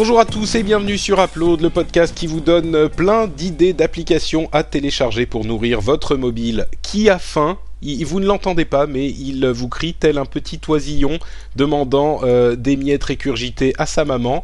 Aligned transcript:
Bonjour 0.00 0.18
à 0.18 0.24
tous 0.24 0.54
et 0.54 0.62
bienvenue 0.62 0.96
sur 0.96 1.22
Upload, 1.22 1.60
le 1.60 1.68
podcast 1.68 2.16
qui 2.16 2.26
vous 2.26 2.40
donne 2.40 2.88
plein 2.88 3.26
d'idées 3.26 3.74
d'applications 3.74 4.48
à 4.50 4.64
télécharger 4.64 5.26
pour 5.26 5.44
nourrir 5.44 5.82
votre 5.82 6.16
mobile 6.16 6.66
qui 6.80 7.10
a 7.10 7.18
faim? 7.18 7.58
Il- 7.82 8.04
vous 8.04 8.20
ne 8.20 8.26
l'entendez 8.26 8.64
pas, 8.64 8.86
mais 8.86 9.06
il 9.08 9.46
vous 9.48 9.68
crie 9.68 9.94
tel 9.94 10.18
un 10.18 10.24
petit 10.26 10.60
oisillon 10.68 11.18
demandant 11.56 12.20
euh, 12.22 12.56
des 12.56 12.76
miettes 12.76 13.04
récurgitées 13.04 13.72
à 13.78 13.86
sa 13.86 14.04
maman. 14.04 14.42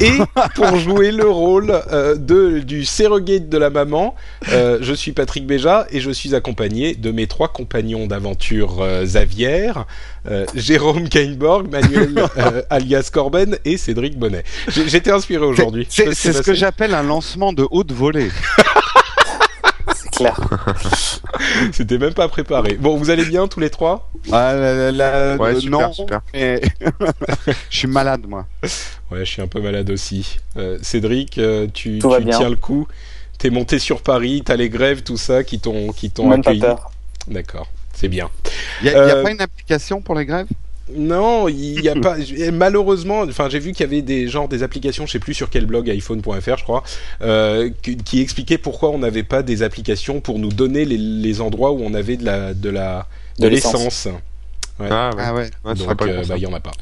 Et 0.00 0.12
pour 0.54 0.76
jouer 0.76 1.12
le 1.12 1.28
rôle 1.28 1.72
euh, 1.92 2.14
de, 2.16 2.58
du 2.58 2.84
surrogate 2.84 3.48
de 3.48 3.58
la 3.58 3.70
maman, 3.70 4.14
euh, 4.50 4.78
je 4.80 4.92
suis 4.94 5.12
Patrick 5.12 5.46
Béja 5.46 5.86
et 5.90 6.00
je 6.00 6.10
suis 6.10 6.34
accompagné 6.34 6.94
de 6.94 7.10
mes 7.10 7.26
trois 7.26 7.48
compagnons 7.48 8.06
d'aventure 8.06 8.84
Xavier, 9.04 9.72
Jérôme 10.54 11.08
Kainborg, 11.08 11.70
Manuel 11.70 12.14
alias 12.70 13.10
Corben 13.12 13.56
et 13.64 13.76
Cédric 13.76 14.18
Bonnet. 14.18 14.44
J'étais 14.68 15.10
inspiré 15.10 15.44
aujourd'hui. 15.44 15.86
C'est 15.88 16.14
ce 16.14 16.42
que 16.42 16.54
j'appelle 16.54 16.94
un 16.94 17.02
lancement 17.02 17.52
de 17.52 17.66
haute 17.70 17.92
volée. 17.92 18.30
Clair. 20.22 20.40
C'était 21.72 21.98
même 21.98 22.14
pas 22.14 22.28
préparé. 22.28 22.74
Bon, 22.74 22.96
vous 22.96 23.10
allez 23.10 23.24
bien 23.24 23.48
tous 23.48 23.60
les 23.60 23.70
trois? 23.70 24.10
Ah, 24.30 24.54
la- 24.54 24.92
la- 24.92 25.36
Ouais, 25.36 25.54
euh, 25.54 25.60
super, 25.60 25.80
non, 25.80 25.92
super. 25.92 26.20
mais 26.32 26.60
je 27.70 27.76
suis 27.78 27.88
malade 27.88 28.22
moi. 28.26 28.46
Ouais, 29.10 29.20
je 29.20 29.24
suis 29.24 29.42
un 29.42 29.46
peu 29.46 29.60
malade 29.60 29.90
aussi. 29.90 30.38
Euh, 30.56 30.78
Cédric, 30.82 31.38
euh, 31.38 31.66
tu, 31.72 31.98
tiens 31.98 32.48
le 32.50 32.56
coup. 32.56 32.86
T'es 33.38 33.50
monté 33.50 33.78
sur 33.78 34.02
Paris, 34.02 34.42
t'as 34.44 34.56
les 34.56 34.68
grèves, 34.68 35.02
tout 35.02 35.16
ça 35.16 35.42
qui 35.42 35.58
t'ont 35.58 35.92
qui 35.92 36.10
t'ont 36.10 36.30
accueilli. 36.30 36.62
D'accord, 37.26 37.68
c'est 37.92 38.08
bien. 38.08 38.30
Il 38.80 38.86
y 38.86 38.90
a, 38.90 38.92
y 38.92 38.96
a 38.96 38.98
Euh, 39.16 39.22
pas 39.22 39.30
une 39.32 39.40
application 39.40 40.00
pour 40.00 40.14
les 40.14 40.26
grèves? 40.26 40.46
Non, 40.96 41.48
il 41.48 41.82
y 41.82 41.88
a 41.88 41.94
pas. 41.94 42.16
Malheureusement, 42.52 43.22
enfin, 43.22 43.48
j'ai 43.48 43.58
vu 43.58 43.72
qu'il 43.72 43.80
y 43.84 43.88
avait 43.88 44.02
des 44.02 44.28
genres 44.28 44.48
des 44.48 44.62
applications, 44.62 45.06
je 45.06 45.12
sais 45.12 45.18
plus 45.18 45.34
sur 45.34 45.50
quel 45.50 45.66
blog, 45.66 45.88
iPhone.fr, 45.90 46.56
je 46.58 46.62
crois, 46.62 46.82
euh, 47.22 47.70
qui, 47.82 47.96
qui 47.96 48.20
expliquaient 48.20 48.58
pourquoi 48.58 48.90
on 48.90 48.98
n'avait 48.98 49.22
pas 49.22 49.42
des 49.42 49.62
applications 49.62 50.20
pour 50.20 50.38
nous 50.38 50.50
donner 50.50 50.84
les, 50.84 50.98
les 50.98 51.40
endroits 51.40 51.72
où 51.72 51.80
on 51.82 51.94
avait 51.94 52.16
de 52.16 52.24
la 52.24 52.54
de 52.54 52.70
la 52.70 53.06
de, 53.38 53.44
De 53.44 53.48
l'essence. 53.48 54.08
Ouais. 54.78 54.88
Ah 54.90 55.10
ouais. 55.14 55.22
Ah 55.24 55.34
ouais. 55.34 55.50
Donc, 55.74 56.02
euh, 56.02 56.24
bah, 56.26 56.36
y 56.38 56.46
en 56.46 56.52
a 56.54 56.60
pas. 56.60 56.72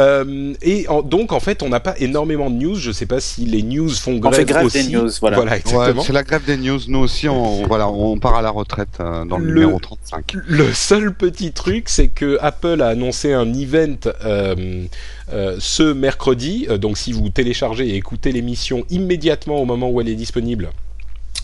Euh, 0.00 0.54
et 0.62 0.88
en- 0.88 1.02
donc, 1.02 1.32
en 1.32 1.40
fait, 1.40 1.62
on 1.62 1.68
n'a 1.68 1.80
pas 1.80 1.94
énormément 1.98 2.50
de 2.50 2.56
news. 2.56 2.74
Je 2.76 2.90
sais 2.92 3.06
pas 3.06 3.20
si 3.20 3.42
les 3.44 3.62
news 3.62 3.88
font 3.90 4.12
On 4.14 4.18
grève 4.18 4.34
fait 4.34 4.44
grève 4.44 4.66
aussi. 4.66 4.86
des 4.88 4.96
news, 4.96 5.08
voilà. 5.20 5.40
Ouais, 5.40 5.56
exactement. 5.58 6.02
c'est 6.02 6.12
la 6.12 6.22
grève 6.22 6.44
des 6.44 6.56
news. 6.56 6.78
Nous 6.88 6.98
aussi, 6.98 7.28
on, 7.28 7.66
voilà, 7.66 7.88
on 7.88 8.18
part 8.18 8.34
à 8.34 8.42
la 8.42 8.50
retraite 8.50 8.88
euh, 9.00 9.24
dans 9.24 9.38
le, 9.38 9.46
Le- 9.46 9.60
numéro 9.62 9.78
35. 9.78 10.32
Le 10.46 10.72
seul 10.72 11.12
petit 11.14 11.52
truc, 11.52 11.88
c'est 11.88 12.08
que 12.08 12.38
Apple 12.40 12.80
a 12.82 12.88
annoncé 12.88 13.32
un 13.32 13.52
event 13.54 13.96
euh, 14.24 14.84
euh, 15.32 15.56
ce 15.58 15.82
mercredi. 15.92 16.66
Euh, 16.68 16.78
donc, 16.78 16.98
si 16.98 17.12
vous 17.12 17.28
téléchargez 17.28 17.88
et 17.88 17.96
écoutez 17.96 18.32
l'émission 18.32 18.84
immédiatement 18.90 19.60
au 19.60 19.64
moment 19.64 19.90
où 19.90 20.00
elle 20.00 20.08
est 20.08 20.14
disponible, 20.14 20.70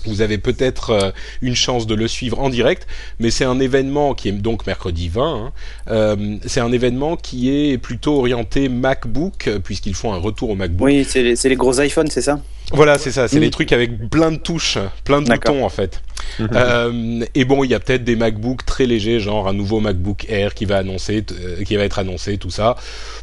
vous 0.05 0.23
avez 0.23 0.39
peut-être 0.39 0.91
euh, 0.91 1.11
une 1.43 1.55
chance 1.55 1.87
de 1.87 1.95
le 1.95 2.09
suivre 2.09 2.41
en 2.41 2.49
direct. 2.49 2.87
Mais 3.19 3.31
c'est 3.31 3.45
un 3.45 3.61
événement 3.61 4.15
qui 4.15 4.29
est 4.29 4.33
donc 4.33 4.67
mercredi 4.67 5.09
20. 5.09 5.23
hein. 5.47 5.53
Euh, 5.89 6.37
c'est 6.47 6.61
un 6.61 6.73
événement 6.73 7.17
qui 7.17 7.51
est 7.51 7.79
plutôt 7.79 8.19
orienté 8.19 8.69
MacBook, 8.69 9.49
puisqu'ils 9.65 9.95
font 9.95 10.13
un 10.13 10.19
retour 10.19 10.51
au 10.51 10.55
MacBook. 10.55 10.87
Oui, 10.87 11.05
c'est 11.09 11.23
les, 11.23 11.57
gros 11.57 11.81
iPhones, 11.81 12.09
c'est 12.11 12.23
ça? 12.23 12.41
Voilà, 12.73 12.99
c'est 12.99 13.11
ça. 13.11 13.27
C'est 13.27 13.39
Mm. 13.39 13.43
les 13.43 13.51
trucs 13.51 13.73
avec 13.73 14.09
plein 14.11 14.31
de 14.31 14.37
touches, 14.37 14.79
plein 15.05 15.21
de 15.23 15.29
boutons 15.29 15.65
en 15.65 15.69
fait. 15.69 16.01
Mhm. 16.39 16.49
Euh, 16.55 17.25
et 17.35 17.45
bon, 17.45 17.65
il 17.65 17.71
y 17.71 17.75
a 17.75 17.81
peut-être 17.81 18.05
des 18.05 18.15
MacBooks 18.15 18.65
très 18.65 18.87
légers, 18.87 19.19
genre 19.19 19.49
un 19.49 19.53
nouveau 19.55 19.81
MacBook 19.81 20.27
Air 20.29 20.55
qui 20.55 20.67
va 20.67 20.77
annoncer, 20.77 21.25
euh, 21.33 21.65
qui 21.65 21.75
va 21.75 21.83
être 21.83 21.99
annoncé, 21.99 22.37
tout 22.39 22.51
ça. 22.51 22.77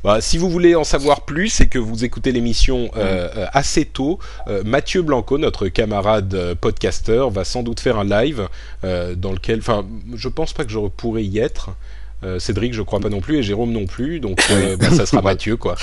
Bah, 0.03 0.19
si 0.19 0.37
vous 0.37 0.49
voulez 0.49 0.75
en 0.75 0.83
savoir 0.83 1.21
plus 1.21 1.61
et 1.61 1.67
que 1.67 1.79
vous 1.79 2.03
écoutez 2.03 2.31
l'émission 2.33 2.89
euh, 2.97 3.45
assez 3.53 3.85
tôt, 3.85 4.19
Mathieu 4.65 5.01
Blanco, 5.01 5.37
notre 5.37 5.67
camarade 5.69 6.55
podcaster, 6.67 7.23
va 7.31 7.43
sans 7.45 7.63
doute 7.63 7.79
faire 7.79 7.97
un 7.97 8.03
live 8.03 8.47
euh, 8.83 9.15
dans 9.15 9.31
lequel, 9.31 9.59
enfin, 9.59 9.85
je 10.15 10.27
pense 10.27 10.51
pas 10.53 10.65
que 10.65 10.71
je 10.71 10.79
pourrais 10.79 11.23
y 11.23 11.39
être. 11.39 11.69
Euh, 12.23 12.39
Cédric, 12.39 12.73
je 12.73 12.81
crois 12.81 12.99
pas 12.99 13.09
non 13.09 13.21
plus, 13.21 13.37
et 13.37 13.43
Jérôme 13.43 13.71
non 13.71 13.85
plus, 13.85 14.19
donc 14.19 14.39
euh, 14.51 14.75
bah, 14.75 14.89
ça 14.89 15.05
sera 15.05 15.21
Mathieu 15.31 15.55
quoi, 15.55 15.75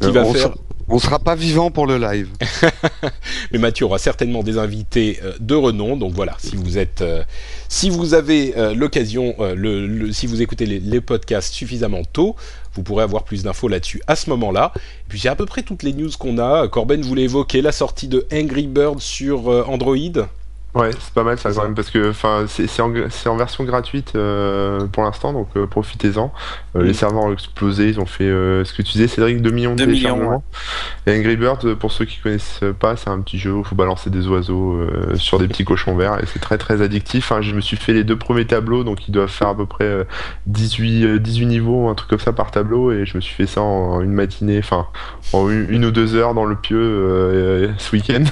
qui 0.00 0.10
va 0.12 0.22
on, 0.22 0.32
faire. 0.32 0.42
sera, 0.42 0.54
on 0.88 0.98
sera 1.00 1.18
pas 1.18 1.34
vivant 1.34 1.70
pour 1.72 1.86
le 1.86 1.98
live. 1.98 2.28
Mais 3.52 3.58
Mathieu 3.58 3.84
aura 3.84 3.98
certainement 3.98 4.42
des 4.42 4.56
invités 4.56 5.18
de 5.40 5.54
renom. 5.54 5.96
Donc 5.96 6.12
voilà, 6.14 6.36
si 6.38 6.54
vous 6.56 6.78
êtes, 6.78 7.02
si 7.68 7.90
vous 7.90 8.14
avez 8.14 8.54
l'occasion, 8.74 9.34
le, 9.40 9.86
le- 9.86 10.12
si 10.12 10.26
vous 10.28 10.40
écoutez 10.42 10.64
les, 10.64 10.78
les 10.80 11.00
podcasts 11.00 11.52
suffisamment 11.52 12.02
tôt, 12.04 12.36
vous 12.74 12.82
pourrez 12.82 13.04
avoir 13.04 13.24
plus 13.24 13.42
d'infos 13.42 13.68
là-dessus 13.68 14.02
à 14.06 14.16
ce 14.16 14.30
moment-là. 14.30 14.72
Et 14.76 15.08
puis 15.08 15.20
c'est 15.20 15.28
à 15.28 15.36
peu 15.36 15.46
près 15.46 15.62
toutes 15.62 15.82
les 15.82 15.92
news 15.92 16.10
qu'on 16.18 16.38
a. 16.38 16.68
Corben 16.68 17.00
voulait 17.02 17.22
évoquer 17.22 17.62
la 17.62 17.72
sortie 17.72 18.08
de 18.08 18.26
Angry 18.32 18.66
Bird 18.66 19.00
sur 19.00 19.50
euh, 19.50 19.64
Android. 19.66 19.96
Ouais, 20.74 20.90
c'est 20.98 21.14
pas 21.14 21.22
mal 21.22 21.38
ça 21.38 21.52
quand 21.52 21.62
même 21.62 21.74
parce 21.74 21.90
que 21.90 22.10
enfin 22.10 22.46
c'est 22.48 22.82
en, 22.82 22.92
en 23.26 23.36
version 23.36 23.64
gratuite 23.64 24.12
euh, 24.16 24.86
pour 24.86 25.04
l'instant 25.04 25.32
donc 25.32 25.48
euh, 25.56 25.66
profitez-en. 25.66 26.32
Euh, 26.76 26.84
Mm. 26.84 26.86
Les 26.86 26.92
serveurs 26.92 27.24
ont 27.24 27.32
explosé, 27.32 27.88
ils 27.88 28.00
ont 28.00 28.06
fait 28.06 28.24
euh, 28.24 28.64
ce 28.64 28.72
que 28.72 28.82
tu 28.82 28.92
disais 28.92 29.08
Cédric 29.08 29.40
2 29.40 29.50
millions 29.50 29.74
de 29.74 29.78
2 29.78 29.86
millions, 29.86 30.14
téléchargements. 30.14 30.44
Et 31.06 31.16
Angry 31.18 31.36
Bird 31.36 31.64
euh, 31.64 31.74
pour 31.76 31.92
ceux 31.92 32.04
qui 32.04 32.18
connaissent 32.18 32.60
pas, 32.78 32.96
c'est 32.96 33.10
un 33.10 33.20
petit 33.20 33.38
jeu 33.38 33.52
où 33.52 33.60
il 33.60 33.64
faut 33.64 33.74
balancer 33.74 34.10
des 34.10 34.26
oiseaux 34.26 34.74
euh, 34.74 35.14
sur 35.16 35.38
des 35.38 35.48
petits 35.48 35.64
cochons 35.64 35.96
verts 35.96 36.22
et 36.22 36.26
c'est 36.26 36.40
très 36.40 36.58
très 36.58 36.82
addictif. 36.82 37.32
Hein, 37.32 37.42
je 37.42 37.54
me 37.54 37.60
suis 37.60 37.76
fait 37.76 37.92
les 37.92 38.04
deux 38.04 38.16
premiers 38.18 38.46
tableaux 38.46 38.84
donc 38.84 39.08
ils 39.08 39.12
doivent 39.12 39.28
faire 39.28 39.48
à 39.48 39.56
peu 39.56 39.66
près 39.66 39.84
euh, 39.84 40.04
18 40.46 41.04
euh, 41.04 41.18
18 41.18 41.46
niveaux, 41.46 41.88
un 41.88 41.94
truc 41.94 42.10
comme 42.10 42.18
ça 42.18 42.32
par 42.32 42.50
tableau 42.50 42.92
et 42.92 43.06
je 43.06 43.16
me 43.16 43.20
suis 43.20 43.34
fait 43.34 43.46
ça 43.46 43.62
en 43.62 44.00
une 44.00 44.12
matinée, 44.12 44.58
enfin 44.58 44.86
en 45.32 45.48
une, 45.48 45.70
une 45.70 45.84
ou 45.84 45.90
deux 45.90 46.14
heures 46.16 46.34
dans 46.34 46.44
le 46.44 46.56
pieu 46.56 46.78
euh, 46.78 47.68
ce 47.78 47.94
week-end. 47.94 48.24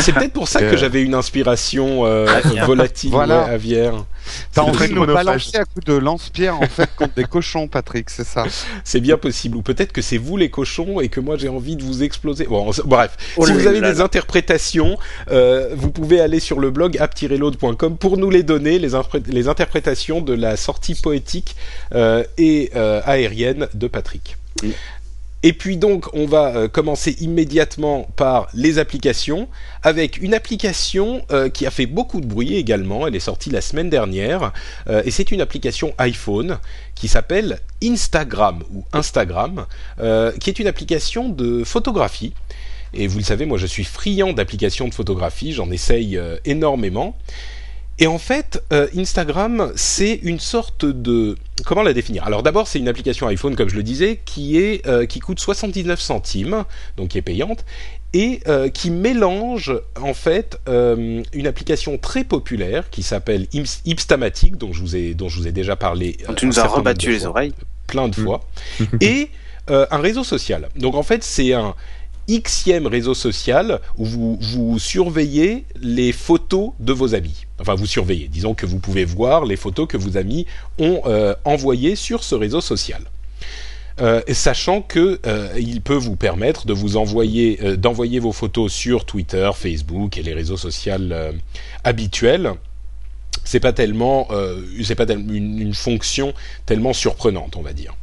C'est 0.00 0.12
peut-être 0.12 0.32
pour 0.32 0.48
ça 0.48 0.60
que 0.60 0.64
Euh. 0.66 0.76
j'avais 0.76 1.02
une 1.02 1.14
inspiration 1.14 2.04
euh, 2.06 2.26
Aviaire. 2.26 2.66
volatile, 2.66 3.10
Voilà. 3.10 3.44
aviaire. 3.44 4.04
T'as 4.52 4.62
envie 4.62 4.72
très 4.76 4.88
de 4.88 4.94
nous 4.94 5.06
balancer 5.06 5.56
à 5.56 5.64
coups 5.64 5.84
de 5.86 5.94
lance-pierre 5.94 6.60
en 6.60 6.66
fait 6.66 6.88
contre 6.96 7.14
des 7.14 7.24
cochons, 7.24 7.66
Patrick, 7.68 8.10
c'est 8.10 8.26
ça 8.26 8.44
C'est 8.84 9.00
bien 9.00 9.16
possible. 9.16 9.56
Ou 9.56 9.62
peut-être 9.62 9.92
que 9.92 10.02
c'est 10.02 10.18
vous 10.18 10.36
les 10.36 10.50
cochons 10.50 11.00
et 11.00 11.08
que 11.08 11.20
moi 11.20 11.36
j'ai 11.38 11.48
envie 11.48 11.76
de 11.76 11.82
vous 11.82 12.02
exploser. 12.02 12.44
Bon, 12.44 12.66
on 12.66 12.70
s- 12.70 12.82
bref. 12.84 13.16
Oh 13.36 13.46
si 13.46 13.52
vous 13.52 13.66
avez 13.66 13.80
là 13.80 13.92
des 13.92 13.98
là. 13.98 14.04
interprétations, 14.04 14.98
euh, 15.30 15.70
vous 15.74 15.90
pouvez 15.90 16.20
aller 16.20 16.40
sur 16.40 16.60
le 16.60 16.70
blog 16.70 16.96
app-load.com 16.98 17.96
pour 17.96 18.16
nous 18.18 18.30
les 18.30 18.42
donner, 18.42 18.78
les, 18.78 18.94
impré- 18.94 19.22
les 19.26 19.48
interprétations 19.48 20.20
de 20.20 20.34
la 20.34 20.56
sortie 20.56 20.94
poétique 20.94 21.56
euh, 21.94 22.22
et 22.36 22.70
euh, 22.76 23.00
aérienne 23.04 23.68
de 23.74 23.86
Patrick. 23.86 24.36
Oui. 24.62 24.74
Et 25.44 25.52
puis 25.52 25.76
donc, 25.76 26.12
on 26.14 26.26
va 26.26 26.56
euh, 26.56 26.68
commencer 26.68 27.14
immédiatement 27.20 28.08
par 28.16 28.48
les 28.54 28.78
applications, 28.78 29.48
avec 29.82 30.18
une 30.18 30.34
application 30.34 31.24
euh, 31.30 31.48
qui 31.48 31.64
a 31.64 31.70
fait 31.70 31.86
beaucoup 31.86 32.20
de 32.20 32.26
bruit 32.26 32.56
également. 32.56 33.06
Elle 33.06 33.14
est 33.14 33.20
sortie 33.20 33.50
la 33.50 33.60
semaine 33.60 33.88
dernière, 33.88 34.52
euh, 34.88 35.02
et 35.04 35.12
c'est 35.12 35.30
une 35.30 35.40
application 35.40 35.94
iPhone 35.98 36.58
qui 36.96 37.06
s'appelle 37.06 37.60
Instagram 37.82 38.64
ou 38.74 38.84
Instagram, 38.92 39.66
qui 40.40 40.50
est 40.50 40.58
une 40.58 40.66
application 40.66 41.28
de 41.28 41.62
photographie. 41.62 42.34
Et 42.92 43.06
vous 43.06 43.18
le 43.18 43.24
savez, 43.24 43.46
moi 43.46 43.56
je 43.56 43.66
suis 43.66 43.84
friand 43.84 44.32
d'applications 44.32 44.88
de 44.88 44.94
photographie, 44.94 45.52
j'en 45.52 45.70
essaye 45.70 46.20
énormément. 46.44 47.16
Et 48.00 48.06
en 48.06 48.18
fait, 48.18 48.62
euh, 48.72 48.86
Instagram, 48.96 49.72
c'est 49.74 50.14
une 50.22 50.38
sorte 50.38 50.84
de... 50.84 51.36
Comment 51.64 51.82
la 51.82 51.92
définir? 51.92 52.24
Alors 52.24 52.42
d'abord, 52.44 52.68
c'est 52.68 52.78
une 52.78 52.86
application 52.88 53.26
iPhone, 53.26 53.56
comme 53.56 53.68
je 53.68 53.74
le 53.76 53.82
disais, 53.82 54.20
qui, 54.24 54.58
est, 54.58 54.86
euh, 54.86 55.04
qui 55.06 55.18
coûte 55.18 55.40
79 55.40 56.00
centimes, 56.00 56.64
donc 56.96 57.08
qui 57.08 57.18
est 57.18 57.22
payante, 57.22 57.64
et 58.14 58.40
euh, 58.46 58.68
qui 58.68 58.90
mélange 58.90 59.72
en 60.00 60.14
fait 60.14 60.58
euh, 60.68 61.22
une 61.32 61.46
application 61.46 61.98
très 61.98 62.22
populaire 62.24 62.88
qui 62.90 63.02
s'appelle 63.02 63.46
Ips- 63.52 63.80
Ipstamatic, 63.84 64.56
dont 64.56 64.72
je 64.72 64.80
vous 64.80 64.94
ai, 64.96 65.14
dont 65.14 65.28
je 65.28 65.36
vous 65.36 65.48
ai 65.48 65.52
déjà 65.52 65.74
parlé. 65.74 66.16
euh, 66.28 66.34
Tu 66.34 66.46
nous 66.46 66.60
as 66.60 66.66
rebattu 66.68 67.10
les 67.10 67.18
fois 67.18 67.28
oreilles. 67.30 67.52
plein 67.88 68.08
de 68.08 68.14
fois, 68.14 68.44
et 69.00 69.28
euh, 69.70 69.86
un 69.90 69.98
réseau 69.98 70.22
social. 70.24 70.68
Donc 70.76 70.94
en 70.94 71.02
fait, 71.02 71.22
c'est 71.24 71.52
un 71.52 71.74
xème 72.28 72.86
réseau 72.86 73.14
social 73.14 73.80
où 73.96 74.04
vous, 74.04 74.78
surveillez 74.78 75.64
les 75.80 76.12
photos 76.12 76.70
de 76.78 76.92
vos 76.92 77.14
amis. 77.14 77.46
Enfin, 77.58 77.74
vous 77.74 77.86
surveillez. 77.86 78.28
Disons 78.28 78.54
que 78.54 78.66
vous 78.66 78.78
pouvez 78.78 79.04
voir 79.04 79.44
les 79.44 79.56
photos 79.56 79.88
que 79.88 79.96
vos 79.96 80.16
amis 80.16 80.46
ont 80.78 81.00
euh, 81.06 81.34
envoyées 81.44 81.96
sur 81.96 82.22
ce 82.22 82.34
réseau 82.34 82.60
social. 82.60 83.02
Euh, 84.00 84.22
sachant 84.32 84.80
que 84.80 85.18
euh, 85.26 85.52
il 85.58 85.80
peut 85.80 85.96
vous 85.96 86.14
permettre 86.14 86.66
euh, 86.68 87.76
d'envoyer 87.76 88.18
vos 88.20 88.30
photos 88.30 88.72
sur 88.72 89.04
Twitter, 89.04 89.50
Facebook 89.54 90.16
et 90.16 90.22
les 90.22 90.34
réseaux 90.34 90.56
sociaux 90.56 90.94
habituels. 91.82 92.52
C'est 93.44 93.60
pas 93.60 93.72
tellement, 93.72 94.26
pas 94.26 95.12
une 95.14 95.74
fonction 95.74 96.34
tellement 96.66 96.92
surprenante, 96.92 97.56
on 97.56 97.62
va 97.62 97.72
dire. 97.72 97.94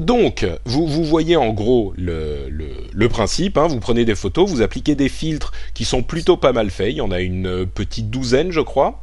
Donc, 0.00 0.46
vous, 0.64 1.04
voyez 1.04 1.36
en 1.36 1.52
gros 1.52 1.92
le, 1.96 3.06
principe. 3.08 3.58
hein. 3.58 3.66
vous 3.66 3.80
prenez 3.80 4.04
des 4.04 4.14
photos, 4.14 4.48
vous 4.48 4.62
appliquez 4.62 4.94
des 4.94 5.08
filtres 5.08 5.52
qui 5.74 5.84
sont 5.84 6.02
plutôt 6.02 6.36
pas 6.36 6.52
mal 6.52 6.70
faits. 6.70 6.92
Il 6.92 6.96
y 6.96 7.00
en 7.00 7.10
a 7.10 7.20
une 7.20 7.46
euh, 7.46 7.66
petite 7.66 8.08
douzaine, 8.10 8.52
je 8.52 8.60
crois. 8.60 9.02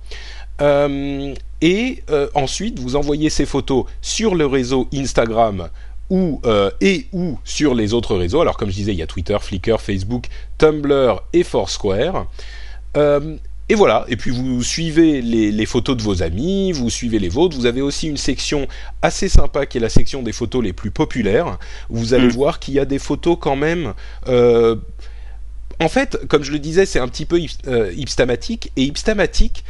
Euh, 0.61 1.33
et 1.61 2.03
euh, 2.09 2.29
ensuite, 2.33 2.79
vous 2.79 2.95
envoyez 2.95 3.29
ces 3.29 3.45
photos 3.45 3.85
sur 4.01 4.35
le 4.35 4.45
réseau 4.45 4.87
Instagram 4.93 5.69
ou 6.09 6.39
et 6.81 7.07
ou 7.13 7.39
sur 7.43 7.73
les 7.73 7.93
autres 7.93 8.15
réseaux. 8.15 8.39
Alors, 8.39 8.57
comme 8.57 8.69
je 8.69 8.75
disais, 8.75 8.91
il 8.91 8.99
y 8.99 9.01
a 9.01 9.07
Twitter, 9.07 9.35
Flickr, 9.41 9.81
Facebook, 9.81 10.27
Tumblr 10.59 11.23
et 11.33 11.43
Foursquare. 11.43 12.27
Et 13.67 13.73
voilà, 13.73 14.05
et 14.07 14.15
puis 14.15 14.29
vous 14.29 14.61
suivez 14.61 15.21
les, 15.23 15.51
les 15.51 15.65
photos 15.65 15.97
de 15.97 16.03
vos 16.03 16.21
amis, 16.21 16.71
vous 16.71 16.91
suivez 16.91 17.17
les 17.17 17.29
vôtres. 17.29 17.57
Vous 17.57 17.65
avez 17.65 17.81
aussi 17.81 18.07
une 18.07 18.17
section 18.17 18.67
assez 19.01 19.27
sympa 19.27 19.65
qui 19.65 19.79
est 19.79 19.81
la 19.81 19.89
section 19.89 20.21
des 20.21 20.33
photos 20.33 20.63
les 20.63 20.71
plus 20.73 20.91
populaires. 20.91 21.57
Vous 21.89 22.13
allez 22.13 22.27
Mm. 22.27 22.31
voir 22.31 22.59
qu'il 22.59 22.75
y 22.75 22.79
a 22.79 22.85
des 22.85 22.99
photos 22.99 23.37
quand 23.41 23.55
même. 23.55 23.93
euh, 24.27 24.75
en 25.81 25.89
fait, 25.89 26.17
comme 26.27 26.43
je 26.43 26.51
le 26.51 26.59
disais, 26.59 26.85
c'est 26.85 26.99
un 26.99 27.07
petit 27.07 27.25
peu 27.25 27.39
euh, 27.67 27.91
Hipstamatic, 27.97 28.71
et 28.77 28.83
Hipstamatic 28.83 29.63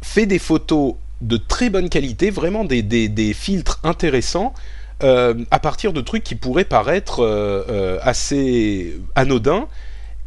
fait 0.00 0.24
des 0.24 0.38
photos 0.38 0.94
de 1.20 1.36
très 1.36 1.68
bonne 1.68 1.88
qualité, 1.90 2.30
vraiment 2.30 2.64
des, 2.64 2.82
des, 2.82 3.08
des 3.08 3.34
filtres 3.34 3.78
intéressants, 3.84 4.54
euh, 5.02 5.34
à 5.50 5.58
partir 5.58 5.92
de 5.92 6.00
trucs 6.00 6.24
qui 6.24 6.36
pourraient 6.36 6.64
paraître 6.64 7.20
euh, 7.20 7.98
assez 8.02 8.96
anodins, 9.14 9.66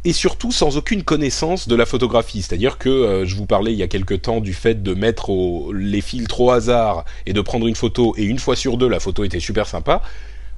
et 0.06 0.12
surtout 0.12 0.52
sans 0.52 0.76
aucune 0.76 1.02
connaissance 1.02 1.66
de 1.66 1.74
la 1.74 1.84
photographie. 1.84 2.40
C'est-à-dire 2.40 2.78
que 2.78 2.88
euh, 2.88 3.26
je 3.26 3.34
vous 3.34 3.44
parlais 3.44 3.72
il 3.72 3.78
y 3.78 3.82
a 3.82 3.88
quelque 3.88 4.14
temps 4.14 4.40
du 4.40 4.54
fait 4.54 4.80
de 4.80 4.94
mettre 4.94 5.32
les 5.74 6.00
filtres 6.00 6.40
au 6.40 6.52
hasard 6.52 7.04
et 7.26 7.32
de 7.32 7.40
prendre 7.40 7.66
une 7.66 7.74
photo, 7.74 8.14
et 8.16 8.22
une 8.22 8.38
fois 8.38 8.54
sur 8.54 8.78
deux, 8.78 8.88
la 8.88 9.00
photo 9.00 9.24
était 9.24 9.40
super 9.40 9.66
sympa. 9.66 10.02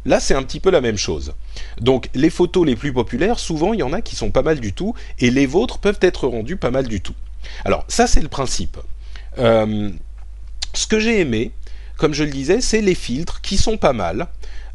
Là, 0.05 0.21
c'est 0.21 0.35
un 0.35 0.43
petit 0.43 0.61
peu 0.61 0.71
la 0.71 0.83
même 0.83 0.99
chose. 0.99 1.33
Donc, 1.81 2.11
les 2.15 2.29
photos 2.29 2.67
les 2.67 2.77
plus 2.77 2.93
populaires, 2.93 3.39
souvent, 3.39 3.73
il 3.73 3.81
y 3.81 3.83
en 3.83 3.95
a 3.95 4.03
qui 4.03 4.17
sont 4.17 4.31
pas 4.31 4.43
mal 4.43 4.61
du 4.61 4.75
tout, 4.75 4.95
et 5.19 5.31
les 5.31 5.47
vôtres 5.47 5.79
peuvent 5.79 5.99
être 6.03 6.29
rendues 6.29 6.59
pas 6.59 6.71
mal 6.71 6.87
du 6.87 7.01
tout. 7.01 7.15
Alors, 7.65 7.87
ça, 7.89 8.07
c'est 8.07 8.21
le 8.21 8.29
principe. 8.29 8.77
Euh, 9.39 9.91
ce 10.75 10.87
que 10.87 11.01
j'ai 11.01 11.21
aimé, 11.21 11.53
comme 11.97 12.13
je 12.13 12.25
le 12.25 12.31
disais, 12.31 12.61
c'est 12.61 12.83
les 12.83 12.95
filtres 12.95 13.41
qui 13.41 13.57
sont 13.57 13.79
pas 13.79 13.95
mal. 13.95 14.29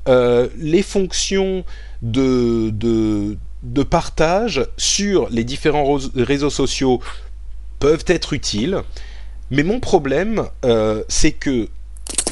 Euh, 0.09 0.49
les 0.57 0.81
fonctions 0.81 1.63
de, 2.01 3.37
de 3.63 3.81
partage 3.81 4.65
sur 4.77 5.29
les 5.29 5.43
différents 5.43 5.97
réseaux 6.15 6.49
sociaux 6.49 7.01
peuvent 7.79 8.05
être 8.07 8.33
utiles. 8.33 8.81
Mais 9.51 9.63
mon 9.63 9.79
problème, 9.79 10.47
euh, 10.65 11.03
c'est 11.07 11.31
que 11.31 11.69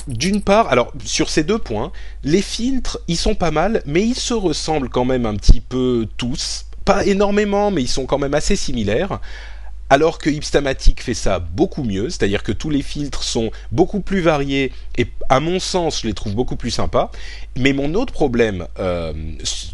d'une 0.08 0.42
part, 0.42 0.68
alors 0.70 0.92
sur 1.06 1.30
ces 1.30 1.44
deux 1.44 1.58
points, 1.58 1.92
les 2.24 2.42
filtres, 2.42 3.00
ils 3.08 3.18
sont 3.18 3.36
pas 3.36 3.52
mal, 3.52 3.82
mais 3.86 4.02
ils 4.02 4.16
se 4.16 4.34
ressemblent 4.34 4.90
quand 4.90 5.06
même 5.06 5.26
un 5.26 5.36
petit 5.36 5.62
peu 5.62 6.08
tous. 6.18 6.66
Pas 6.84 7.06
énormément, 7.06 7.72
mais 7.72 7.82
ils 7.84 7.88
sont 7.88 8.06
quand 8.06 8.18
même 8.18 8.34
assez 8.34 8.56
similaires. 8.56 9.20
Alors 9.92 10.20
que 10.20 10.30
Hipstamatic 10.30 11.04
fait 11.04 11.14
ça 11.14 11.40
beaucoup 11.40 11.84
mieux, 11.84 12.10
c'est-à-dire 12.10 12.44
que 12.44 12.54
tous 12.54 12.70
les 12.70 12.82
filtres 12.82 13.24
sont 13.24 13.52
beaucoup 13.74 14.00
plus 14.00 14.22
variés 14.22 14.72
et 14.98 15.06
à 15.28 15.42
mon 15.42 15.60
sens, 15.60 16.00
je 16.02 16.08
les 16.08 16.14
trouve 16.14 16.34
beaucoup 16.34 16.56
plus 16.56 16.72
sympas. 16.72 17.12
Mais 17.58 17.74
mon 17.74 17.94
autre 17.96 18.14
problème, 18.14 18.68
euh, 18.80 19.12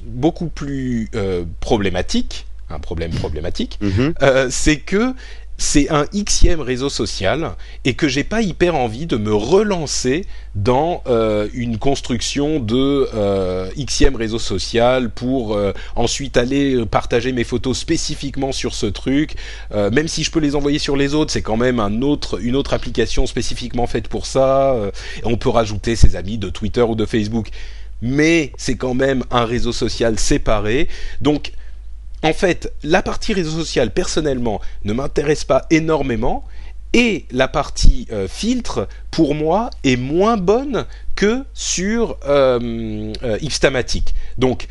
beaucoup 0.08 0.48
plus 0.48 1.08
euh, 1.14 1.44
problématique, 1.60 2.48
un 2.72 2.80
problème 2.80 3.12
problématique, 3.12 3.78
Mhm. 3.80 4.16
euh, 4.24 4.48
c'est 4.50 4.78
que 4.80 5.14
c'est 5.58 5.90
un 5.90 6.06
xème 6.14 6.62
réseau 6.62 6.90
social 6.90 7.56
et 7.84 7.96
que 7.96 8.08
j'ai 8.08 8.24
pas 8.24 8.42
hyper 8.42 8.76
envie 8.76 9.08
de 9.08 9.18
me 9.18 9.34
relancer 9.34 10.26
dans 10.56 11.04
euh, 11.08 11.48
une 11.54 11.78
construction 11.78 12.60
de 12.60 13.10
euh, 13.14 13.70
xème 13.78 14.16
réseau 14.16 14.40
social 14.40 15.10
pour 15.10 15.56
euh, 15.56 15.74
ensuite 15.96 16.38
aller 16.38 16.86
partager 16.86 17.32
mes 17.32 17.44
photos 17.44 17.78
spécifiquement 17.78 18.52
sur 18.52 18.76
ce 18.76 18.86
truc. 18.86 19.36
Euh, 19.74 19.90
même 19.90 20.08
si 20.08 20.24
je 20.24 20.32
peux 20.32 20.40
les 20.40 20.56
envoyer 20.56 20.80
sur 20.80 20.96
les 20.96 21.16
autres, 21.16 21.32
c'est 21.32 21.42
quand 21.42 21.58
même 21.58 21.80
une 21.80 22.04
autre 22.04 22.74
application 22.74 23.26
spécifiquement 23.26 23.88
faite 23.88 24.08
pour 24.08 24.26
ça. 24.26 24.76
On 25.24 25.38
peut 25.38 25.50
rajouter 25.50 25.96
ses 25.96 26.16
amis 26.16 26.38
de 26.38 26.50
Twitter 26.50 26.82
ou 26.82 26.96
de 26.96 27.06
Facebook, 27.06 27.50
mais 28.02 28.52
c'est 28.58 28.76
quand 28.76 28.94
même 28.94 29.24
un 29.32 29.46
réseau 29.46 29.72
social 29.72 30.20
séparé. 30.20 30.88
Donc 31.22 31.52
en 32.24 32.34
fait, 32.34 32.74
la 32.84 33.02
partie 33.02 33.34
réseau 33.34 33.60
social, 33.60 33.92
personnellement, 33.92 34.60
ne 34.86 34.94
m'intéresse 34.94 35.44
pas 35.44 35.66
énormément. 35.70 36.44
Et 36.94 37.26
la 37.32 37.48
partie 37.48 38.08
euh, 38.12 38.28
filtre, 38.28 38.88
pour 39.12 39.36
moi, 39.36 39.70
est 39.84 39.98
moins 39.98 40.38
bonne 40.38 40.86
que 41.16 41.44
sur 41.54 42.18
euh, 42.28 43.14
euh. 43.24 43.38
Donc, 44.38 44.68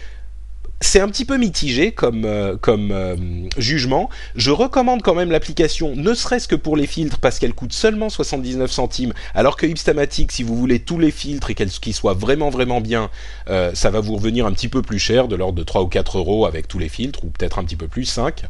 c'est 0.80 1.00
un 1.00 1.08
petit 1.08 1.24
peu 1.24 1.38
mitigé 1.38 1.92
comme, 1.92 2.24
euh, 2.24 2.56
comme 2.56 2.90
euh, 2.92 3.16
jugement. 3.56 4.10
Je 4.34 4.50
recommande 4.50 5.02
quand 5.02 5.14
même 5.14 5.30
l'application, 5.30 5.96
ne 5.96 6.12
serait-ce 6.12 6.48
que 6.48 6.54
pour 6.54 6.76
les 6.76 6.86
filtres, 6.86 7.18
parce 7.18 7.38
qu'elle 7.38 7.54
coûte 7.54 7.72
seulement 7.72 8.10
79 8.10 8.70
centimes, 8.70 9.14
alors 9.34 9.56
que 9.56 9.66
Hipstamatic, 9.66 10.32
si 10.32 10.42
vous 10.42 10.54
voulez 10.54 10.80
tous 10.80 10.98
les 10.98 11.10
filtres 11.10 11.50
et 11.50 11.54
qu'ils 11.54 11.94
soient 11.94 12.14
vraiment 12.14 12.50
vraiment 12.50 12.80
bien, 12.80 13.10
euh, 13.48 13.70
ça 13.74 13.90
va 13.90 14.00
vous 14.00 14.16
revenir 14.16 14.46
un 14.46 14.52
petit 14.52 14.68
peu 14.68 14.82
plus 14.82 14.98
cher, 14.98 15.28
de 15.28 15.36
l'ordre 15.36 15.58
de 15.58 15.64
3 15.64 15.82
ou 15.82 15.86
4 15.86 16.18
euros 16.18 16.46
avec 16.46 16.68
tous 16.68 16.78
les 16.78 16.88
filtres, 16.90 17.24
ou 17.24 17.28
peut-être 17.28 17.58
un 17.58 17.64
petit 17.64 17.76
peu 17.76 17.88
plus, 17.88 18.04
5. 18.04 18.42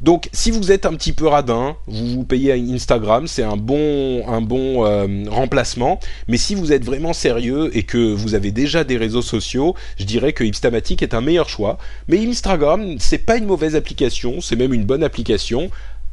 Donc, 0.00 0.28
si 0.32 0.50
vous 0.50 0.72
êtes 0.72 0.84
un 0.84 0.92
petit 0.94 1.12
peu 1.12 1.26
radin, 1.26 1.76
vous 1.86 2.06
vous 2.08 2.24
payez 2.24 2.52
un 2.52 2.74
Instagram, 2.74 3.26
c'est 3.26 3.42
un 3.42 3.56
bon, 3.56 4.28
un 4.28 4.42
bon 4.42 4.84
euh, 4.84 5.24
remplacement. 5.28 6.00
Mais 6.28 6.36
si 6.36 6.54
vous 6.54 6.72
êtes 6.72 6.84
vraiment 6.84 7.14
sérieux 7.14 7.70
et 7.76 7.82
que 7.82 8.12
vous 8.12 8.34
avez 8.34 8.50
déjà 8.50 8.84
des 8.84 8.98
réseaux 8.98 9.22
sociaux, 9.22 9.74
je 9.98 10.04
dirais 10.04 10.32
que 10.34 10.44
Hipstamatic 10.44 11.02
est 11.02 11.14
un 11.14 11.22
meilleur 11.22 11.48
choix. 11.48 11.78
Mais 12.08 12.18
Instagram, 12.26 12.96
c'est 12.98 13.24
pas 13.24 13.36
une 13.38 13.46
mauvaise 13.46 13.74
application, 13.74 14.40
c'est 14.40 14.56
même 14.56 14.74
une 14.74 14.84
bonne 14.84 15.02
application 15.02 15.70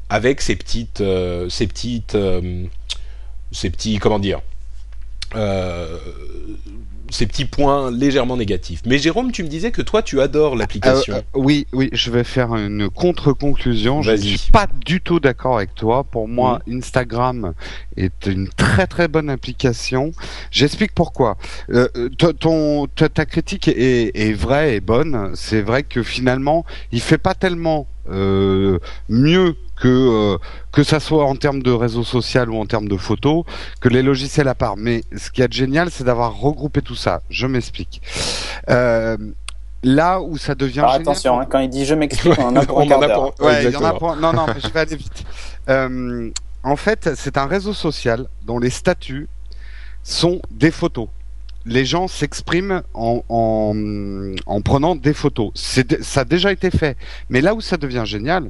avec 0.10 0.42
ses 0.42 0.56
petites, 0.56 1.02
euh, 1.02 1.50
ses 1.50 1.68
petites, 1.68 2.16
euh, 2.16 2.66
ces 3.52 3.70
petits, 3.70 3.98
comment 3.98 4.20
dire, 4.20 4.42
euh, 5.36 5.98
ces 7.14 7.26
petits 7.28 7.46
points 7.46 7.92
légèrement 7.92 8.36
négatifs. 8.38 8.82
Mais 8.86 8.98
Jérôme, 8.98 9.32
tu 9.32 9.44
me 9.44 9.48
disais 9.48 9.72
que 9.72 9.82
toi, 9.82 10.02
tu 10.02 10.20
adores 10.20 10.56
l'application. 10.56 11.14
Euh, 11.16 11.18
euh, 11.20 11.22
oui, 11.40 11.68
oui, 11.72 11.90
je 11.94 12.12
vais 12.12 12.24
faire 12.24 12.56
une 12.56 12.90
contre-conclusion. 12.90 14.02
Je 14.02 14.12
ne 14.12 14.18
suis 14.18 14.52
pas 14.52 14.68
du 14.86 15.00
tout 15.02 15.20
d'accord 15.20 15.58
avec 15.58 15.76
toi. 15.76 16.04
Pour 16.04 16.28
moi, 16.28 16.60
Instagram 16.70 17.54
est 17.98 18.26
une 18.26 18.48
très 18.50 18.88
très 18.88 19.08
bonne 19.08 19.30
application. 19.30 20.12
J'explique 20.52 20.94
pourquoi. 20.94 21.38
Euh, 21.70 21.88
ton- 22.40 22.88
ta, 22.88 23.10
ta 23.10 23.26
critique 23.26 23.68
est, 23.68 24.12
est 24.16 24.34
vraie 24.34 24.76
et 24.76 24.80
bonne. 24.82 25.32
C'est 25.36 25.62
vrai 25.62 25.84
que 25.84 26.04
finalement, 26.04 26.66
il 26.92 27.02
fait 27.02 27.18
pas 27.18 27.36
tellement 27.36 27.88
euh, 28.12 28.80
mieux 29.10 29.56
que 29.84 29.90
euh, 29.90 30.38
que 30.72 30.82
ça 30.84 31.00
soit 31.02 31.26
en 31.26 31.36
termes 31.36 31.62
de 31.62 31.72
réseau 31.72 32.04
social 32.06 32.50
ou 32.50 32.58
en 32.58 32.66
termes 32.66 32.88
de 32.88 32.96
photos 32.96 33.44
que 33.82 33.90
les 33.90 34.02
logiciels 34.02 34.48
à 34.48 34.56
part. 34.56 34.78
Mais 34.78 35.04
ce 35.18 35.30
qui 35.30 35.42
est 35.42 35.52
génial, 35.52 35.92
c'est 35.92 36.06
d'avoir 36.06 36.32
regroupé 36.40 36.82
tout 36.82 36.96
ça. 36.96 37.22
Je 37.30 37.48
m'explique. 37.48 38.02
Euh, 38.70 39.18
là 39.84 40.22
où 40.22 40.38
ça 40.38 40.56
devient 40.56 40.80
Alors 40.80 40.92
génial, 40.94 41.02
attention, 41.10 41.40
hein, 41.40 41.46
quand 41.50 41.60
il 41.60 41.70
dit 41.70 41.86
je 41.86 41.96
m'explique, 41.96 42.40
on 42.40 42.46
en 42.48 42.56
a 42.56 42.66
pour 42.66 42.80
un 42.80 42.84
On 42.84 42.86
en 42.86 42.88
quart 42.88 43.04
a 43.04 43.08
d'heure. 43.08 43.34
pour- 43.36 43.46
Ouais, 43.46 43.66
il 43.66 43.72
y 43.72 43.76
en 43.76 43.84
a 43.84 43.94
pour... 43.94 44.16
Non, 44.16 44.32
non, 44.32 44.46
mais 44.48 44.62
je 44.64 44.70
vais 44.70 44.80
aller 44.80 44.96
vite. 44.96 45.24
Euh, 45.70 46.30
en 46.64 46.76
fait, 46.78 47.10
c'est 47.16 47.38
un 47.38 47.46
réseau 47.46 47.74
social 47.74 48.28
dont 48.48 48.60
les 48.60 48.70
statuts 48.70 49.28
sont 50.02 50.42
des 50.50 50.72
photos. 50.72 51.10
Les 51.66 51.84
gens 51.86 52.08
s'expriment 52.08 52.82
en, 52.94 53.22
en, 53.28 53.74
en 54.46 54.62
prenant 54.62 54.96
des 54.96 55.14
photos. 55.14 55.52
C'est, 55.56 56.02
ça 56.04 56.22
a 56.22 56.26
déjà 56.26 56.52
été 56.54 56.72
fait. 56.72 56.96
Mais 57.30 57.42
là 57.42 57.54
où 57.54 57.60
ça 57.60 57.76
devient 57.76 58.04
génial, 58.06 58.50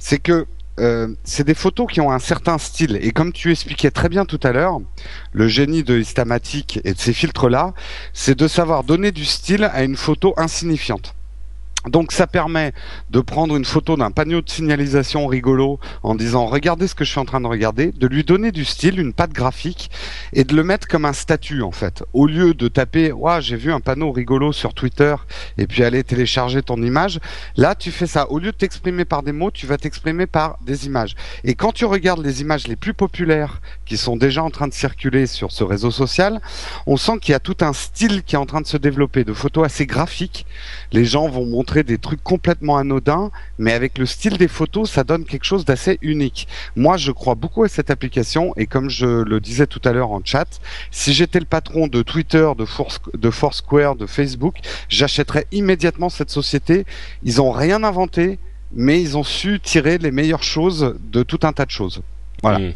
c'est 0.00 0.18
que 0.18 0.46
euh, 0.80 1.08
c'est 1.24 1.44
des 1.44 1.54
photos 1.54 1.86
qui 1.90 2.00
ont 2.00 2.10
un 2.10 2.18
certain 2.18 2.58
style. 2.58 2.98
Et 3.02 3.12
comme 3.12 3.32
tu 3.32 3.50
expliquais 3.50 3.90
très 3.90 4.08
bien 4.08 4.24
tout 4.24 4.40
à 4.42 4.52
l'heure, 4.52 4.80
le 5.32 5.48
génie 5.48 5.82
de 5.82 5.98
Istamatic 5.98 6.80
et 6.84 6.94
de 6.94 6.98
ces 6.98 7.12
filtres-là, 7.12 7.74
c'est 8.12 8.38
de 8.38 8.48
savoir 8.48 8.84
donner 8.84 9.12
du 9.12 9.24
style 9.24 9.64
à 9.64 9.84
une 9.84 9.96
photo 9.96 10.34
insignifiante. 10.36 11.14
Donc 11.88 12.12
ça 12.12 12.28
permet 12.28 12.72
de 13.10 13.20
prendre 13.20 13.56
une 13.56 13.64
photo 13.64 13.96
d'un 13.96 14.12
panneau 14.12 14.40
de 14.40 14.48
signalisation 14.48 15.26
rigolo 15.26 15.80
en 16.04 16.14
disant 16.14 16.46
regardez 16.46 16.86
ce 16.86 16.94
que 16.94 17.04
je 17.04 17.10
suis 17.10 17.18
en 17.18 17.24
train 17.24 17.40
de 17.40 17.48
regarder, 17.48 17.90
de 17.90 18.06
lui 18.06 18.22
donner 18.22 18.52
du 18.52 18.64
style, 18.64 19.00
une 19.00 19.12
patte 19.12 19.32
graphique 19.32 19.90
et 20.32 20.44
de 20.44 20.54
le 20.54 20.62
mettre 20.62 20.86
comme 20.86 21.04
un 21.04 21.12
statut 21.12 21.62
en 21.62 21.72
fait. 21.72 22.04
Au 22.12 22.26
lieu 22.26 22.54
de 22.54 22.68
taper 22.68 23.10
"Waouh, 23.10 23.40
j'ai 23.40 23.56
vu 23.56 23.72
un 23.72 23.80
panneau 23.80 24.12
rigolo 24.12 24.52
sur 24.52 24.74
Twitter" 24.74 25.16
et 25.58 25.66
puis 25.66 25.82
aller 25.82 26.04
télécharger 26.04 26.62
ton 26.62 26.80
image, 26.80 27.18
là 27.56 27.74
tu 27.74 27.90
fais 27.90 28.06
ça 28.06 28.30
au 28.30 28.38
lieu 28.38 28.52
de 28.52 28.56
t'exprimer 28.56 29.04
par 29.04 29.24
des 29.24 29.32
mots, 29.32 29.50
tu 29.50 29.66
vas 29.66 29.76
t'exprimer 29.76 30.26
par 30.26 30.58
des 30.64 30.86
images. 30.86 31.16
Et 31.42 31.54
quand 31.54 31.72
tu 31.72 31.84
regardes 31.84 32.24
les 32.24 32.42
images 32.42 32.68
les 32.68 32.76
plus 32.76 32.94
populaires 32.94 33.60
qui 33.86 33.96
sont 33.96 34.16
déjà 34.16 34.44
en 34.44 34.50
train 34.50 34.68
de 34.68 34.72
circuler 34.72 35.26
sur 35.26 35.50
ce 35.50 35.64
réseau 35.64 35.90
social, 35.90 36.40
on 36.86 36.96
sent 36.96 37.18
qu'il 37.20 37.32
y 37.32 37.34
a 37.34 37.40
tout 37.40 37.56
un 37.60 37.72
style 37.72 38.22
qui 38.22 38.36
est 38.36 38.38
en 38.38 38.46
train 38.46 38.60
de 38.60 38.66
se 38.68 38.76
développer 38.76 39.24
de 39.24 39.32
photos 39.32 39.64
assez 39.64 39.86
graphiques. 39.86 40.46
Les 40.92 41.04
gens 41.04 41.28
vont 41.28 41.44
montrer 41.44 41.71
des 41.80 41.98
trucs 41.98 42.22
complètement 42.22 42.76
anodins, 42.76 43.30
mais 43.58 43.72
avec 43.72 43.98
le 43.98 44.06
style 44.06 44.36
des 44.36 44.48
photos, 44.48 44.90
ça 44.90 45.04
donne 45.04 45.24
quelque 45.24 45.44
chose 45.44 45.64
d'assez 45.64 45.98
unique. 46.02 46.46
Moi, 46.76 46.96
je 46.96 47.12
crois 47.12 47.34
beaucoup 47.34 47.64
à 47.64 47.68
cette 47.68 47.90
application 47.90 48.52
et 48.56 48.66
comme 48.66 48.90
je 48.90 49.22
le 49.22 49.40
disais 49.40 49.66
tout 49.66 49.80
à 49.84 49.92
l'heure 49.92 50.10
en 50.10 50.20
chat, 50.22 50.60
si 50.90 51.12
j'étais 51.14 51.40
le 51.40 51.46
patron 51.46 51.86
de 51.86 52.02
Twitter, 52.02 52.48
de, 52.56 52.64
Force, 52.64 53.00
de 53.14 53.30
Foursquare, 53.30 53.96
de 53.96 54.06
Facebook, 54.06 54.56
j'achèterais 54.88 55.46
immédiatement 55.52 56.10
cette 56.10 56.30
société. 56.30 56.84
Ils 57.24 57.40
ont 57.40 57.50
rien 57.50 57.82
inventé, 57.84 58.38
mais 58.74 59.00
ils 59.00 59.16
ont 59.16 59.24
su 59.24 59.60
tirer 59.60 59.98
les 59.98 60.10
meilleures 60.10 60.42
choses 60.42 60.96
de 61.10 61.22
tout 61.22 61.40
un 61.42 61.52
tas 61.52 61.64
de 61.64 61.70
choses. 61.70 62.02
Voilà. 62.42 62.58
Hmm. 62.58 62.72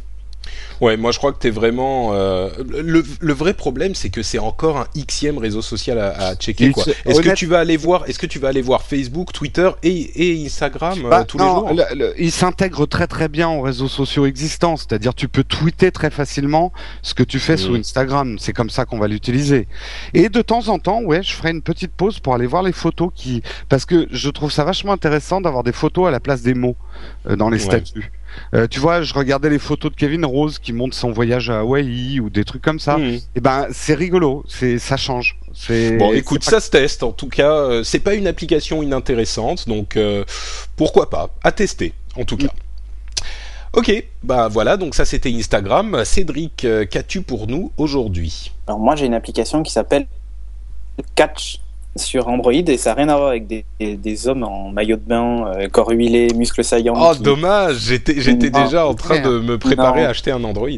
Ouais, 0.81 0.97
moi 0.97 1.13
je 1.13 1.19
crois 1.19 1.33
que 1.33 1.39
t'es 1.39 1.51
vraiment. 1.51 2.11
Euh, 2.13 2.51
le, 2.69 3.05
le, 3.21 3.33
vrai 3.33 3.55
problème, 3.55 3.95
c'est 3.95 4.11
que 4.11 4.23
c'est 4.23 4.39
encore 4.39 4.79
un 4.79 4.87
xème 4.95 5.39
réseau 5.39 5.63
social 5.63 5.99
à, 5.99 6.29
à 6.29 6.35
checker. 6.35 6.71
Quoi. 6.71 6.85
Est-ce 7.05 7.21
que 7.21 7.35
tu 7.35 7.47
vas 7.47 7.59
aller 7.61 7.77
voir 7.77 8.09
Est-ce 8.09 8.19
que 8.19 8.27
tu 8.27 8.39
vas 8.39 8.49
aller 8.49 8.63
voir 8.63 8.83
Facebook, 8.83 9.33
Twitter 9.33 9.71
et, 9.83 10.43
et 10.43 10.47
Instagram 10.47 10.99
euh, 11.05 11.09
bah, 11.09 11.25
tous 11.25 11.39
les 11.39 11.45
jours 11.45 11.71
Il 12.19 12.33
s'intègre 12.33 12.87
très 12.87 13.07
très 13.07 13.29
bien 13.29 13.49
aux 13.49 13.63
réseaux 13.63 13.89
sociaux 13.89 14.27
existants. 14.27 14.77
C'est-à-dire, 14.77 15.15
tu 15.15 15.29
peux 15.29 15.45
tweeter 15.45 15.91
très 15.91 16.11
facilement 16.11 16.73
ce 17.03 17.15
que 17.15 17.23
tu 17.23 17.39
fais 17.39 17.57
sur 17.57 17.73
mmh. 17.73 17.77
Instagram. 17.77 18.37
C'est 18.39 18.53
comme 18.53 18.71
ça 18.71 18.85
qu'on 18.85 18.99
va 18.99 19.09
l'utiliser. 19.09 19.69
Et 20.15 20.29
de 20.29 20.43
temps 20.43 20.69
en 20.69 20.79
temps, 20.79 21.03
ouais, 21.03 21.23
je 21.23 21.33
ferai 21.33 21.51
une 21.51 21.63
petite 21.63 21.93
pause 21.93 22.21
pour 22.21 22.35
aller 22.35 22.47
voir 22.47 22.63
les 22.63 22.73
photos 22.73 23.11
qui, 23.15 23.43
parce 23.69 23.85
que 23.85 24.07
je 24.11 24.31
trouve 24.31 24.53
ça 24.53 24.65
vachement 24.65 24.93
intéressant 24.93 25.41
d'avoir 25.41 25.63
des 25.63 25.73
photos 25.73 26.09
à 26.09 26.11
la 26.11 26.21
place 26.21 26.43
des 26.43 26.55
mots 26.55 26.77
euh, 27.29 27.37
dans 27.37 27.51
les 27.51 27.59
statuts. 27.59 28.13
Euh, 28.55 28.67
tu 28.69 28.81
vois, 28.81 29.03
je 29.03 29.15
regardais 29.15 29.51
les 29.51 29.59
photos 29.59 29.91
de 29.91 29.97
Kevin 29.97 30.25
Rose 30.25 30.59
qui 30.59 30.73
montre 30.73 30.97
son 30.97 31.11
voyage 31.11 31.51
à 31.51 31.61
Hawaï 31.61 32.21
ou 32.21 32.31
des 32.31 32.45
trucs 32.45 32.63
comme 32.63 32.79
ça. 32.79 32.99
Et 32.99 33.23
eh 33.35 33.41
ben, 33.41 33.67
c'est 33.73 33.95
rigolo, 33.95 34.45
c'est 34.49 34.79
ça 34.79 34.97
change. 34.97 35.39
Bon, 35.99 36.13
écoute, 36.13 36.45
ça 36.45 36.61
se 36.61 36.71
teste. 36.71 37.03
En 37.03 37.13
tout 37.13 37.29
cas, 37.29 37.53
euh, 37.53 37.83
c'est 37.83 38.01
pas 38.01 38.15
une 38.15 38.27
application 38.27 38.83
inintéressante, 38.83 39.69
donc 39.69 39.97
euh, 39.97 40.25
pourquoi 40.77 41.11
pas? 41.11 41.31
À 41.43 41.53
tester, 41.53 41.93
en 42.17 42.25
tout 42.25 42.37
cas. 42.37 42.49
Ok, 43.73 43.93
bah 44.23 44.49
voilà, 44.49 44.77
donc 44.77 44.95
ça 44.95 45.05
c'était 45.05 45.31
Instagram. 45.31 46.03
Cédric, 46.05 46.67
qu'as-tu 46.91 47.21
pour 47.21 47.47
nous 47.47 47.73
aujourd'hui? 47.77 48.53
Alors 48.67 48.81
moi 48.81 48.97
j'ai 48.97 49.05
une 49.05 49.15
application 49.15 49.63
qui 49.63 49.73
s'appelle 49.73 50.07
Catch 51.15 51.61
sur 51.99 52.29
Android 52.29 52.53
et 52.53 52.77
ça 52.77 52.91
n'a 52.91 52.95
rien 52.95 53.09
à 53.09 53.17
voir 53.17 53.29
avec 53.29 53.47
des, 53.47 53.65
des, 53.81 54.29
hommes 54.29 54.43
en 54.43 54.71
maillot 54.71 54.97
de 54.97 55.03
bain, 55.03 55.47
euh, 55.47 55.69
corps 55.69 55.91
huilé, 55.91 56.29
muscles 56.35 56.65
saillants. 56.65 56.95
Oh 56.97 57.15
dommage, 57.15 57.77
j'étais 57.79 58.21
j'étais 58.21 58.51
déjà 58.51 58.87
en 58.87 58.95
train 58.95 59.21
de 59.21 59.41
me 59.41 59.59
préparer 59.59 60.05
à 60.05 60.11
acheter 60.11 60.31
un 60.31 60.43
Android. 60.45 60.69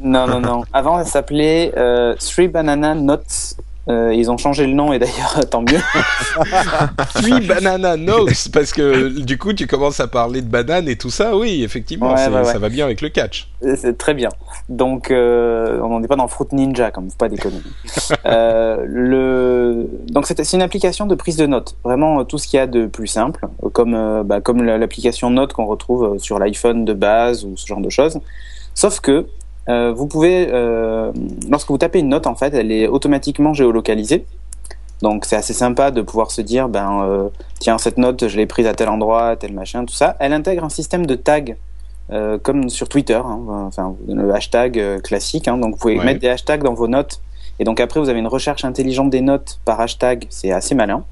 Non 0.00 0.26
non 0.26 0.40
non. 0.40 0.62
Avant 0.72 0.98
ça 0.98 1.04
s'appelait 1.04 1.72
euh, 1.76 2.14
Three 2.16 2.48
Banana 2.48 2.94
Notes 2.94 3.56
euh, 3.88 4.12
ils 4.14 4.30
ont 4.30 4.36
changé 4.36 4.66
le 4.66 4.72
nom 4.72 4.92
et 4.92 4.98
d'ailleurs 4.98 5.40
tant 5.50 5.62
mieux. 5.62 5.80
Puis 7.22 7.46
Banana 7.46 7.96
Notes 7.96 8.48
parce 8.52 8.72
que 8.72 9.08
du 9.20 9.38
coup 9.38 9.52
tu 9.52 9.66
commences 9.66 10.00
à 10.00 10.08
parler 10.08 10.42
de 10.42 10.48
banane 10.48 10.88
et 10.88 10.96
tout 10.96 11.10
ça. 11.10 11.36
Oui, 11.36 11.62
effectivement, 11.62 12.16
ça 12.16 12.28
va 12.30 12.68
bien 12.68 12.84
avec 12.84 13.00
le 13.00 13.08
catch. 13.08 13.48
Euh, 13.62 13.76
c'est 13.78 13.96
très 13.96 14.14
bien. 14.14 14.28
Donc 14.68 15.10
euh, 15.10 15.80
on 15.82 16.00
n'est 16.00 16.08
pas 16.08 16.16
dans 16.16 16.26
Fruit 16.26 16.48
Ninja 16.52 16.90
comme 16.90 17.10
pas 17.12 17.28
déconner. 17.28 17.60
euh, 18.26 18.84
le 18.86 19.88
donc 20.08 20.26
c'est 20.26 20.52
une 20.52 20.62
application 20.62 21.06
de 21.06 21.14
prise 21.14 21.36
de 21.36 21.46
notes. 21.46 21.76
Vraiment 21.84 22.24
tout 22.24 22.38
ce 22.38 22.48
qu'il 22.48 22.56
y 22.58 22.60
a 22.60 22.66
de 22.66 22.86
plus 22.86 23.06
simple, 23.06 23.46
comme 23.72 23.94
euh, 23.94 24.22
bah, 24.24 24.40
comme 24.40 24.62
l'application 24.62 25.30
Notes 25.30 25.52
qu'on 25.52 25.66
retrouve 25.66 26.18
sur 26.18 26.38
l'iPhone 26.38 26.84
de 26.84 26.92
base 26.92 27.44
ou 27.44 27.56
ce 27.56 27.66
genre 27.66 27.80
de 27.80 27.90
choses. 27.90 28.18
Sauf 28.74 29.00
que 29.00 29.26
euh, 29.68 29.92
vous 29.92 30.06
pouvez, 30.06 30.48
euh, 30.52 31.12
lorsque 31.50 31.68
vous 31.68 31.78
tapez 31.78 31.98
une 31.98 32.08
note, 32.08 32.26
en 32.26 32.34
fait, 32.34 32.54
elle 32.54 32.70
est 32.70 32.86
automatiquement 32.86 33.52
géolocalisée. 33.52 34.26
Donc 35.02 35.26
c'est 35.26 35.36
assez 35.36 35.52
sympa 35.52 35.90
de 35.90 36.00
pouvoir 36.00 36.30
se 36.30 36.40
dire, 36.40 36.68
ben 36.70 37.02
euh, 37.04 37.28
tiens 37.58 37.76
cette 37.76 37.98
note, 37.98 38.28
je 38.28 38.36
l'ai 38.36 38.46
prise 38.46 38.66
à 38.66 38.72
tel 38.72 38.88
endroit, 38.88 39.36
tel 39.36 39.52
machin, 39.52 39.84
tout 39.84 39.94
ça. 39.94 40.16
Elle 40.20 40.32
intègre 40.32 40.64
un 40.64 40.70
système 40.70 41.04
de 41.04 41.14
tags 41.14 41.54
euh, 42.10 42.38
comme 42.38 42.70
sur 42.70 42.88
Twitter, 42.88 43.20
hein, 43.22 43.40
enfin 43.66 43.94
le 44.08 44.32
hashtag 44.32 45.02
classique. 45.02 45.48
Hein, 45.48 45.58
donc 45.58 45.74
vous 45.74 45.80
pouvez 45.80 45.96
mettre 45.96 46.20
des 46.20 46.28
hashtags 46.28 46.62
dans 46.62 46.72
vos 46.72 46.88
notes. 46.88 47.20
Et 47.58 47.64
donc 47.64 47.78
après 47.78 48.00
vous 48.00 48.08
avez 48.08 48.20
une 48.20 48.26
recherche 48.26 48.64
intelligente 48.64 49.10
des 49.10 49.20
notes 49.20 49.60
par 49.66 49.80
hashtag. 49.82 50.26
C'est 50.30 50.50
assez 50.50 50.74
malin. 50.74 51.04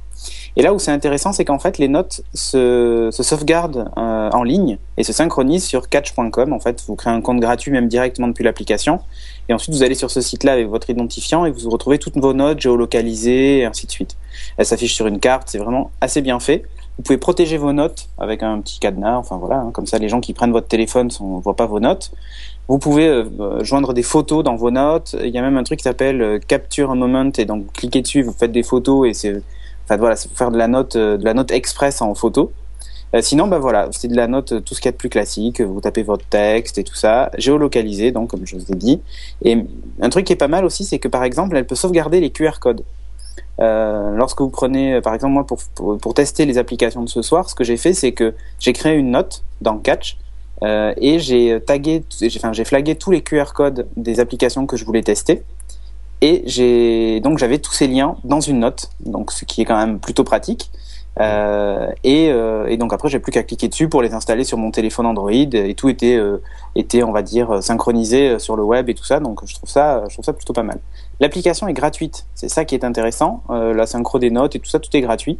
Et 0.56 0.62
là 0.62 0.72
où 0.72 0.78
c'est 0.78 0.92
intéressant, 0.92 1.32
c'est 1.32 1.44
qu'en 1.44 1.58
fait, 1.58 1.78
les 1.78 1.88
notes 1.88 2.22
se, 2.32 3.08
se 3.10 3.22
sauvegardent 3.22 3.90
euh, 3.96 4.30
en 4.30 4.44
ligne 4.44 4.78
et 4.96 5.02
se 5.02 5.12
synchronisent 5.12 5.64
sur 5.64 5.88
catch.com. 5.88 6.52
En 6.52 6.60
fait, 6.60 6.82
vous 6.86 6.94
créez 6.94 7.12
un 7.12 7.20
compte 7.20 7.40
gratuit 7.40 7.72
même 7.72 7.88
directement 7.88 8.28
depuis 8.28 8.44
l'application. 8.44 9.00
Et 9.48 9.54
ensuite, 9.54 9.74
vous 9.74 9.82
allez 9.82 9.96
sur 9.96 10.10
ce 10.10 10.20
site-là 10.20 10.52
avec 10.52 10.68
votre 10.68 10.88
identifiant 10.90 11.44
et 11.44 11.50
vous 11.50 11.70
retrouvez 11.70 11.98
toutes 11.98 12.16
vos 12.16 12.34
notes 12.34 12.60
géolocalisées 12.60 13.58
et 13.58 13.64
ainsi 13.64 13.86
de 13.86 13.90
suite. 13.90 14.16
Elles 14.56 14.66
s'affichent 14.66 14.94
sur 14.94 15.08
une 15.08 15.18
carte, 15.18 15.48
c'est 15.50 15.58
vraiment 15.58 15.90
assez 16.00 16.22
bien 16.22 16.38
fait. 16.38 16.64
Vous 16.96 17.02
pouvez 17.02 17.18
protéger 17.18 17.56
vos 17.56 17.72
notes 17.72 18.08
avec 18.18 18.44
un 18.44 18.60
petit 18.60 18.78
cadenas, 18.78 19.16
enfin 19.16 19.36
voilà, 19.36 19.56
hein, 19.56 19.70
comme 19.72 19.86
ça 19.86 19.98
les 19.98 20.08
gens 20.08 20.20
qui 20.20 20.32
prennent 20.32 20.52
votre 20.52 20.68
téléphone 20.68 21.08
ne 21.08 21.40
voient 21.40 21.56
pas 21.56 21.66
vos 21.66 21.80
notes. 21.80 22.12
Vous 22.68 22.78
pouvez 22.78 23.08
euh, 23.08 23.64
joindre 23.64 23.92
des 23.92 24.04
photos 24.04 24.44
dans 24.44 24.54
vos 24.54 24.70
notes. 24.70 25.16
Il 25.20 25.30
y 25.30 25.38
a 25.38 25.42
même 25.42 25.56
un 25.56 25.64
truc 25.64 25.80
qui 25.80 25.82
s'appelle 25.82 26.22
euh, 26.22 26.38
Capture 26.38 26.92
a 26.92 26.94
Moment 26.94 27.30
et 27.36 27.44
donc 27.44 27.64
vous 27.64 27.70
cliquez 27.72 28.00
dessus, 28.00 28.22
vous 28.22 28.32
faites 28.32 28.52
des 28.52 28.62
photos 28.62 29.08
et 29.08 29.12
c'est 29.12 29.42
Enfin 29.84 29.96
voilà, 29.96 30.16
c'est 30.16 30.28
pour 30.28 30.38
faire 30.38 30.50
de 30.50 30.58
la 30.58 30.68
note, 30.68 30.96
euh, 30.96 31.16
de 31.16 31.24
la 31.24 31.34
note 31.34 31.50
express 31.50 32.00
en 32.00 32.14
photo. 32.14 32.52
Euh, 33.14 33.20
sinon, 33.22 33.46
ben 33.46 33.58
voilà, 33.58 33.88
c'est 33.92 34.08
de 34.08 34.16
la 34.16 34.26
note, 34.26 34.52
euh, 34.52 34.60
tout 34.60 34.74
ce 34.74 34.80
qu'il 34.80 34.88
y 34.88 34.88
a 34.88 34.92
de 34.92 34.96
plus 34.96 35.08
classique. 35.08 35.60
Vous 35.60 35.80
tapez 35.80 36.02
votre 36.02 36.26
texte 36.26 36.78
et 36.78 36.84
tout 36.84 36.94
ça, 36.94 37.30
géolocalisé, 37.38 38.10
donc 38.10 38.30
comme 38.30 38.46
je 38.46 38.56
vous 38.56 38.72
ai 38.72 38.74
dit. 38.74 39.00
Et 39.44 39.58
un 40.00 40.08
truc 40.08 40.26
qui 40.26 40.32
est 40.32 40.36
pas 40.36 40.48
mal 40.48 40.64
aussi, 40.64 40.84
c'est 40.84 40.98
que 40.98 41.08
par 41.08 41.22
exemple, 41.22 41.56
elle 41.56 41.66
peut 41.66 41.76
sauvegarder 41.76 42.20
les 42.20 42.30
QR 42.30 42.58
codes. 42.60 42.82
Euh, 43.60 44.16
lorsque 44.16 44.40
vous 44.40 44.50
prenez, 44.50 45.00
par 45.00 45.14
exemple, 45.14 45.32
moi 45.32 45.46
pour, 45.46 45.58
pour, 45.98 46.14
tester 46.14 46.44
les 46.44 46.58
applications 46.58 47.02
de 47.02 47.08
ce 47.08 47.22
soir, 47.22 47.48
ce 47.48 47.54
que 47.54 47.62
j'ai 47.62 47.76
fait, 47.76 47.94
c'est 47.94 48.12
que 48.12 48.34
j'ai 48.58 48.72
créé 48.72 48.96
une 48.96 49.12
note 49.12 49.44
dans 49.60 49.78
Catch 49.78 50.18
euh, 50.62 50.92
et 50.96 51.18
j'ai 51.18 51.60
tagué, 51.60 52.04
enfin 52.36 52.52
j'ai 52.52 52.64
flagué 52.64 52.96
tous 52.96 53.10
les 53.10 53.22
QR 53.22 53.52
codes 53.54 53.86
des 53.96 54.18
applications 54.20 54.66
que 54.66 54.76
je 54.76 54.84
voulais 54.84 55.02
tester. 55.02 55.42
Et 56.24 56.42
j'ai 56.46 57.20
donc 57.20 57.36
j'avais 57.36 57.58
tous 57.58 57.74
ces 57.74 57.86
liens 57.86 58.16
dans 58.24 58.40
une 58.40 58.60
note, 58.60 58.88
donc 59.04 59.30
ce 59.30 59.44
qui 59.44 59.60
est 59.60 59.66
quand 59.66 59.76
même 59.76 59.98
plutôt 60.00 60.24
pratique. 60.24 60.70
Euh, 61.20 61.90
et, 62.02 62.30
euh, 62.30 62.66
et, 62.66 62.78
donc 62.78 62.94
après 62.94 63.10
j'ai 63.10 63.18
plus 63.18 63.30
qu'à 63.30 63.42
cliquer 63.42 63.68
dessus 63.68 63.90
pour 63.90 64.00
les 64.00 64.14
installer 64.14 64.42
sur 64.42 64.56
mon 64.56 64.70
téléphone 64.70 65.04
Android 65.04 65.30
et 65.30 65.74
tout 65.74 65.90
était 65.90 66.16
euh, 66.16 66.42
était 66.74 67.02
on 67.02 67.12
va 67.12 67.20
dire 67.20 67.62
synchronisé 67.62 68.40
sur 68.40 68.56
le 68.56 68.64
web 68.64 68.88
et 68.88 68.94
tout 68.94 69.04
ça 69.04 69.20
donc 69.20 69.46
je 69.46 69.54
trouve 69.54 69.68
ça 69.68 70.02
je 70.08 70.14
trouve 70.14 70.24
ça 70.24 70.32
plutôt 70.32 70.54
pas 70.54 70.62
mal. 70.62 70.80
L'application 71.20 71.68
est 71.68 71.74
gratuite, 71.74 72.24
c'est 72.34 72.48
ça 72.48 72.64
qui 72.64 72.74
est 72.74 72.84
intéressant. 72.84 73.42
Euh, 73.50 73.74
la 73.74 73.86
synchro 73.86 74.18
des 74.18 74.30
notes 74.30 74.56
et 74.56 74.60
tout 74.60 74.70
ça 74.70 74.78
tout 74.78 74.96
est 74.96 75.02
gratuit. 75.02 75.38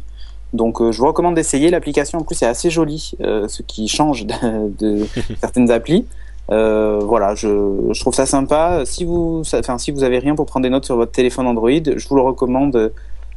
Donc 0.53 0.79
je 0.91 0.97
vous 0.99 1.07
recommande 1.07 1.33
d'essayer 1.33 1.71
l'application 1.71 2.19
en 2.19 2.23
plus 2.23 2.35
c'est 2.35 2.45
assez 2.45 2.69
joli 2.69 3.13
ce 3.19 3.61
qui 3.63 3.87
change 3.87 4.27
de, 4.27 4.69
de 4.77 5.07
certaines 5.41 5.71
applis. 5.71 6.05
Euh, 6.51 6.99
voilà, 7.03 7.35
je, 7.35 7.47
je, 7.91 7.99
trouve 7.99 8.13
ça 8.13 8.25
sympa. 8.25 8.83
Si 8.85 9.03
vous, 9.03 9.41
enfin, 9.53 9.77
si 9.77 9.91
vous 9.91 10.03
avez 10.03 10.19
rien 10.19 10.35
pour 10.35 10.45
prendre 10.45 10.63
des 10.63 10.69
notes 10.69 10.85
sur 10.85 10.95
votre 10.95 11.11
téléphone 11.11 11.47
Android, 11.47 11.69
je 11.69 12.07
vous 12.07 12.15
le 12.15 12.21
recommande 12.21 12.93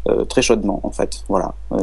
euh, 0.09 0.25
très 0.25 0.43
chaudement, 0.43 0.81
en 0.83 0.91
fait. 0.91 1.25
Voilà. 1.29 1.55
Euh, 1.73 1.79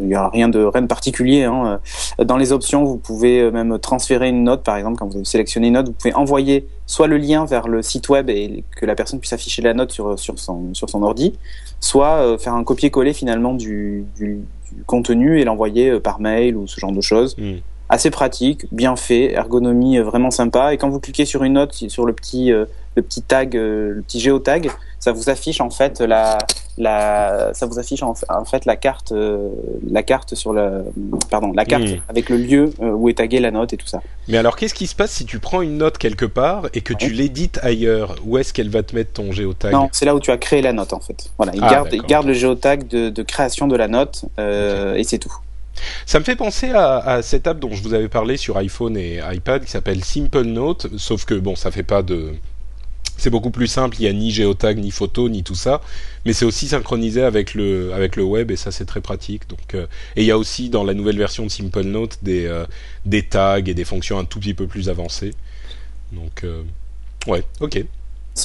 il 0.00 0.06
n'y 0.08 0.14
a 0.14 0.28
rien 0.28 0.48
de 0.48 0.64
rien 0.64 0.82
de 0.82 0.86
particulier. 0.86 1.44
Hein. 1.44 1.80
Dans 2.18 2.36
les 2.36 2.52
options, 2.52 2.84
vous 2.84 2.96
pouvez 2.96 3.50
même 3.50 3.78
transférer 3.78 4.28
une 4.28 4.44
note, 4.44 4.62
par 4.62 4.76
exemple, 4.76 4.98
quand 4.98 5.06
vous 5.06 5.16
avez 5.16 5.24
sélectionné 5.24 5.68
une 5.68 5.74
note, 5.74 5.86
vous 5.86 5.92
pouvez 5.92 6.14
envoyer 6.14 6.66
soit 6.86 7.06
le 7.06 7.16
lien 7.16 7.44
vers 7.44 7.68
le 7.68 7.82
site 7.82 8.08
web 8.08 8.28
et 8.28 8.64
que 8.76 8.86
la 8.86 8.96
personne 8.96 9.20
puisse 9.20 9.32
afficher 9.32 9.62
la 9.62 9.74
note 9.74 9.92
sur 9.92 10.18
sur 10.18 10.38
son 10.38 10.74
sur 10.74 10.90
son 10.90 11.02
ordi, 11.04 11.38
soit 11.78 12.36
faire 12.38 12.54
un 12.54 12.64
copier-coller 12.64 13.12
finalement 13.12 13.54
du, 13.54 14.04
du, 14.16 14.40
du, 14.72 14.82
contenu 14.86 15.40
et 15.40 15.44
l'envoyer 15.44 16.00
par 16.00 16.20
mail 16.20 16.56
ou 16.56 16.66
ce 16.66 16.80
genre 16.80 16.92
de 16.92 17.00
choses. 17.00 17.36
Hmm 17.38 17.58
assez 17.90 18.10
pratique, 18.10 18.66
bien 18.72 18.96
fait, 18.96 19.32
ergonomie 19.32 19.98
vraiment 19.98 20.30
sympa. 20.30 20.72
Et 20.72 20.78
quand 20.78 20.88
vous 20.88 21.00
cliquez 21.00 21.24
sur 21.24 21.42
une 21.42 21.54
note, 21.54 21.74
sur 21.74 22.06
le 22.06 22.12
petit, 22.12 22.52
euh, 22.52 22.64
le 22.94 23.02
petit 23.02 23.20
tag, 23.20 23.54
le 23.54 24.02
petit 24.06 24.20
géotag, 24.20 24.70
ça 25.00 25.12
vous 25.12 25.28
affiche 25.28 25.60
en 25.60 25.70
fait 25.70 26.00
la, 26.00 26.38
la 26.78 27.52
ça 27.54 27.66
vous 27.66 27.78
affiche 27.78 28.02
en, 28.02 28.14
fait 28.44 28.64
la 28.64 28.76
carte, 28.76 29.12
la 29.88 30.02
carte 30.02 30.34
sur 30.34 30.52
le, 30.52 30.84
pardon, 31.30 31.52
la 31.52 31.64
carte 31.64 31.84
avec 32.08 32.28
le 32.28 32.36
lieu 32.36 32.72
où 32.80 33.08
est 33.08 33.14
taguée 33.14 33.40
la 33.40 33.50
note 33.50 33.72
et 33.72 33.76
tout 33.76 33.86
ça. 33.86 34.02
Mais 34.28 34.36
alors, 34.36 34.56
qu'est-ce 34.56 34.74
qui 34.74 34.86
se 34.86 34.94
passe 34.94 35.12
si 35.12 35.24
tu 35.24 35.38
prends 35.38 35.62
une 35.62 35.78
note 35.78 35.98
quelque 35.98 36.26
part 36.26 36.66
et 36.74 36.82
que 36.82 36.92
tu 36.92 37.10
l'édites 37.10 37.58
ailleurs? 37.62 38.16
Où 38.26 38.38
est-ce 38.38 38.52
qu'elle 38.52 38.70
va 38.70 38.82
te 38.82 38.94
mettre 38.94 39.12
ton 39.12 39.32
géotag? 39.32 39.72
Non, 39.72 39.88
c'est 39.92 40.04
là 40.04 40.14
où 40.14 40.20
tu 40.20 40.30
as 40.30 40.36
créé 40.36 40.60
la 40.62 40.72
note 40.72 40.92
en 40.92 41.00
fait. 41.00 41.30
Voilà, 41.38 41.52
il, 41.54 41.64
ah, 41.64 41.70
garde, 41.70 41.88
il 41.92 42.02
garde 42.02 42.26
le 42.26 42.34
géotag 42.34 42.86
de, 42.88 43.08
de 43.08 43.22
création 43.22 43.68
de 43.68 43.76
la 43.76 43.88
note 43.88 44.26
et 44.38 45.02
c'est 45.04 45.18
tout. 45.18 45.34
Ça 46.06 46.18
me 46.18 46.24
fait 46.24 46.36
penser 46.36 46.70
à, 46.70 47.20
cette 47.22 47.46
app 47.46 47.58
dont 47.58 47.72
je 47.72 47.82
vous 47.82 47.94
avais 47.94 48.08
parlé 48.08 48.36
sur 48.36 48.56
iPhone 48.56 48.96
et 48.96 49.20
iPad 49.32 49.64
qui 49.64 49.70
s'appelle 49.70 50.04
Simple 50.04 50.42
Note, 50.42 50.88
sauf 50.96 51.24
que 51.24 51.34
bon, 51.34 51.56
ça 51.56 51.70
fait 51.70 51.82
pas 51.82 52.02
de. 52.02 52.34
C'est 53.16 53.30
beaucoup 53.30 53.50
plus 53.50 53.66
simple, 53.66 53.96
il 53.98 54.02
n'y 54.02 54.08
a 54.08 54.12
ni 54.14 54.30
géotag, 54.30 54.78
ni 54.78 54.90
photo, 54.90 55.28
ni 55.28 55.42
tout 55.42 55.54
ça, 55.54 55.82
mais 56.24 56.32
c'est 56.32 56.46
aussi 56.46 56.68
synchronisé 56.68 57.22
avec 57.22 57.52
le, 57.54 57.92
avec 57.92 58.16
le 58.16 58.22
web 58.22 58.50
et 58.50 58.56
ça 58.56 58.70
c'est 58.70 58.86
très 58.86 59.02
pratique. 59.02 59.46
Donc, 59.48 59.74
euh, 59.74 59.86
et 60.16 60.22
il 60.22 60.26
y 60.26 60.30
a 60.30 60.38
aussi 60.38 60.70
dans 60.70 60.84
la 60.84 60.94
nouvelle 60.94 61.18
version 61.18 61.44
de 61.44 61.50
Simple 61.50 61.82
Note 61.82 62.18
des, 62.22 62.46
euh, 62.46 62.64
des 63.04 63.22
tags 63.22 63.58
et 63.58 63.74
des 63.74 63.84
fonctions 63.84 64.18
un 64.18 64.24
tout 64.24 64.40
petit 64.40 64.54
peu 64.54 64.66
plus 64.66 64.88
avancées. 64.88 65.32
Donc, 66.12 66.44
euh, 66.44 66.62
ouais, 67.26 67.44
ok. 67.60 67.84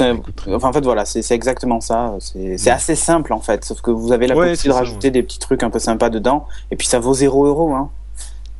Enfin, 0.02 0.70
en 0.70 0.74
fait, 0.74 0.84
voilà, 0.84 1.06
c'est 1.06 1.30
exactement 1.32 1.82
ça. 1.82 2.16
C'est 2.20 2.72
assez 2.72 2.96
simple, 2.96 3.34
en 3.34 3.40
fait. 3.40 3.66
Sauf 3.66 3.82
que 3.82 3.92
vous 3.92 4.12
avez 4.12 4.28
la 4.28 4.36
possibilité 4.36 4.70
de 4.70 4.74
rajouter 4.74 5.12
des 5.12 5.24
petits 5.24 5.40
trucs 5.40 5.64
un 5.64 5.70
peu 5.70 5.80
sympas 5.80 6.10
dedans. 6.10 6.48
Et 6.72 6.76
puis, 6.76 6.88
ça 6.88 7.00
vaut 7.00 7.14
0 7.14 7.46
euros. 7.46 7.74
Hein. 7.74 7.90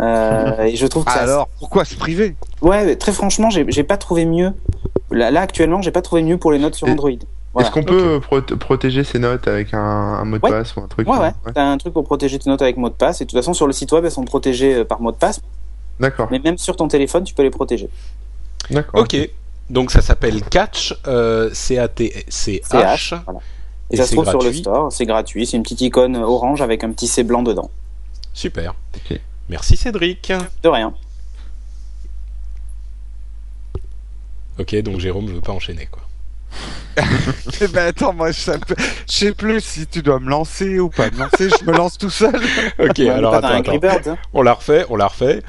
Euh, 0.02 0.64
et 0.64 0.76
je 0.76 0.88
trouve 0.88 1.06
que 1.06 1.18
Alors, 1.18 1.48
pourquoi 1.60 1.86
se 1.86 1.96
priver? 1.96 2.36
Ouais, 2.62 2.96
très 2.96 3.12
franchement, 3.12 3.50
j'ai 3.50 3.84
pas 3.84 3.98
trouvé 3.98 4.26
mieux. 4.26 4.54
Là, 5.12 5.32
là 5.32 5.42
actuellement, 5.42 5.82
j'ai 5.82 5.92
pas 5.92 6.02
trouvé 6.02 6.24
mieux 6.24 6.38
pour 6.38 6.52
les 6.52 6.60
notes 6.60 6.76
sur 6.76 6.88
Android. 6.88 7.12
Est-ce 7.60 7.72
qu'on 7.72 7.84
peut 7.84 8.20
protéger 8.60 9.04
ces 9.04 9.20
notes 9.20 9.48
avec 9.48 9.74
un, 9.74 10.26
mot 10.26 10.38
de 10.38 10.42
passe 10.42 10.76
ou 10.76 10.82
un 10.82 10.88
truc 10.88 11.08
Ouais, 11.08 11.18
ouais. 11.18 11.32
T'as 11.54 11.64
un 11.64 11.78
truc 11.78 11.94
pour 11.94 12.04
protéger 12.04 12.38
tes 12.40 12.50
notes 12.50 12.62
avec 12.62 12.78
mot 12.78 12.90
de 12.90 12.94
passe. 12.94 13.22
Et 13.22 13.26
de 13.26 13.30
toute 13.30 13.40
façon, 13.40 13.54
sur 13.54 13.68
le 13.68 13.74
site 13.74 13.92
web, 13.92 14.04
elles 14.04 14.12
sont 14.12 14.26
protégées 14.26 14.76
euh, 14.76 14.86
par 14.86 15.00
mot 15.02 15.12
de 15.12 15.18
passe. 15.18 15.40
D'accord. 16.00 16.28
Mais 16.32 16.40
même 16.40 16.58
sur 16.58 16.76
ton 16.76 16.88
téléphone, 16.88 17.24
tu 17.24 17.34
peux 17.34 17.44
les 17.44 17.50
protéger. 17.50 17.90
D'accord. 18.70 19.02
Ok. 19.02 19.30
Donc 19.70 19.92
ça 19.92 20.02
s'appelle 20.02 20.44
Catch, 20.44 20.96
euh, 21.08 21.50
C-A-T-C-H. 21.54 23.20
Et, 23.92 23.98
ça 23.98 24.06
se 24.06 24.14
trouve 24.14 24.28
sur 24.28 24.42
le 24.42 24.54
store, 24.54 24.92
c'est 24.92 25.06
gratuit, 25.06 25.46
c'est 25.46 25.58
une 25.58 25.64
petite 25.64 25.82
icône 25.82 26.16
orange 26.18 26.62
avec 26.62 26.84
un 26.84 26.92
petit 26.92 27.08
C 27.08 27.24
blanc 27.24 27.44
dedans. 27.44 27.70
Super. 28.34 28.74
Merci 29.50 29.78
Cédric. 29.78 30.34
De 30.64 30.70
rien. 30.70 30.94
Ok, 34.58 34.76
donc 34.82 35.00
Jérôme 35.00 35.26
ne 35.26 35.34
veut 35.34 35.42
pas 35.42 35.52
enchaîner 35.52 35.88
quoi. 35.88 36.02
eh 37.62 37.68
ben 37.68 37.88
attends, 37.88 38.14
moi 38.14 38.32
je 38.32 38.52
sais 39.06 39.34
plus 39.34 39.60
si 39.60 39.86
tu 39.86 40.02
dois 40.02 40.20
me 40.20 40.30
lancer 40.30 40.80
ou 40.80 40.90
pas 40.90 41.12
me 41.12 41.20
lancer, 41.20 41.50
je 41.50 41.66
me 41.66 41.76
lance 41.76 41.98
tout 41.98 42.10
seul. 42.10 42.42
ok, 42.80 43.00
alors 43.00 43.34
attends, 43.36 43.62
attends. 43.62 44.12
Hein. 44.12 44.18
On 44.34 44.42
la 44.42 44.54
refait, 44.54 44.86
on 44.90 44.96
la 44.96 45.08
refait. 45.08 45.44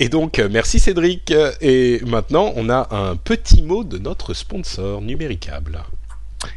Et 0.00 0.08
donc, 0.08 0.38
euh, 0.38 0.48
merci 0.50 0.80
Cédric. 0.80 1.32
Et 1.60 2.00
maintenant, 2.06 2.52
on 2.56 2.68
a 2.68 2.88
un 2.90 3.16
petit 3.16 3.62
mot 3.62 3.84
de 3.84 3.98
notre 3.98 4.34
sponsor 4.34 5.00
Numéricable. 5.00 5.82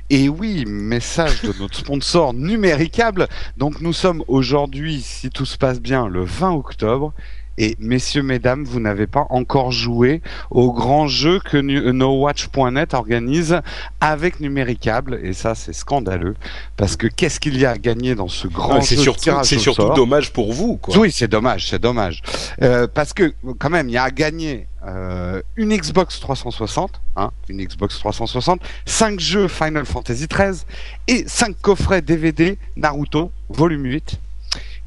Et 0.09 0.27
oui, 0.27 0.65
message 0.65 1.43
de 1.43 1.53
notre 1.59 1.77
sponsor 1.77 2.33
Numéricable. 2.33 3.27
Donc 3.57 3.79
nous 3.79 3.93
sommes 3.93 4.23
aujourd'hui, 4.27 5.01
si 5.01 5.29
tout 5.29 5.45
se 5.45 5.57
passe 5.57 5.79
bien, 5.79 6.07
le 6.07 6.23
20 6.23 6.51
octobre. 6.53 7.13
Et 7.57 7.75
messieurs, 7.79 8.23
mesdames, 8.23 8.63
vous 8.63 8.79
n'avez 8.79 9.07
pas 9.07 9.25
encore 9.29 9.71
joué 9.71 10.21
au 10.51 10.71
grand 10.71 11.07
jeu 11.07 11.39
que 11.39 11.57
NoWatch.net 11.57 12.93
organise 12.93 13.61
avec 13.99 14.39
Numéricable. 14.39 15.19
Et 15.23 15.33
ça, 15.33 15.55
c'est 15.55 15.73
scandaleux. 15.73 16.35
Parce 16.75 16.95
que 16.95 17.07
qu'est-ce 17.07 17.39
qu'il 17.39 17.57
y 17.57 17.65
a 17.65 17.71
à 17.71 17.77
gagner 17.77 18.15
dans 18.15 18.27
ce 18.27 18.47
grand 18.47 18.81
jeu 18.81 18.95
C'est 19.43 19.59
surtout 19.59 19.93
dommage 19.93 20.31
pour 20.33 20.53
vous. 20.53 20.77
Quoi. 20.77 20.97
Oui, 20.97 21.11
c'est 21.11 21.27
dommage, 21.27 21.69
c'est 21.69 21.81
dommage. 21.81 22.21
Euh, 22.61 22.87
parce 22.91 23.13
que 23.13 23.33
quand 23.57 23.69
même, 23.69 23.89
il 23.89 23.93
y 23.93 23.97
a 23.97 24.03
à 24.03 24.11
gagner 24.11 24.67
euh, 24.85 25.41
une 25.55 25.75
Xbox 25.75 26.19
360, 26.19 27.01
hein, 27.15 27.31
une 27.49 27.63
Xbox 27.63 27.99
360, 27.99 28.61
5 28.85 29.19
jeux 29.19 29.47
Final 29.47 29.85
Fantasy 29.85 30.27
13 30.27 30.65
et 31.07 31.27
5 31.27 31.55
coffrets 31.61 32.01
DVD 32.01 32.57
Naruto 32.75 33.31
volume 33.49 33.85
8 33.85 34.19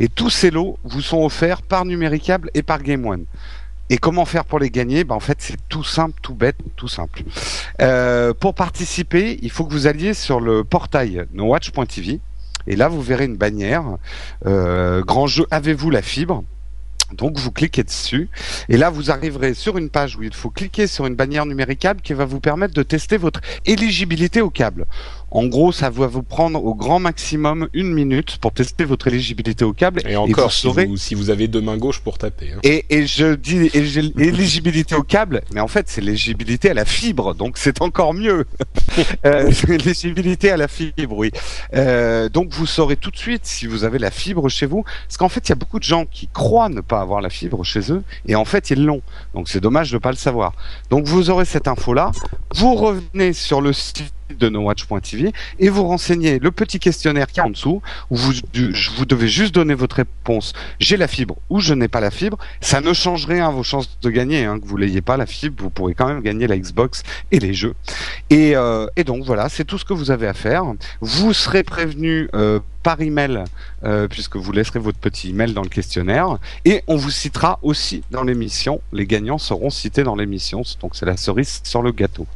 et 0.00 0.08
tous 0.08 0.30
ces 0.30 0.50
lots 0.50 0.78
vous 0.82 1.02
sont 1.02 1.22
offerts 1.22 1.62
par 1.62 1.84
Numéricable 1.84 2.50
et 2.54 2.62
par 2.62 2.82
Game 2.82 3.06
One. 3.06 3.26
Et 3.90 3.98
comment 3.98 4.24
faire 4.24 4.44
pour 4.44 4.58
les 4.58 4.70
gagner? 4.70 5.04
Ben, 5.04 5.14
En 5.14 5.20
fait, 5.20 5.36
c'est 5.40 5.56
tout 5.68 5.84
simple, 5.84 6.18
tout 6.22 6.34
bête, 6.34 6.56
tout 6.76 6.88
simple. 6.88 7.22
Euh, 7.82 8.32
pour 8.32 8.54
participer, 8.54 9.38
il 9.42 9.50
faut 9.50 9.64
que 9.64 9.72
vous 9.72 9.86
alliez 9.86 10.14
sur 10.14 10.40
le 10.40 10.64
portail 10.64 11.26
nowatch.tv. 11.32 12.20
Et 12.66 12.76
là, 12.76 12.88
vous 12.88 13.02
verrez 13.02 13.24
une 13.24 13.36
bannière. 13.36 13.84
Euh, 14.46 15.02
grand 15.02 15.26
jeu, 15.26 15.44
avez-vous 15.50 15.90
la 15.90 16.02
fibre? 16.02 16.44
Donc 17.16 17.38
vous 17.38 17.50
cliquez 17.50 17.82
dessus 17.82 18.28
et 18.68 18.76
là 18.76 18.90
vous 18.90 19.10
arriverez 19.10 19.54
sur 19.54 19.78
une 19.78 19.90
page 19.90 20.16
où 20.16 20.22
il 20.22 20.34
faut 20.34 20.50
cliquer 20.50 20.86
sur 20.86 21.06
une 21.06 21.14
bannière 21.14 21.46
numéricable 21.46 22.00
qui 22.00 22.12
va 22.12 22.24
vous 22.24 22.40
permettre 22.40 22.74
de 22.74 22.82
tester 22.82 23.16
votre 23.16 23.40
éligibilité 23.66 24.40
au 24.40 24.50
câble. 24.50 24.86
En 25.32 25.46
gros, 25.46 25.70
ça 25.70 25.90
va 25.90 26.08
vous 26.08 26.24
prendre 26.24 26.64
au 26.64 26.74
grand 26.74 26.98
maximum 26.98 27.68
une 27.72 27.92
minute 27.92 28.38
pour 28.38 28.52
tester 28.52 28.84
votre 28.84 29.06
éligibilité 29.06 29.64
au 29.64 29.72
câble. 29.72 30.02
Et 30.08 30.16
encore, 30.16 30.50
si, 30.52 30.66
vous, 30.66 30.96
si, 30.96 31.14
vous, 31.14 31.30
avez 31.30 31.46
deux 31.46 31.60
mains 31.60 31.76
gauches 31.76 32.00
pour 32.00 32.18
taper. 32.18 32.52
Hein. 32.52 32.58
Et, 32.64 32.84
et, 32.90 33.06
je 33.06 33.34
dis 33.34 33.70
éligibilité 34.18 34.96
au 34.96 35.04
câble, 35.04 35.42
mais 35.54 35.60
en 35.60 35.68
fait, 35.68 35.88
c'est 35.88 36.00
l'éligibilité 36.00 36.70
à 36.70 36.74
la 36.74 36.84
fibre, 36.84 37.34
donc 37.34 37.58
c'est 37.58 37.80
encore 37.80 38.12
mieux. 38.12 38.44
euh, 39.24 39.50
l'éligibilité 39.68 40.50
à 40.50 40.56
la 40.56 40.66
fibre, 40.66 41.16
oui. 41.16 41.30
Euh, 41.74 42.28
donc 42.28 42.52
vous 42.52 42.66
saurez 42.66 42.96
tout 42.96 43.12
de 43.12 43.16
suite 43.16 43.42
si 43.44 43.66
vous 43.66 43.84
avez 43.84 44.00
la 44.00 44.10
fibre 44.10 44.48
chez 44.48 44.66
vous, 44.66 44.82
parce 44.82 45.16
qu'en 45.16 45.28
fait, 45.28 45.48
il 45.48 45.50
y 45.50 45.52
a 45.52 45.56
beaucoup 45.56 45.78
de 45.78 45.84
gens 45.84 46.06
qui 46.06 46.26
croient 46.26 46.68
ne 46.68 46.80
pas 46.80 46.99
avoir 47.00 47.20
la 47.20 47.30
fibre 47.30 47.64
chez 47.64 47.92
eux, 47.92 48.02
et 48.26 48.34
en 48.34 48.44
fait, 48.44 48.70
ils 48.70 48.84
l'ont. 48.84 49.02
Donc 49.34 49.48
c'est 49.48 49.60
dommage 49.60 49.90
de 49.90 49.96
ne 49.96 50.00
pas 50.00 50.10
le 50.10 50.16
savoir. 50.16 50.52
Donc 50.90 51.06
vous 51.06 51.30
aurez 51.30 51.44
cette 51.44 51.68
info-là. 51.68 52.12
Vous 52.54 52.74
revenez 52.74 53.32
sur 53.32 53.60
le 53.60 53.72
site 53.72 54.12
de 54.38 54.48
nowatch.tv 54.48 55.32
et 55.58 55.68
vous 55.68 55.84
renseignez 55.84 56.38
le 56.38 56.50
petit 56.50 56.78
questionnaire 56.78 57.26
qui 57.26 57.40
est 57.40 57.42
en 57.42 57.50
dessous 57.50 57.82
où 58.10 58.16
vous, 58.16 58.32
vous 58.96 59.06
devez 59.06 59.28
juste 59.28 59.54
donner 59.54 59.74
votre 59.74 59.96
réponse 59.96 60.52
j'ai 60.78 60.96
la 60.96 61.08
fibre 61.08 61.36
ou 61.48 61.60
je 61.60 61.74
n'ai 61.74 61.88
pas 61.88 62.00
la 62.00 62.10
fibre 62.10 62.38
ça 62.60 62.80
ne 62.80 62.92
change 62.92 63.26
rien 63.26 63.48
à 63.48 63.50
vos 63.50 63.62
chances 63.62 63.98
de 64.00 64.10
gagner 64.10 64.44
hein, 64.44 64.58
que 64.58 64.66
vous 64.66 64.78
n'ayez 64.78 65.00
pas 65.00 65.16
la 65.16 65.26
fibre 65.26 65.62
vous 65.62 65.70
pourrez 65.70 65.94
quand 65.94 66.06
même 66.06 66.20
gagner 66.20 66.46
la 66.46 66.58
Xbox 66.58 67.02
et 67.32 67.40
les 67.40 67.54
jeux 67.54 67.74
et, 68.30 68.56
euh, 68.56 68.86
et 68.96 69.04
donc 69.04 69.24
voilà 69.24 69.48
c'est 69.48 69.64
tout 69.64 69.78
ce 69.78 69.84
que 69.84 69.94
vous 69.94 70.10
avez 70.10 70.26
à 70.26 70.34
faire 70.34 70.64
vous 71.00 71.32
serez 71.32 71.62
prévenu 71.62 72.28
euh, 72.34 72.60
par 72.82 73.00
email, 73.00 73.44
euh, 73.84 74.08
puisque 74.08 74.36
vous 74.36 74.52
laisserez 74.52 74.78
votre 74.78 74.98
petit 74.98 75.30
email 75.30 75.52
dans 75.52 75.62
le 75.62 75.68
questionnaire, 75.68 76.38
et 76.64 76.82
on 76.86 76.96
vous 76.96 77.10
citera 77.10 77.58
aussi 77.62 78.02
dans 78.10 78.22
l'émission. 78.22 78.80
Les 78.92 79.06
gagnants 79.06 79.38
seront 79.38 79.70
cités 79.70 80.02
dans 80.02 80.16
l'émission, 80.16 80.62
donc 80.80 80.96
c'est 80.96 81.06
la 81.06 81.16
cerise 81.16 81.60
sur 81.64 81.82
le 81.82 81.92
gâteau. 81.92 82.26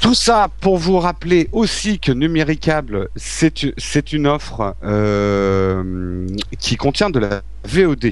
Tout 0.00 0.14
ça 0.14 0.48
pour 0.60 0.76
vous 0.76 0.98
rappeler 0.98 1.48
aussi 1.52 1.98
que 1.98 2.12
Numéricable, 2.12 3.08
c'est 3.16 4.12
une 4.12 4.26
offre 4.26 4.74
euh, 4.84 6.26
qui 6.58 6.76
contient 6.76 7.10
de 7.10 7.20
la 7.20 7.42
VOD. 7.64 8.10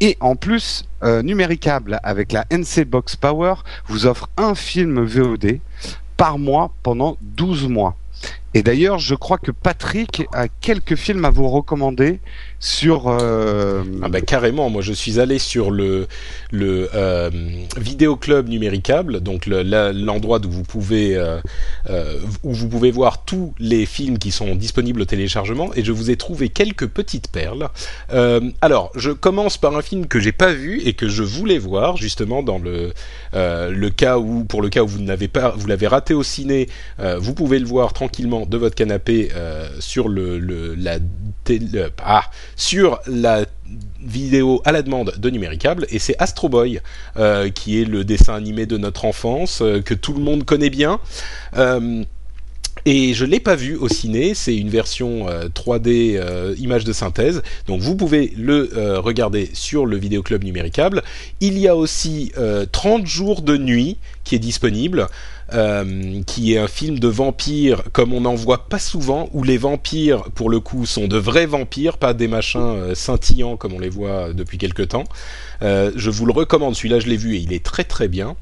Et 0.00 0.16
en 0.20 0.36
plus, 0.36 0.84
euh, 1.02 1.22
Numéricable, 1.22 2.00
avec 2.02 2.32
la 2.32 2.44
NC 2.50 2.84
Box 2.86 3.16
Power, 3.16 3.54
vous 3.88 4.06
offre 4.06 4.28
un 4.36 4.54
film 4.54 5.04
VOD 5.04 5.60
par 6.16 6.38
mois 6.38 6.72
pendant 6.82 7.16
12 7.20 7.68
mois. 7.68 7.96
Et 8.56 8.62
d'ailleurs, 8.62 8.98
je 8.98 9.14
crois 9.14 9.36
que 9.36 9.50
Patrick 9.50 10.22
a 10.32 10.48
quelques 10.48 10.94
films 10.94 11.26
à 11.26 11.30
vous 11.30 11.46
recommander 11.46 12.20
sur. 12.58 13.06
Euh... 13.06 13.84
Ah 14.02 14.08
bah 14.08 14.22
carrément, 14.22 14.70
moi 14.70 14.80
je 14.80 14.94
suis 14.94 15.20
allé 15.20 15.38
sur 15.38 15.70
le 15.70 16.08
le 16.50 16.88
euh, 16.94 17.28
vidéo 17.76 18.16
club 18.16 18.48
numéricable, 18.48 19.20
donc 19.20 19.44
l'endroit 19.44 20.40
où 20.46 20.50
vous 20.50 20.62
pouvez 20.62 21.14
euh, 21.16 21.38
où 22.42 22.54
vous 22.54 22.68
pouvez 22.68 22.90
voir 22.90 23.26
tous 23.26 23.52
les 23.58 23.84
films 23.84 24.16
qui 24.16 24.30
sont 24.30 24.54
disponibles 24.54 25.02
au 25.02 25.04
téléchargement, 25.04 25.68
et 25.74 25.84
je 25.84 25.92
vous 25.92 26.10
ai 26.10 26.16
trouvé 26.16 26.48
quelques 26.48 26.86
petites 26.86 27.28
perles. 27.30 27.68
Alors, 28.62 28.90
je 28.94 29.10
commence 29.10 29.58
par 29.58 29.76
un 29.76 29.82
film 29.82 30.06
que 30.06 30.18
j'ai 30.18 30.32
pas 30.32 30.52
vu 30.52 30.80
et 30.86 30.94
que 30.94 31.08
je 31.08 31.22
voulais 31.22 31.58
voir 31.58 31.98
justement 31.98 32.42
dans 32.42 32.58
le 32.58 32.94
le 33.34 33.88
cas 33.90 34.16
où 34.16 34.44
pour 34.44 34.62
le 34.62 34.70
cas 34.70 34.82
où 34.82 34.88
vous 34.88 35.02
n'avez 35.02 35.28
pas 35.28 35.50
vous 35.50 35.66
l'avez 35.66 35.88
raté 35.88 36.14
au 36.14 36.22
ciné, 36.22 36.70
vous 37.18 37.34
pouvez 37.34 37.58
le 37.58 37.66
voir 37.66 37.92
tranquillement 37.92 38.45
de 38.48 38.56
votre 38.56 38.74
canapé 38.74 39.30
euh, 39.34 39.68
sur 39.80 40.08
le, 40.08 40.38
la 40.74 40.98
ah, 42.04 42.24
sur 42.56 43.00
la 43.06 43.44
vidéo 44.00 44.60
à 44.64 44.72
la 44.72 44.82
demande 44.82 45.14
de 45.16 45.30
Numéricable 45.30 45.86
et 45.90 45.98
c'est 45.98 46.16
Astro 46.18 46.48
Boy 46.48 46.80
euh, 47.16 47.50
qui 47.50 47.80
est 47.80 47.84
le 47.84 48.04
dessin 48.04 48.34
animé 48.34 48.66
de 48.66 48.76
notre 48.76 49.04
enfance 49.04 49.60
euh, 49.62 49.80
que 49.80 49.94
tout 49.94 50.12
le 50.12 50.20
monde 50.20 50.44
connaît 50.44 50.70
bien 50.70 51.00
Et 52.84 53.14
je 53.14 53.24
l'ai 53.24 53.40
pas 53.40 53.56
vu 53.56 53.74
au 53.74 53.88
ciné, 53.88 54.34
c'est 54.34 54.56
une 54.56 54.68
version 54.68 55.26
3D 55.26 56.16
euh, 56.16 56.54
image 56.56 56.84
de 56.84 56.92
synthèse, 56.92 57.42
donc 57.66 57.80
vous 57.80 57.96
pouvez 57.96 58.32
le 58.36 58.98
regarder 58.98 59.50
sur 59.54 59.86
le 59.86 59.96
vidéoclub 59.96 60.44
numéricable. 60.44 61.02
Il 61.40 61.58
y 61.58 61.66
a 61.66 61.74
aussi 61.74 62.30
30 62.70 63.04
jours 63.04 63.42
de 63.42 63.56
nuit 63.56 63.96
qui 64.22 64.36
est 64.36 64.38
disponible. 64.38 65.08
Euh, 65.54 66.22
qui 66.26 66.54
est 66.54 66.58
un 66.58 66.66
film 66.66 66.98
de 66.98 67.06
vampires 67.06 67.84
comme 67.92 68.12
on 68.12 68.22
n'en 68.22 68.34
voit 68.34 68.68
pas 68.68 68.80
souvent, 68.80 69.28
où 69.32 69.44
les 69.44 69.58
vampires, 69.58 70.24
pour 70.34 70.50
le 70.50 70.58
coup, 70.58 70.86
sont 70.86 71.06
de 71.06 71.16
vrais 71.16 71.46
vampires, 71.46 71.98
pas 71.98 72.14
des 72.14 72.26
machins 72.26 72.60
euh, 72.60 72.94
scintillants 72.96 73.56
comme 73.56 73.72
on 73.72 73.78
les 73.78 73.88
voit 73.88 74.32
depuis 74.32 74.58
quelque 74.58 74.82
temps. 74.82 75.04
Euh, 75.62 75.92
je 75.94 76.10
vous 76.10 76.26
le 76.26 76.32
recommande, 76.32 76.74
celui-là 76.74 76.98
je 76.98 77.06
l'ai 77.06 77.16
vu 77.16 77.36
et 77.36 77.38
il 77.38 77.52
est 77.52 77.64
très 77.64 77.84
très 77.84 78.08
bien. 78.08 78.34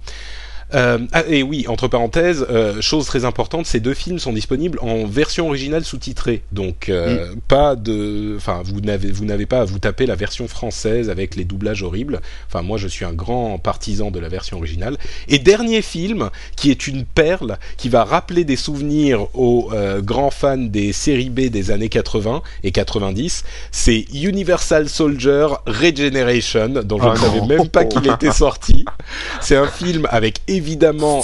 Euh, 0.72 0.98
ah, 1.12 1.22
et 1.28 1.42
oui, 1.42 1.66
entre 1.68 1.88
parenthèses, 1.88 2.46
euh, 2.50 2.80
chose 2.80 3.06
très 3.06 3.24
importante, 3.24 3.66
ces 3.66 3.80
deux 3.80 3.94
films 3.94 4.18
sont 4.18 4.32
disponibles 4.32 4.78
en 4.80 5.04
version 5.06 5.48
originale 5.48 5.84
sous-titrée. 5.84 6.42
Donc 6.52 6.88
euh, 6.88 7.34
mm. 7.34 7.40
pas 7.48 7.76
de, 7.76 8.34
enfin 8.36 8.62
vous 8.64 8.80
n'avez 8.80 9.12
vous 9.12 9.24
n'avez 9.24 9.46
pas 9.46 9.60
à 9.60 9.64
vous 9.64 9.78
taper 9.78 10.06
la 10.06 10.14
version 10.14 10.48
française 10.48 11.10
avec 11.10 11.36
les 11.36 11.44
doublages 11.44 11.82
horribles. 11.82 12.20
Enfin 12.48 12.62
moi 12.62 12.78
je 12.78 12.88
suis 12.88 13.04
un 13.04 13.12
grand 13.12 13.58
partisan 13.58 14.10
de 14.10 14.18
la 14.18 14.28
version 14.28 14.58
originale. 14.58 14.96
Et 15.28 15.38
dernier 15.38 15.82
film 15.82 16.30
qui 16.56 16.70
est 16.70 16.86
une 16.86 17.04
perle 17.04 17.58
qui 17.76 17.88
va 17.88 18.04
rappeler 18.04 18.44
des 18.44 18.56
souvenirs 18.56 19.26
aux 19.34 19.70
grands 19.98 20.30
fans 20.30 20.56
des 20.56 20.92
séries 20.92 21.30
B 21.30 21.48
des 21.50 21.70
années 21.70 21.88
80 21.88 22.42
et 22.62 22.72
90, 22.72 23.44
c'est 23.70 24.06
Universal 24.12 24.88
Soldier 24.88 25.46
Regeneration 25.66 26.68
dont 26.68 26.98
je 26.98 27.08
ah 27.08 27.12
ne 27.12 27.18
savais 27.18 27.46
même 27.46 27.68
pas 27.68 27.84
qu'il 27.84 28.06
était 28.08 28.32
sorti. 28.32 28.84
C'est 29.40 29.56
un 29.56 29.66
film 29.66 30.06
avec 30.10 30.40
évidemment 30.48 30.63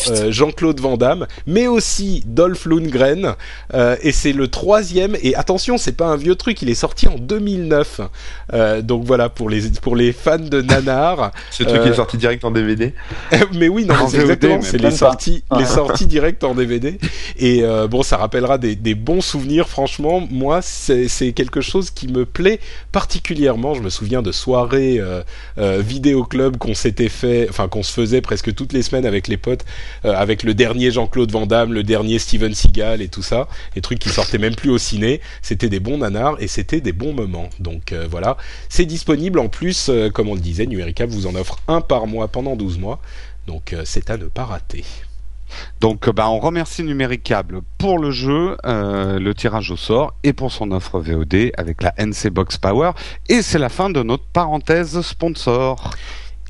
euh, 0.08 0.30
Jean-Claude 0.30 0.80
Van 0.80 0.96
Damme, 0.96 1.26
mais 1.46 1.66
aussi 1.66 2.22
Dolph 2.26 2.66
Lundgren. 2.66 3.34
Euh, 3.74 3.96
et 4.02 4.12
c'est 4.12 4.32
le 4.32 4.48
troisième. 4.48 5.16
Et 5.22 5.34
attention, 5.34 5.78
c'est 5.78 5.92
pas 5.92 6.06
un 6.06 6.16
vieux 6.16 6.34
truc. 6.34 6.62
Il 6.62 6.70
est 6.70 6.74
sorti 6.74 7.08
en 7.08 7.16
2009. 7.16 8.00
Euh, 8.52 8.82
donc 8.82 9.04
voilà 9.04 9.28
pour 9.28 9.48
les 9.48 9.62
pour 9.82 9.96
les 9.96 10.12
fans 10.12 10.38
de 10.38 10.60
nanar. 10.62 11.32
Ce 11.50 11.62
truc 11.62 11.86
est 11.86 11.94
sorti 11.94 12.16
direct 12.16 12.44
en 12.44 12.50
DVD. 12.50 12.94
mais 13.54 13.68
oui, 13.68 13.84
non, 13.84 14.08
c'est 14.08 14.20
exactement. 14.20 14.60
C'est 14.62 14.78
les 14.78 14.90
sorties 14.90 15.42
les 15.56 15.66
sorties 15.66 16.06
directes 16.06 16.44
en 16.44 16.54
DVD. 16.54 16.98
Et 17.38 17.62
bon, 17.88 18.02
ça 18.02 18.16
rappellera 18.16 18.58
des, 18.58 18.76
des 18.76 18.94
bons 18.94 19.20
souvenirs. 19.20 19.68
Franchement, 19.68 20.26
moi, 20.30 20.60
c'est 20.62 21.32
quelque 21.32 21.60
chose 21.60 21.90
qui 21.90 22.08
me 22.08 22.24
plaît 22.24 22.60
particulièrement. 22.92 23.74
Je 23.74 23.82
me 23.82 23.90
souviens 23.90 24.22
de 24.22 24.32
soirées 24.32 25.00
vidéo 25.56 26.24
club 26.24 26.56
qu'on 26.56 26.74
s'était 26.74 27.08
fait, 27.08 27.46
enfin 27.48 27.68
qu'on 27.68 27.82
se 27.82 27.92
faisait 27.92 28.20
presque 28.20 28.54
toutes 28.54 28.72
les 28.72 28.82
semaines 28.82 29.06
avec 29.06 29.19
avec 29.20 29.28
les 29.28 29.36
potes, 29.36 29.66
euh, 30.06 30.14
avec 30.14 30.42
le 30.42 30.54
dernier 30.54 30.90
Jean-Claude 30.90 31.30
Van 31.30 31.44
Damme, 31.44 31.74
le 31.74 31.82
dernier 31.82 32.18
Steven 32.18 32.54
Seagal 32.54 33.02
et 33.02 33.08
tout 33.08 33.22
ça, 33.22 33.48
des 33.74 33.82
trucs 33.82 33.98
qui 33.98 34.08
sortaient 34.08 34.38
même 34.38 34.54
plus 34.54 34.70
au 34.70 34.78
ciné. 34.78 35.20
C'était 35.42 35.68
des 35.68 35.78
bons 35.78 35.98
nanars 35.98 36.36
et 36.40 36.48
c'était 36.48 36.80
des 36.80 36.92
bons 36.92 37.12
moments. 37.12 37.50
Donc 37.58 37.92
euh, 37.92 38.06
voilà, 38.10 38.38
c'est 38.70 38.86
disponible 38.86 39.38
en 39.38 39.48
plus, 39.48 39.90
euh, 39.90 40.08
comme 40.08 40.28
on 40.28 40.34
le 40.34 40.40
disait, 40.40 40.64
Numéricable 40.64 41.12
vous 41.12 41.26
en 41.26 41.34
offre 41.34 41.58
un 41.68 41.82
par 41.82 42.06
mois 42.06 42.28
pendant 42.28 42.56
12 42.56 42.78
mois. 42.78 43.00
Donc 43.46 43.74
c'est 43.84 44.08
à 44.10 44.16
ne 44.16 44.26
pas 44.26 44.44
rater. 44.44 44.84
Donc, 45.80 46.08
bah, 46.08 46.30
on 46.30 46.38
remercie 46.38 46.84
Numéricable 46.84 47.62
pour 47.76 47.98
le 47.98 48.12
jeu, 48.12 48.56
le 48.64 49.32
tirage 49.32 49.72
au 49.72 49.76
sort 49.76 50.14
et 50.22 50.32
pour 50.32 50.52
son 50.52 50.70
offre 50.70 51.00
VOD 51.00 51.50
avec 51.56 51.82
la 51.82 51.92
NC 51.98 52.30
Box 52.30 52.58
Power. 52.58 52.92
Et 53.28 53.42
c'est 53.42 53.58
la 53.58 53.68
fin 53.68 53.90
de 53.90 54.02
notre 54.04 54.26
parenthèse 54.26 55.00
sponsor. 55.00 55.90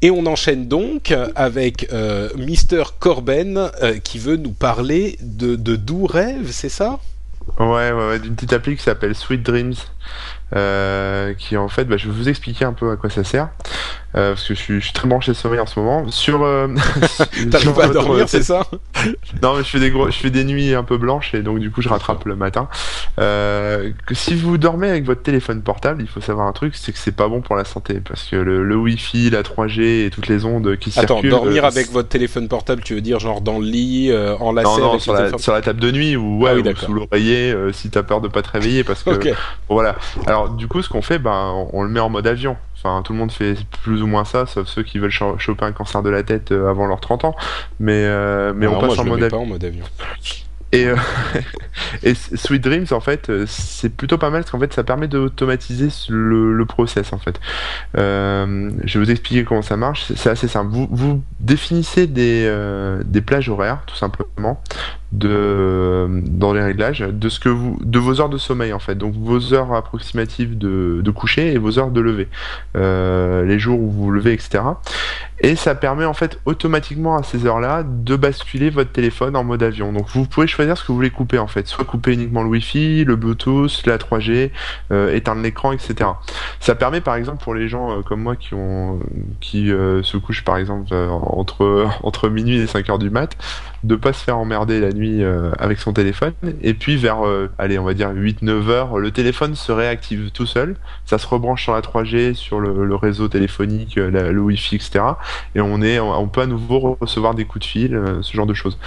Et 0.03 0.11
on 0.11 0.25
enchaîne 0.27 0.67
donc 0.67 1.15
avec 1.35 1.93
euh, 1.93 2.31
Mister 2.37 2.85
Corben 2.99 3.71
euh, 3.83 3.99
qui 3.99 4.19
veut 4.19 4.37
nous 4.37 4.53
parler 4.53 5.19
de, 5.21 5.57
de 5.57 5.77
doux 5.77 6.07
rêves, 6.07 6.51
c'est 6.51 6.71
ça? 6.71 6.99
Ouais, 7.59 7.93
ouais, 7.93 8.09
ouais 8.09 8.19
d'une 8.19 8.35
petite 8.35 8.53
appli 8.53 8.77
qui 8.77 8.83
s'appelle 8.83 9.15
Sweet 9.15 9.43
Dreams. 9.43 9.75
Euh, 10.57 11.33
qui 11.35 11.57
en 11.57 11.69
fait, 11.69 11.85
bah, 11.85 11.97
je 11.97 12.09
vais 12.09 12.13
vous 12.13 12.29
expliquer 12.29 12.65
un 12.65 12.73
peu 12.73 12.91
à 12.91 12.97
quoi 12.97 13.09
ça 13.09 13.23
sert, 13.23 13.51
euh, 14.17 14.31
parce 14.31 14.49
que 14.49 14.55
je 14.55 14.61
suis, 14.61 14.81
je 14.81 14.87
suis, 14.87 14.93
très 14.93 15.07
branché 15.07 15.35
sommeil 15.35 15.61
en 15.61 15.67
ce 15.67 15.79
moment. 15.79 16.11
Sur, 16.11 16.43
euh, 16.43 16.69
t'arrives 17.51 17.75
pas 17.75 17.85
à 17.85 17.89
dormir, 17.89 18.29
c'est 18.29 18.43
ça 18.43 18.67
Non, 19.43 19.57
mais 19.57 19.63
je 19.63 19.69
fais 19.69 19.81
des 19.81 19.91
gros, 19.91 20.07
je 20.11 20.17
fais 20.17 20.31
des 20.31 20.45
nuits 20.45 20.75
un 20.75 20.83
peu 20.83 20.99
blanches 20.99 21.35
et 21.35 21.43
donc 21.43 21.61
du 21.61 21.71
coup 21.71 21.81
je 21.81 21.89
rattrape 21.89 22.25
le 22.25 22.35
matin. 22.35 22.69
Euh, 23.21 23.91
que 24.07 24.15
si 24.15 24.35
vous 24.35 24.59
dormez 24.59 24.89
avec 24.89 25.05
votre 25.05 25.23
téléphone 25.23 25.63
portable, 25.63 26.03
il 26.03 26.09
faut 26.09 26.21
savoir 26.21 26.47
un 26.47 26.53
truc, 26.53 26.75
c'est 26.75 26.93
que 26.93 26.99
c'est 26.99 27.15
pas 27.15 27.29
bon 27.29 27.41
pour 27.41 27.55
la 27.55 27.65
santé, 27.65 28.01
parce 28.01 28.25
que 28.25 28.37
le, 28.37 28.65
le 28.65 28.77
Wi-Fi, 28.77 29.31
la 29.31 29.43
3G 29.43 30.07
et 30.07 30.11
toutes 30.11 30.27
les 30.27 30.45
ondes 30.45 30.77
qui 30.77 30.91
Attends, 30.91 31.15
circulent. 31.15 31.35
Attends, 31.35 31.45
dormir 31.45 31.65
avec 31.65 31.91
votre 31.93 32.09
téléphone 32.09 32.49
portable, 32.49 32.83
tu 32.83 32.95
veux 32.95 33.01
dire 33.01 33.21
genre 33.21 33.41
dans 33.41 33.59
le 33.59 33.67
lit, 33.67 34.13
en 34.41 34.53
lacet 34.53 34.69
Non, 34.69 34.93
non, 34.93 34.99
sur 34.99 35.13
la, 35.13 35.39
sur 35.39 35.53
la, 35.53 35.61
table 35.61 35.81
de 35.81 35.91
nuit 35.93 36.17
ou, 36.17 36.43
ouais, 36.43 36.51
ah 36.53 36.71
ou 36.71 36.77
sous 36.77 36.93
l'oreiller, 36.93 37.55
si 37.73 37.91
t'as 37.91 38.03
peur 38.03 38.21
de 38.21 38.29
pas 38.29 38.43
te 38.43 38.51
réveiller, 38.51 38.83
parce 38.83 39.05
que 39.05 39.11
okay. 39.11 39.35
voilà. 39.69 39.97
Alors 40.27 40.51
du 40.51 40.67
coup, 40.67 40.83
ce 40.83 40.89
qu'on 40.89 41.03
fait, 41.03 41.19
ben, 41.19 41.69
on, 41.73 41.83
le 41.83 41.89
met 41.89 42.01
en 42.01 42.11
mode 42.11 42.27
avion. 42.27 42.57
Enfin, 42.83 43.03
tout 43.03 43.13
le 43.13 43.19
monde 43.19 43.31
fait 43.31 43.57
plus 43.83 44.03
ou 44.03 44.07
moins 44.07 44.25
ça, 44.25 44.47
sauf 44.47 44.67
ceux 44.67 44.83
qui 44.83 44.99
veulent 44.99 45.11
choper 45.11 45.65
un 45.65 45.73
cancer 45.73 46.03
de 46.03 46.09
la 46.09 46.23
tête 46.23 46.51
euh, 46.51 46.71
avant 46.71 46.87
leurs 46.87 47.01
30 47.01 47.25
ans. 47.27 47.37
Mais, 47.79 48.05
euh, 48.07 48.53
mais 48.55 48.67
on 48.67 48.81
passe 48.81 48.99
en, 48.99 49.05
mode 49.05 49.33
en 49.33 49.45
mode 49.45 49.65
avion. 49.65 49.85
Et, 50.73 50.87
euh, 50.87 50.97
et 52.03 52.15
Sweet 52.15 52.63
Dreams, 52.63 52.87
en 52.93 53.01
fait, 53.01 53.31
c'est 53.47 53.89
plutôt 53.89 54.19
pas 54.19 54.31
mal 54.31 54.43
parce 54.43 54.53
qu'en 54.53 54.61
fait, 54.61 54.73
ça 54.73 54.85
permet 54.85 55.09
d'automatiser 55.09 55.89
le, 56.09 56.55
le, 56.55 56.67
process, 56.67 57.13
en 57.13 57.19
fait. 57.19 57.41
Euh, 57.99 58.71
je 58.85 58.99
vais 58.99 59.05
vous 59.05 59.11
expliquer 59.11 59.45
comment 59.45 59.63
ça 59.63 59.77
marche. 59.77 60.13
C'est 60.15 60.31
assez 60.31 60.49
simple. 60.49 60.71
Vous, 60.71 60.89
vous 60.91 61.23
définissez 61.41 62.07
des, 62.07 62.45
euh, 62.47 63.03
des 63.05 63.21
plages 63.21 63.49
horaires, 63.49 63.83
tout 63.87 63.97
simplement, 63.97 64.63
de, 65.13 66.23
dans 66.27 66.53
les 66.53 66.63
réglages, 66.63 67.01
de 67.01 67.29
ce 67.29 67.41
que 67.41 67.49
vous, 67.49 67.79
de 67.83 67.99
vos 67.99 68.21
heures 68.21 68.29
de 68.29 68.39
sommeil, 68.39 68.73
en 68.73 68.79
fait. 68.79 68.95
Donc, 68.95 69.15
vos 69.15 69.55
heures 69.55 69.75
approximatives 69.75 70.57
de, 70.57 71.01
de 71.03 71.11
coucher 71.11 71.53
et 71.53 71.59
vos 71.59 71.79
heures 71.79 71.91
de 71.91 72.01
lever. 72.01 72.29
Euh, 72.77 73.45
les 73.45 73.59
jours 73.59 73.81
où 73.81 73.91
vous 73.91 74.05
vous 74.05 74.11
levez, 74.11 74.33
etc. 74.33 74.63
Et 75.43 75.57
ça 75.57 75.75
permet 75.75 76.05
en 76.05 76.13
fait 76.13 76.39
automatiquement 76.45 77.17
à 77.17 77.23
ces 77.23 77.47
heures-là 77.47 77.83
de 77.83 78.15
basculer 78.17 78.69
votre 78.69 78.93
téléphone 78.93 79.37
en 79.37 79.45
mode 79.45 79.63
avion. 79.63 79.91
Donc 79.93 80.07
vous 80.09 80.27
pouvez 80.27 80.47
choisir 80.47 80.77
ce 80.77 80.83
que 80.83 80.89
vous 80.89 80.97
voulez 80.97 81.11
couper 81.11 81.39
en 81.39 81.47
fait. 81.47 81.67
Soit 81.67 81.85
couper 81.87 82.13
uniquement 82.13 82.43
le 82.43 82.51
Wi-Fi, 82.51 83.05
le 83.05 83.17
Bluetooth, 83.17 83.87
la 83.87 83.97
3G, 83.97 84.51
euh, 84.93 85.15
éteindre 85.15 85.41
l'écran, 85.41 85.73
etc. 85.73 86.11
Ça 86.61 86.75
permet 86.75 87.01
par 87.01 87.15
exemple 87.15 87.43
pour 87.43 87.55
les 87.55 87.69
gens 87.69 87.91
euh, 87.91 88.03
comme 88.03 88.21
moi 88.21 88.37
qui 88.37 88.53
ont 88.53 89.01
qui 89.41 89.73
euh, 89.73 90.03
se 90.03 90.19
couchent 90.19 90.45
par 90.45 90.59
exemple 90.59 90.93
euh, 90.93 91.09
entre 91.09 91.89
entre 92.03 92.29
minuit 92.29 92.59
et 92.59 92.67
5 92.67 92.91
heures 92.91 92.99
du 92.99 93.09
mat, 93.09 93.35
de 93.85 93.97
pas 93.97 94.13
se 94.13 94.23
faire 94.23 94.39
emmerder 94.39 94.81
la 94.81 94.93
nuit 94.93 95.23
euh, 95.23 95.51
avec 95.59 95.79
son 95.79 95.93
téléphone. 95.93 96.33
Et 96.63 96.75
puis 96.75 96.97
vers 96.97 97.21
allez 97.59 97.79
on 97.79 97.85
va 97.85 97.95
dire 97.95 98.11
8-9 98.13 98.69
heures, 98.69 98.99
le 98.99 99.11
téléphone 99.11 99.55
se 99.55 99.73
réactive 99.73 100.31
tout 100.33 100.47
seul. 100.47 100.77
Ça 101.05 101.19
se 101.19 101.27
rebranche 101.27 101.63
sur 101.63 101.73
la 101.73 101.81
3G, 101.81 102.35
sur 102.35 102.61
le, 102.61 102.85
le 102.85 102.95
réseau 102.95 103.29
téléphonique, 103.29 103.97
la, 103.97 104.33
le 104.33 104.41
Wi-Fi, 104.41 104.77
etc 104.77 105.01
et 105.55 105.61
on 105.61 105.83
est, 105.83 105.99
on 105.99 106.29
peut 106.29 106.43
à 106.43 106.47
nouveau 106.47 106.97
recevoir 107.01 107.35
des 107.35 107.45
coups 107.45 107.67
de 107.67 107.71
fil, 107.71 107.95
euh, 107.95 108.23
ce 108.23 108.37
genre 108.37 108.47
de 108.47 108.55
choses. 108.55 108.79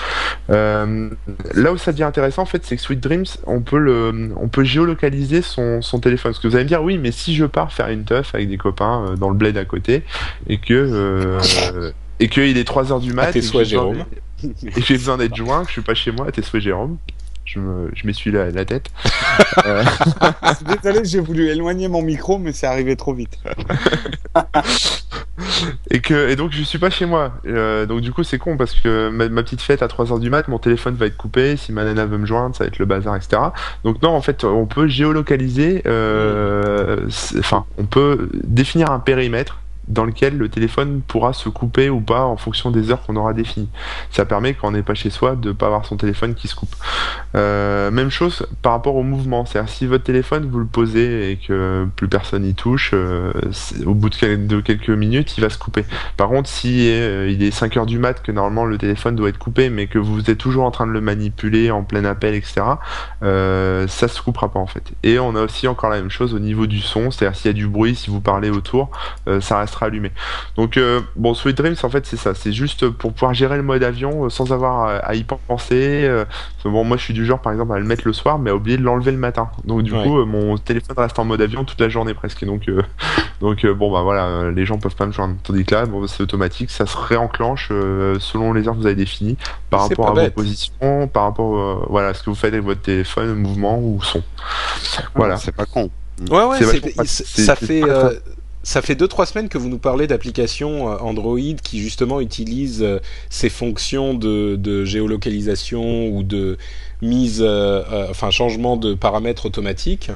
Euh, 0.50 1.10
là 1.54 1.72
où 1.72 1.78
ça 1.78 1.92
devient 1.92 2.04
intéressant, 2.04 2.44
en 2.44 2.46
fait, 2.46 2.66
c'est 2.66 2.76
que 2.76 2.82
Sweet 2.82 3.00
Dreams, 3.00 3.26
on 3.46 3.62
peut 3.62 3.78
le, 3.78 4.32
on 4.38 4.48
peut 4.48 4.64
géolocaliser 4.64 5.42
son, 5.42 5.82
son 5.82 6.00
téléphone. 6.00 6.32
Parce 6.32 6.42
que 6.42 6.48
vous 6.48 6.56
allez 6.56 6.66
me 6.66 6.70
dire, 6.70 6.84
oui, 6.84 6.98
mais 6.98 7.12
si 7.12 7.36
je 7.36 7.46
pars 7.46 7.72
faire 7.72 7.90
une 7.90 8.06
teuf 8.06 8.34
avec 8.36 8.50
des 8.50 8.58
copains 8.58 9.06
euh, 9.06 9.16
dans 9.16 9.30
le 9.30 9.36
bled 9.36 9.58
à 9.58 9.66
côté 9.66 10.04
et 10.48 10.58
que 10.58 10.74
euh, 10.74 11.92
et 12.20 12.30
qu'il 12.30 12.58
est 12.58 12.64
3 12.64 12.92
heures 12.92 13.00
du 13.00 13.14
mat, 13.14 13.36
et 13.36 13.42
que 13.42 13.64
Jérôme. 13.64 14.06
Et 14.44 14.82
j'ai 14.82 14.96
besoin 14.96 15.18
d'être 15.18 15.36
joint, 15.36 15.62
que 15.62 15.68
je 15.68 15.74
suis 15.74 15.82
pas 15.82 15.94
chez 15.94 16.12
moi, 16.12 16.30
t'es 16.30 16.42
souhait 16.42 16.60
Jérôme 16.60 16.98
je 17.46 17.60
me, 17.60 17.92
je 17.94 18.08
m'essuie 18.08 18.32
la, 18.32 18.50
la 18.52 18.66
tête. 18.66 18.88
euh... 19.66 19.84
Désolé, 20.82 21.06
j'ai 21.06 21.20
voulu 21.20 21.48
éloigner 21.48 21.88
mon 21.88 22.02
micro, 22.02 22.38
mais 22.38 22.54
c'est 22.54 22.68
arrivé 22.68 22.96
trop 22.96 23.14
vite. 23.14 23.38
et 25.90 26.00
que, 26.00 26.30
et 26.30 26.36
donc 26.36 26.52
je 26.52 26.64
suis 26.64 26.80
pas 26.80 26.90
chez 26.90 27.06
moi. 27.06 27.34
Euh, 27.46 27.86
donc 27.86 28.02
du 28.02 28.12
coup 28.12 28.24
c'est 28.24 28.38
con 28.38 28.58
parce 28.58 28.74
que 28.74 29.10
ma, 29.10 29.30
ma, 29.30 29.44
petite 29.44 29.62
fête 29.62 29.82
à 29.82 29.88
3h 29.88 30.20
du 30.20 30.30
mat, 30.30 30.48
mon 30.48 30.60
téléphone 30.60 30.96
va 30.96 31.06
être 31.06 31.18
coupé. 31.18 31.58
Si 31.58 31.72
ma 31.72 31.84
nana 31.84 32.06
veut 32.06 32.18
me 32.18 32.26
joindre, 32.26 32.56
ça 32.56 32.64
va 32.64 32.70
être 32.70 32.80
le 32.80 32.86
bazar, 32.86 33.16
etc. 33.16 33.42
Donc 33.84 34.02
non, 34.02 34.12
en 34.12 34.22
fait, 34.22 34.44
on 34.44 34.66
peut 34.66 34.88
géolocaliser. 34.88 35.84
Euh, 35.86 37.08
enfin, 37.38 37.66
on 37.78 37.86
peut 37.86 38.30
définir 38.44 38.92
un 38.92 39.00
périmètre 39.00 39.60
dans 39.88 40.06
lequel 40.06 40.38
le 40.38 40.50
téléphone 40.50 41.02
pourra 41.06 41.34
se 41.34 41.50
couper 41.50 41.90
ou 41.90 42.00
pas 42.00 42.24
en 42.24 42.38
fonction 42.38 42.72
des 42.72 42.92
heures 42.92 43.02
qu'on 43.02 43.16
aura 43.16 43.34
définies. 43.34 43.70
Ça 44.10 44.26
permet 44.26 44.54
quand 44.54 44.70
on 44.70 44.72
n'est 44.72 44.84
pas 44.84 44.94
chez 44.94 45.10
soi 45.10 45.36
de 45.36 45.52
pas 45.52 45.66
avoir 45.66 45.86
son 45.86 45.98
téléphone 45.98 46.36
qui 46.36 46.48
se 46.48 46.56
coupe. 46.56 46.76
Euh, 47.36 47.92
même 47.92 48.10
chose 48.10 48.48
par 48.62 48.74
rapport 48.74 48.96
au 48.96 49.04
mouvement, 49.04 49.46
c'est-à-dire 49.46 49.70
si 49.70 49.86
votre 49.86 50.04
téléphone 50.04 50.50
vous 50.50 50.60
le 50.60 50.66
posez 50.66 51.32
et 51.32 51.38
que 51.38 51.88
plus 51.96 52.08
personne 52.08 52.46
y 52.46 52.54
touche, 52.54 52.92
euh, 52.94 53.34
au 53.86 53.94
bout 53.94 54.10
de, 54.10 54.62
quelques 54.62 54.90
minutes 54.90 55.38
il 55.38 55.42
va 55.42 55.50
se 55.50 55.58
couper. 55.58 55.86
Par 56.16 56.30
contre 56.30 56.50
si 56.50 56.90
euh, 56.90 57.30
il 57.30 57.44
est 57.44 57.52
5 57.52 57.78
heures 57.78 57.86
du 57.86 58.00
mat 58.00 58.22
que 58.22 58.32
normalement 58.32 58.66
le 58.66 58.78
téléphone 58.78 59.16
doit 59.16 59.30
être 59.30 59.38
coupé 59.38 59.70
mais 59.70 59.88
que 59.88 60.00
vous 60.00 60.30
êtes 60.30 60.38
toujours 60.38 60.64
en 60.64 60.72
train 60.72 60.88
de 60.88 60.92
le 60.92 61.02
manipuler 61.02 61.72
en 61.72 61.84
plein 61.84 62.06
appel 62.06 62.36
etc, 62.36 62.62
ça 63.22 64.08
se 64.08 64.22
coupera 64.22 64.52
pas 64.52 64.60
en 64.60 64.68
fait. 64.68 64.94
Et 65.04 65.20
on 65.20 65.36
a 65.36 65.42
aussi 65.42 65.68
encore 65.68 65.90
la 65.90 65.98
même 65.98 66.10
chose 66.10 66.34
au 66.34 66.40
niveau 66.40 66.68
du 66.68 66.80
son, 66.80 67.12
c'est-à-dire 67.12 67.38
s'il 67.38 67.48
y 67.48 67.54
a 67.54 67.54
du 67.54 67.68
bruit, 67.68 67.96
si 67.96 68.10
vous 68.10 68.22
parlez 68.22 68.50
autour, 68.50 68.92
ça 69.40 69.60
reste 69.60 69.73
sera 69.74 69.88
allumé. 69.88 70.12
Donc 70.56 70.80
bon, 71.16 71.34
Sweet 71.34 71.58
Dreams 71.58 71.76
en 71.82 71.90
fait 71.90 72.06
c'est 72.06 72.18
ça, 72.18 72.34
c'est 72.34 72.54
juste 72.54 72.90
pour 72.90 73.14
pouvoir 73.14 73.34
gérer 73.34 73.58
le 73.58 73.64
mode 73.64 73.84
avion 73.84 74.30
sans 74.30 74.52
avoir 74.52 75.02
à 75.04 75.16
y 75.16 75.24
penser. 75.24 76.10
bon, 76.64 76.84
moi 76.84 76.98
je 76.98 77.04
suis 77.04 77.14
du 77.14 77.26
genre 77.26 77.40
par 77.40 77.52
exemple 77.52 77.74
à 77.74 77.80
le 77.80 77.86
mettre 77.86 78.04
le 78.06 78.14
soir, 78.14 78.40
mais 78.40 78.52
à 78.52 78.56
oublier 78.56 78.78
de 78.78 78.84
l'enlever 78.84 79.12
le 79.12 79.18
matin. 79.18 79.50
Donc 79.66 79.84
du 79.84 79.92
coup, 79.92 80.24
mon 80.26 80.58
téléphone 80.58 80.96
reste 80.98 81.20
en 81.20 81.26
mode 81.26 81.42
avion 81.42 81.64
toute 81.64 81.80
la 81.80 81.90
journée 81.90 82.14
presque. 82.14 82.46
Donc 82.46 82.70
donc 83.42 83.66
bon 83.66 83.92
bah 83.92 84.02
voilà, 84.02 84.52
les 84.52 84.66
gens 84.66 84.78
peuvent 84.78 84.96
pas 84.96 85.06
me 85.06 85.12
joindre. 85.12 85.36
Tandis 85.44 85.66
que 85.66 85.76
là, 85.76 85.86
bon, 85.86 86.06
c'est 86.08 86.24
automatique, 86.24 86.72
ça 86.72 86.86
se 86.86 86.98
réenclenche 86.98 87.70
selon 88.20 88.54
les 88.54 88.68
heures 88.68 88.76
que 88.76 88.80
vous 88.80 88.88
avez 88.88 88.96
définies 88.96 89.38
par 89.70 89.82
rapport 89.82 90.18
à 90.18 90.24
vos 90.24 90.32
positions, 90.32 91.08
par 91.08 91.24
rapport 91.24 91.86
voilà 91.90 92.10
à 92.10 92.14
ce 92.14 92.24
que 92.24 92.30
vous 92.30 92.36
faites 92.36 92.54
avec 92.54 92.66
votre 92.66 92.82
téléphone, 92.82 93.34
mouvement 93.36 93.80
ou 93.80 94.02
son. 94.02 94.24
Voilà. 95.16 95.38
C'est 95.38 95.56
pas 95.56 95.66
con. 95.66 95.90
Ouais, 96.30 96.46
ouais, 96.46 97.06
ça 97.06 97.56
fait. 97.56 97.84
Euh, 97.84 98.14
ça 98.64 98.82
fait 98.82 98.96
deux 98.96 99.08
trois 99.08 99.26
semaines 99.26 99.50
que 99.50 99.58
vous 99.58 99.70
nous 99.70 99.78
parlez 99.78 100.08
d'applications 100.08 100.92
euh, 100.92 100.98
Android 101.00 101.38
qui 101.62 101.80
justement 101.80 102.22
utilisent 102.22 102.84
euh, 102.84 103.00
ces 103.30 103.50
fonctions 103.50 104.14
de, 104.14 104.56
de, 104.56 104.86
géolocalisation 104.86 106.08
ou 106.08 106.24
de 106.24 106.58
mise, 107.02 107.46
enfin 108.10 108.32
changement 108.32 108.78
de 108.78 108.94
paramètres 108.94 109.46
automatiques. 109.46 110.10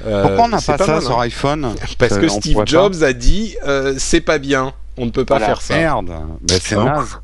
Pourquoi 0.00 0.44
on 0.44 0.48
n'a 0.48 0.60
pas, 0.60 0.76
ça 0.76 1.00
sur 1.00 1.18
hein. 1.18 1.22
iPhone 1.22 1.74
Parce 1.98 2.18
que 2.18 2.28
Steve 2.28 2.62
Jobs 2.66 3.02
a 3.02 3.14
dit 3.14 3.56
c'est 3.96 4.20
pas 4.20 4.38
bien, 4.38 4.74
on 4.98 5.06
ne 5.06 5.10
peut 5.10 5.24
pas 5.24 5.40
faire 5.40 5.62
ça. 5.62 5.74
Merde, 5.74 6.10
mais 6.42 6.58
c'est 6.60 6.76
naze. 6.76 7.18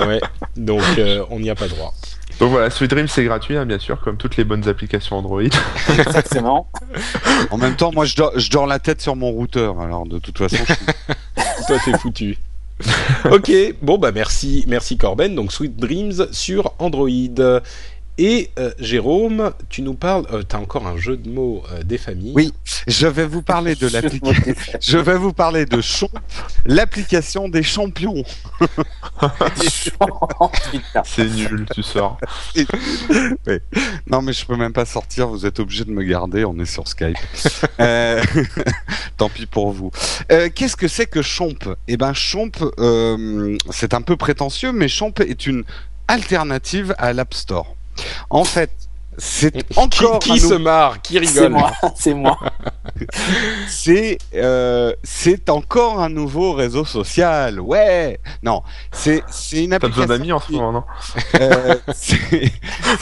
ouais, 0.00 0.20
donc 0.56 0.82
on 1.30 1.38
n'y 1.38 1.50
a 1.50 1.54
pas 1.54 1.68
droit. 1.68 1.94
Donc 2.38 2.50
voilà, 2.50 2.68
Sweet 2.70 2.90
Dream 2.90 3.08
c'est 3.08 3.24
gratuit, 3.24 3.56
hein, 3.56 3.64
bien 3.64 3.78
sûr, 3.78 4.00
comme 4.00 4.16
toutes 4.16 4.36
les 4.36 4.44
bonnes 4.44 4.68
applications 4.68 5.16
Android. 5.16 5.42
Exactement. 5.98 6.70
en 7.50 7.56
même 7.56 7.76
temps, 7.76 7.92
moi 7.92 8.04
je 8.04 8.16
dors, 8.16 8.38
je 8.38 8.50
dors 8.50 8.66
la 8.66 8.78
tête 8.78 9.00
sur 9.00 9.16
mon 9.16 9.30
routeur, 9.30 9.80
alors 9.80 10.06
de 10.06 10.18
toute 10.18 10.38
façon. 10.38 10.62
Toi 11.66 11.76
t'es 11.84 11.96
foutu. 11.98 12.36
ok, 13.30 13.50
bon 13.80 13.96
bah 13.96 14.12
merci, 14.12 14.64
merci 14.68 14.98
Corben. 14.98 15.34
Donc 15.34 15.52
Sweet 15.52 15.76
Dreams 15.76 16.26
sur 16.32 16.74
Android. 16.78 17.08
Et 18.18 18.50
euh, 18.58 18.72
Jérôme, 18.78 19.52
tu 19.68 19.82
nous 19.82 19.92
parles, 19.92 20.24
euh, 20.32 20.42
tu 20.48 20.56
as 20.56 20.58
encore 20.58 20.86
un 20.86 20.96
jeu 20.96 21.18
de 21.18 21.28
mots 21.28 21.62
euh, 21.70 21.82
des 21.82 21.98
familles. 21.98 22.32
Oui, 22.34 22.54
je 22.86 23.06
vais 23.06 23.26
vous 23.26 23.42
parler 23.42 23.74
de 23.74 23.86
l'application. 23.92 24.54
je 24.80 24.96
vais 24.96 25.18
vous 25.18 25.34
parler 25.34 25.66
de 25.66 25.82
Chomp, 25.82 26.10
l'application 26.64 27.50
des 27.50 27.62
champions. 27.62 28.24
C'est 31.04 31.26
nul, 31.26 31.66
tu 31.74 31.82
sors. 31.82 32.18
Non, 34.10 34.22
mais 34.22 34.32
je 34.32 34.46
peux 34.46 34.56
même 34.56 34.72
pas 34.72 34.86
sortir. 34.86 35.28
Vous 35.28 35.44
êtes 35.44 35.60
obligé 35.60 35.84
de 35.84 35.90
me 35.90 36.02
garder. 36.02 36.46
On 36.46 36.58
est 36.58 36.64
sur 36.64 36.88
Skype. 36.88 37.18
Tant 39.18 39.28
pis 39.28 39.46
pour 39.46 39.72
vous. 39.72 39.90
Qu'est-ce 40.28 40.76
que 40.76 40.88
c'est 40.88 41.06
que 41.06 41.20
Chomp 41.20 41.76
Eh 41.86 41.98
ben, 41.98 42.14
Chomp, 42.14 42.52
c'est 43.70 43.92
un 43.92 44.02
peu 44.02 44.16
prétentieux, 44.16 44.72
mais 44.72 44.88
Chomp 44.88 45.12
est 45.20 45.46
une 45.46 45.64
alternative 46.08 46.94
à 46.98 47.12
l'App 47.12 47.34
Store. 47.34 47.75
En 48.30 48.44
fait, 48.44 48.70
c'est 49.18 49.64
encore 49.76 50.18
qui, 50.18 50.38
se 50.38 50.54
marre, 50.54 51.00
qui 51.00 51.18
rigole. 51.18 51.56
C'est 51.96 52.14
moi. 52.14 52.38
c'est 53.68 54.18
euh, 54.34 54.92
c'est 55.02 55.48
encore 55.48 56.00
un 56.00 56.10
nouveau 56.10 56.52
réseau 56.52 56.84
social. 56.84 57.60
Ouais. 57.60 58.20
Non, 58.42 58.62
c'est 58.92 59.22
c'est 59.30 59.64
une 59.64 59.72
application. 59.72 60.02
T'as 60.02 60.06
besoin 60.06 60.18
d'amis 60.18 60.32
en 60.32 60.40
ce 60.40 60.52
moment, 60.52 60.72
non 60.72 60.84
euh, 61.40 61.76
C'est 61.94 62.28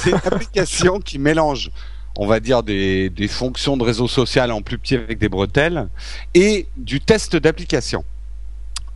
une 0.07 0.20
application 0.24 1.00
qui 1.00 1.18
mélange 1.18 1.70
on 2.16 2.26
va 2.26 2.38
dire 2.38 2.62
des, 2.62 3.11
des 3.11 3.26
fonctions 3.28 3.76
de 3.76 3.83
réseau 3.83 4.07
social 4.07 4.52
en 4.52 4.62
plus 4.62 4.78
petit 4.78 4.94
avec 4.94 5.18
des 5.18 5.28
bretelles 5.28 5.88
et 6.35 6.68
du 6.76 7.00
test 7.00 7.35
d'application. 7.35 8.04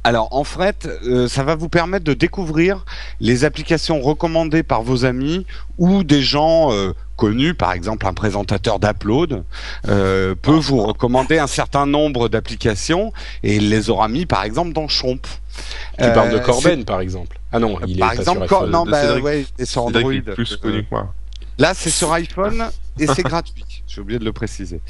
Alors 0.08 0.28
en 0.30 0.42
fait, 0.42 0.88
euh, 1.04 1.28
ça 1.28 1.42
va 1.42 1.54
vous 1.54 1.68
permettre 1.68 2.06
de 2.06 2.14
découvrir 2.14 2.86
les 3.20 3.44
applications 3.44 4.00
recommandées 4.00 4.62
par 4.62 4.80
vos 4.80 5.04
amis 5.04 5.44
ou 5.76 6.02
des 6.02 6.22
gens 6.22 6.72
euh, 6.72 6.94
connus, 7.16 7.52
par 7.52 7.72
exemple 7.74 8.06
un 8.06 8.14
présentateur 8.14 8.78
d'Upload 8.78 9.44
euh, 9.86 10.34
peut 10.34 10.52
vous 10.52 10.78
recommander 10.82 11.38
un 11.38 11.46
certain 11.46 11.84
nombre 11.84 12.30
d'applications 12.30 13.12
et 13.42 13.56
il 13.56 13.68
les 13.68 13.90
aura 13.90 14.08
mis 14.08 14.24
par 14.24 14.44
exemple 14.44 14.72
dans 14.72 14.88
Chomp. 14.88 15.20
Tu 15.98 16.10
parles 16.14 16.32
de 16.32 16.38
Corben 16.38 16.86
par 16.86 17.02
exemple. 17.02 17.38
Ah 17.52 17.58
non, 17.58 17.78
il 17.86 17.98
par 17.98 18.14
est 18.14 18.20
exemple, 18.20 18.46
sur 18.48 18.56
iPhone. 18.60 18.70
non, 18.70 18.86
bah, 18.86 19.18
ouais, 19.18 19.44
sur 19.62 19.84
Android. 19.84 20.22
plus 20.34 20.56
connu 20.56 20.84
que 20.84 20.88
moi. 20.90 21.12
Là, 21.58 21.72
c'est 21.74 21.90
sur 21.90 22.12
iPhone 22.12 22.64
et 22.98 23.06
c'est 23.06 23.22
gratuit. 23.22 23.64
J'ai 23.86 24.00
oublié 24.00 24.18
de 24.18 24.24
le 24.24 24.32
préciser. 24.32 24.80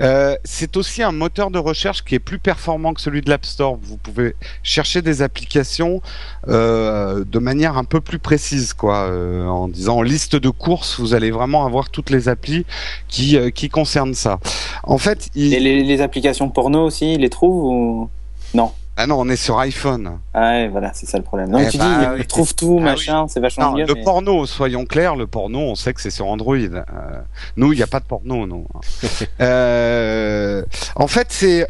Euh, 0.00 0.36
c'est 0.44 0.76
aussi 0.76 1.02
un 1.02 1.12
moteur 1.12 1.50
de 1.50 1.58
recherche 1.58 2.04
qui 2.04 2.14
est 2.14 2.20
plus 2.20 2.38
performant 2.38 2.94
que 2.94 3.00
celui 3.00 3.20
de 3.20 3.30
l'App 3.30 3.44
Store. 3.44 3.78
Vous 3.80 3.96
pouvez 3.96 4.34
chercher 4.62 5.02
des 5.02 5.22
applications 5.22 6.00
euh, 6.48 7.24
de 7.24 7.38
manière 7.38 7.76
un 7.76 7.84
peu 7.84 8.00
plus 8.00 8.18
précise, 8.18 8.72
quoi. 8.72 9.06
Euh, 9.08 9.46
en 9.46 9.68
disant 9.68 9.96
en 9.98 10.02
liste 10.02 10.36
de 10.36 10.50
courses, 10.50 10.98
vous 10.98 11.14
allez 11.14 11.30
vraiment 11.30 11.66
avoir 11.66 11.90
toutes 11.90 12.10
les 12.10 12.28
applis 12.28 12.64
qui 13.08 13.36
euh, 13.36 13.50
qui 13.50 13.68
concernent 13.68 14.14
ça. 14.14 14.38
En 14.82 14.98
fait, 14.98 15.28
il... 15.34 15.54
et 15.54 15.60
les, 15.60 15.82
les 15.82 16.00
applications 16.00 16.48
porno 16.48 16.84
aussi, 16.84 17.14
ils 17.14 17.20
les 17.20 17.30
trouvent 17.30 17.64
ou 17.64 18.10
non? 18.54 18.72
Ah 18.98 19.06
non, 19.06 19.20
on 19.20 19.28
est 19.28 19.36
sur 19.36 19.58
iPhone. 19.58 20.20
Ah 20.32 20.40
ouais, 20.40 20.68
voilà, 20.68 20.90
c'est 20.94 21.04
ça 21.04 21.18
le 21.18 21.24
problème. 21.24 21.50
Donc 21.50 21.62
eh 21.66 21.68
tu 21.68 21.76
bah, 21.76 22.14
dis, 22.14 22.20
il 22.20 22.26
trouve 22.26 22.54
tout, 22.54 22.78
ah 22.80 22.84
machin, 22.84 23.26
c'est 23.28 23.40
vachement 23.40 23.72
non, 23.72 23.76
Le 23.76 24.02
porno, 24.02 24.46
soyons 24.46 24.86
clairs, 24.86 25.16
le 25.16 25.26
porno, 25.26 25.58
on 25.60 25.74
sait 25.74 25.92
que 25.92 26.00
c'est 26.00 26.10
sur 26.10 26.26
Android. 26.26 26.56
Euh, 26.56 26.82
nous, 27.58 27.74
il 27.74 27.76
n'y 27.76 27.82
a 27.82 27.86
pas 27.86 28.00
de 28.00 28.06
porno, 28.06 28.46
non. 28.46 28.64
euh, 29.42 30.62
en 30.94 31.06
fait, 31.08 31.26
c'est 31.28 31.66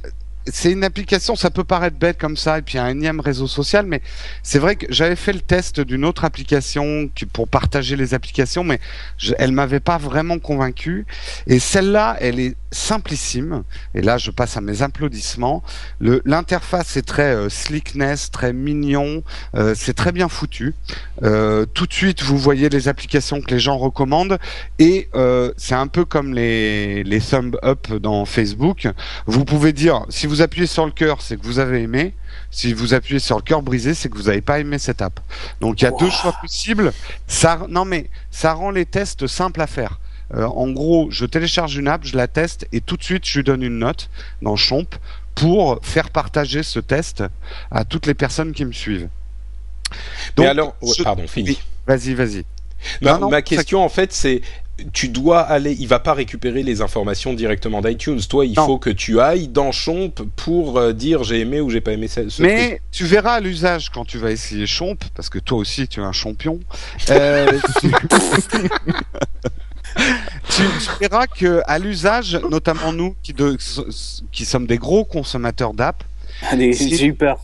c'est 0.49 0.73
une 0.73 0.85
application, 0.85 1.37
ça 1.37 1.51
peut 1.51 1.65
paraître 1.65 1.99
bête 1.99 2.19
comme 2.19 2.37
ça, 2.37 2.59
et 2.59 2.63
puis 2.63 2.79
un 2.79 2.89
énième 2.89 3.21
réseau 3.21 3.47
social, 3.47 3.87
mais 3.87 4.01
c'est 4.43 4.59
vrai 4.59 4.77
que 4.77 4.87
j'avais 4.91 5.17
fait 5.17 5.33
le 5.33 5.41
test 5.41 5.81
d'une 5.81 6.05
autre 6.05 6.25
application 6.25 7.11
pour 7.33 7.49
partager 7.49 7.97
les 7.97 8.15
applications, 8.15 8.65
mais 8.65 8.81
je, 9.19 9.35
elle 9.39 9.53
m'avait 9.53 9.81
pas 9.81 9.99
vraiment 9.99 10.39
convaincu. 10.39 11.07
Et 11.47 11.59
celle-là, 11.59 12.17
elle 12.21 12.39
est 12.39 12.57
simplissime. 12.71 13.63
Et 13.95 14.03
là, 14.03 14.19
je 14.19 14.31
passe 14.31 14.57
à 14.57 14.61
mes 14.61 14.83
applaudissements. 14.83 15.63
L'interface 16.01 16.97
est 16.97 17.07
très 17.07 17.35
euh, 17.35 17.49
slickness, 17.49 18.31
très 18.31 18.53
mignon, 18.53 19.23
euh, 19.55 19.75
c'est 19.77 19.95
très 19.95 20.13
bien 20.13 20.29
foutu. 20.29 20.75
Euh, 21.23 21.65
tout 21.67 21.87
de 21.87 21.93
suite, 21.93 22.23
vous 22.23 22.39
voyez 22.39 22.69
les 22.69 22.89
applications 22.89 23.41
que 23.41 23.53
les 23.53 23.61
gens 23.61 23.79
recommandent, 23.79 24.39
et 24.79 25.09
euh, 25.15 25.53
c'est 25.57 25.75
un 25.75 25.87
peu 25.87 26.05
comme 26.05 26.35
les, 26.35 27.03
les 27.05 27.21
thumb 27.21 27.57
up 27.65 27.93
dans 27.93 28.25
Facebook. 28.25 28.89
Vous 29.27 29.45
pouvez 29.45 29.73
dire 29.73 30.05
si 30.09 30.27
vous 30.27 30.36
vous 30.37 30.43
appuyez 30.43 30.67
sur 30.67 30.85
le 30.85 30.93
cœur, 30.93 31.23
c'est 31.23 31.39
que 31.39 31.45
vous 31.45 31.59
avez 31.59 31.83
aimé. 31.83 32.13
Si 32.51 32.75
vous 32.75 32.93
appuyez 32.93 33.21
sur 33.21 33.37
le 33.37 33.43
cœur 33.43 33.63
brisé, 33.63 33.95
c'est 33.95 34.11
que 34.11 34.17
vous 34.17 34.25
n'avez 34.25 34.43
pas 34.43 34.61
aimé 34.61 34.79
cette 34.79 35.01
app. 35.01 35.19
Donc 35.61 35.81
il 35.81 35.85
y 35.85 35.89
a 35.89 35.93
deux 35.93 36.11
choix 36.11 36.33
possibles. 36.41 36.93
Ça, 37.27 37.67
non 37.71 37.87
mais 37.87 38.11
ça 38.31 38.53
rend 38.53 38.71
les 38.71 38.85
tests 38.85 39.27
simples 39.27 39.63
à 39.63 39.67
faire. 39.67 39.99
Euh, 40.35 40.45
en 40.45 40.71
gros, 40.71 41.11
je 41.11 41.25
télécharge 41.25 41.77
une 41.77 41.89
app, 41.89 42.05
je 42.05 42.17
la 42.17 42.29
teste 42.29 42.67
et 42.73 42.83
tout 42.83 42.97
de 42.97 43.03
suite 43.03 43.25
je 43.25 43.39
lui 43.39 43.45
donne 43.45 43.63
une 43.63 43.79
note 43.79 44.11
dans 44.43 44.57
Chomp 44.57 44.87
pour 45.35 45.79
faire 45.83 46.11
partager 46.11 46.63
ce 46.63 46.81
test 46.81 47.25
à 47.71 47.85
toutes 47.85 48.07
les 48.07 48.15
personnes 48.15 48.53
qui 48.53 48.65
me 48.67 48.73
suivent. 48.73 49.09
Donc, 50.37 50.45
mais 50.45 50.47
alors, 50.49 50.77
pardon, 51.03 51.27
fini. 51.27 51.59
Vas-y, 51.87 52.13
vas-y. 52.15 52.45
ma 53.01 53.41
question 53.41 53.83
en 53.83 53.89
fait, 53.89 54.13
c'est 54.13 54.43
tu 54.93 55.09
dois 55.09 55.41
aller, 55.41 55.75
il 55.79 55.89
va 55.89 55.99
pas 55.99 56.13
récupérer 56.13 56.63
les 56.63 56.83
informations 56.83 57.33
directement 57.33 57.81
d'iTunes. 57.81 58.21
Toi, 58.29 58.45
il 58.47 58.55
faut 58.55 58.79
que 58.79 58.91
tu 58.91 59.21
ailles 59.21 59.49
dans 59.49 59.73
Chomp 59.73 60.23
pour 60.37 60.79
euh, 60.79 60.93
dire 60.93 61.25
j'ai 61.25 61.41
aimé 61.41 61.61
ou 61.61 61.71
j'ai 61.71 61.81
pas 61.81 61.93
aimé 61.93 62.09
ce, 62.09 62.43
Mais 62.43 62.81
tu 62.93 63.05
verras 63.05 63.35
à 63.35 63.41
l'usage 63.41 63.91
quand 63.91 64.05
tu 64.05 64.19
vas 64.19 64.31
essayer 64.31 64.67
Chomp, 64.67 64.97
parce 65.15 65.29
que 65.29 65.39
toi 65.39 65.59
aussi 65.59 65.89
tu 65.89 66.01
es 66.01 66.05
un 66.05 66.13
champion. 66.13 66.61
Euh, 67.11 67.59
tu... 70.51 70.63
verras 71.01 71.27
que 71.27 71.63
à 71.67 71.79
l'usage, 71.79 72.39
notamment 72.51 72.93
nous 72.93 73.17
qui, 73.23 73.35
qui 74.31 74.45
sommes 74.45 74.67
des 74.67 74.79
gros 74.79 75.05
consommateurs 75.05 75.73
d'app, 75.73 76.05
j'ai 76.59 77.07
eu 77.07 77.15
peur. 77.15 77.39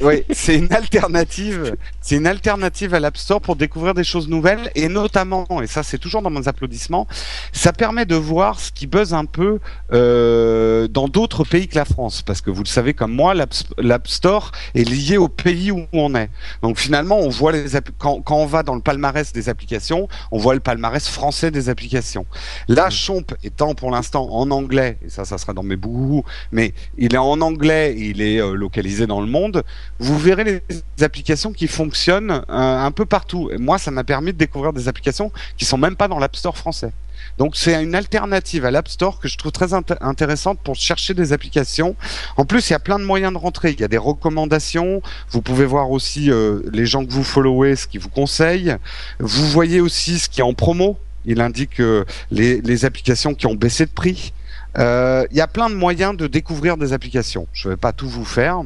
Oui, 0.00 0.24
c'est 0.30 0.56
une 0.56 0.72
alternative. 0.72 1.76
C'est 2.00 2.16
une 2.16 2.26
alternative 2.26 2.94
à 2.94 3.00
l'App 3.00 3.16
Store 3.16 3.40
pour 3.40 3.56
découvrir 3.56 3.94
des 3.94 4.04
choses 4.04 4.28
nouvelles 4.28 4.70
et 4.74 4.88
notamment, 4.88 5.46
et 5.62 5.66
ça 5.66 5.82
c'est 5.82 5.98
toujours 5.98 6.22
dans 6.22 6.30
mes 6.30 6.48
applaudissements, 6.48 7.06
ça 7.52 7.72
permet 7.72 8.06
de 8.06 8.14
voir 8.14 8.60
ce 8.60 8.72
qui 8.72 8.86
buzz 8.86 9.14
un 9.14 9.24
peu 9.24 9.58
euh, 9.92 10.88
dans 10.88 11.08
d'autres 11.08 11.44
pays 11.44 11.68
que 11.68 11.76
la 11.76 11.84
France, 11.84 12.22
parce 12.22 12.40
que 12.40 12.50
vous 12.50 12.62
le 12.62 12.68
savez 12.68 12.94
comme 12.94 13.12
moi, 13.12 13.34
l'App 13.34 14.08
Store 14.08 14.52
est 14.74 14.88
lié 14.88 15.16
au 15.16 15.28
pays 15.28 15.70
où 15.70 15.86
on 15.92 16.14
est. 16.14 16.30
Donc 16.62 16.78
finalement, 16.78 17.18
on 17.18 17.28
voit 17.28 17.52
les 17.52 17.66
quand, 17.98 18.20
quand 18.22 18.36
on 18.36 18.46
va 18.46 18.62
dans 18.62 18.74
le 18.74 18.80
palmarès 18.80 19.32
des 19.32 19.48
applications, 19.48 20.08
on 20.30 20.38
voit 20.38 20.54
le 20.54 20.60
palmarès 20.60 21.08
français 21.08 21.50
des 21.50 21.68
applications. 21.68 22.26
Là, 22.68 22.88
Chomp 22.90 23.34
étant 23.42 23.74
pour 23.74 23.90
l'instant 23.90 24.28
en 24.30 24.50
anglais, 24.50 24.98
et 25.04 25.08
ça, 25.08 25.24
ça 25.24 25.38
sera 25.38 25.52
dans 25.52 25.62
mes 25.62 25.76
bouts, 25.76 26.24
mais 26.52 26.74
il 26.98 27.14
est 27.14 27.18
en 27.18 27.40
anglais, 27.40 27.94
il 27.96 28.20
est 28.20 28.40
euh, 28.40 28.54
localisé 28.54 29.06
dans 29.06 29.20
le 29.20 29.26
monde 29.26 29.64
vous 29.98 30.18
verrez 30.18 30.44
les 30.44 30.62
applications 31.04 31.52
qui 31.52 31.66
fonctionnent 31.68 32.30
euh, 32.30 32.42
un 32.48 32.90
peu 32.90 33.06
partout. 33.06 33.50
Et 33.50 33.58
moi, 33.58 33.78
ça 33.78 33.90
m'a 33.90 34.04
permis 34.04 34.32
de 34.32 34.38
découvrir 34.38 34.72
des 34.72 34.88
applications 34.88 35.32
qui 35.56 35.64
sont 35.64 35.78
même 35.78 35.96
pas 35.96 36.08
dans 36.08 36.18
l'App 36.18 36.36
Store 36.36 36.56
français. 36.56 36.92
Donc 37.38 37.56
c'est 37.56 37.82
une 37.82 37.94
alternative 37.94 38.64
à 38.64 38.70
l'App 38.70 38.88
Store 38.88 39.20
que 39.20 39.28
je 39.28 39.36
trouve 39.36 39.52
très 39.52 39.72
intéressante 39.74 40.58
pour 40.62 40.76
chercher 40.76 41.14
des 41.14 41.32
applications. 41.32 41.96
En 42.36 42.44
plus, 42.44 42.68
il 42.68 42.72
y 42.72 42.76
a 42.76 42.78
plein 42.78 42.98
de 42.98 43.04
moyens 43.04 43.32
de 43.32 43.38
rentrer. 43.38 43.72
Il 43.72 43.80
y 43.80 43.84
a 43.84 43.88
des 43.88 43.98
recommandations. 43.98 45.02
Vous 45.30 45.42
pouvez 45.42 45.66
voir 45.66 45.90
aussi 45.90 46.30
euh, 46.30 46.60
les 46.72 46.86
gens 46.86 47.04
que 47.04 47.10
vous 47.10 47.24
followez, 47.24 47.76
ce 47.76 47.86
qu'ils 47.86 48.00
vous 48.00 48.10
conseillent. 48.10 48.76
Vous 49.18 49.46
voyez 49.48 49.80
aussi 49.80 50.18
ce 50.18 50.28
qui 50.28 50.40
est 50.40 50.44
en 50.44 50.54
promo. 50.54 50.98
Il 51.24 51.40
indique 51.40 51.80
euh, 51.80 52.04
les, 52.30 52.60
les 52.60 52.84
applications 52.84 53.34
qui 53.34 53.46
ont 53.46 53.54
baissé 53.54 53.84
de 53.84 53.90
prix. 53.90 54.32
Euh, 54.78 55.24
il 55.30 55.36
y 55.36 55.40
a 55.40 55.46
plein 55.46 55.70
de 55.70 55.74
moyens 55.74 56.16
de 56.16 56.26
découvrir 56.26 56.76
des 56.76 56.92
applications. 56.92 57.46
Je 57.52 57.68
ne 57.68 57.72
vais 57.72 57.76
pas 57.76 57.92
tout 57.92 58.08
vous 58.08 58.24
faire. 58.24 58.62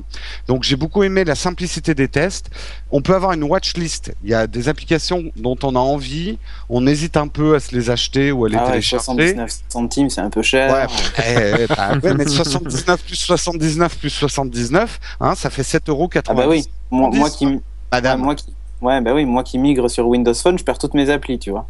Donc 0.48 0.64
j'ai 0.64 0.76
beaucoup 0.76 1.02
aimé 1.02 1.24
la 1.24 1.34
simplicité 1.34 1.94
des 1.94 2.08
tests. 2.08 2.50
On 2.90 3.02
peut 3.02 3.14
avoir 3.14 3.32
une 3.32 3.44
watchlist. 3.44 4.12
Il 4.24 4.30
y 4.30 4.34
a 4.34 4.46
des 4.46 4.68
applications 4.68 5.24
dont 5.36 5.56
on 5.62 5.76
a 5.76 5.78
envie. 5.78 6.38
On 6.68 6.86
hésite 6.86 7.16
un 7.16 7.28
peu 7.28 7.54
à 7.54 7.60
se 7.60 7.74
les 7.74 7.90
acheter 7.90 8.32
ou 8.32 8.44
à 8.44 8.48
les 8.48 8.56
ah 8.56 8.66
télécharger. 8.66 9.04
79 9.04 9.50
centimes, 9.68 10.10
c'est 10.10 10.20
un 10.20 10.30
peu 10.30 10.42
cher. 10.42 10.72
Ouais, 10.72 11.66
bah, 11.68 11.98
ouais, 12.02 12.14
mais 12.14 12.26
79 12.26 13.02
plus 13.02 13.16
79 13.16 13.98
plus 13.98 14.10
79, 14.10 15.00
hein, 15.20 15.34
ça 15.34 15.50
fait 15.50 15.62
7,90 15.62 15.90
euros. 15.90 16.10
Ah 16.26 16.34
bah 16.34 16.46
oui, 16.48 16.64
moi, 16.90 17.10
moi 17.12 17.30
qui, 17.30 17.60
Madame. 17.92 18.20
moi 18.20 18.34
qui, 18.34 18.46
ouais, 18.80 19.00
bah 19.00 19.14
oui, 19.14 19.24
moi 19.24 19.44
qui 19.44 19.58
migre 19.58 19.88
sur 19.90 20.06
Windows 20.06 20.34
Phone, 20.34 20.58
je 20.58 20.64
perds 20.64 20.78
toutes 20.78 20.94
mes 20.94 21.10
applis, 21.10 21.38
tu 21.38 21.50
vois. 21.50 21.68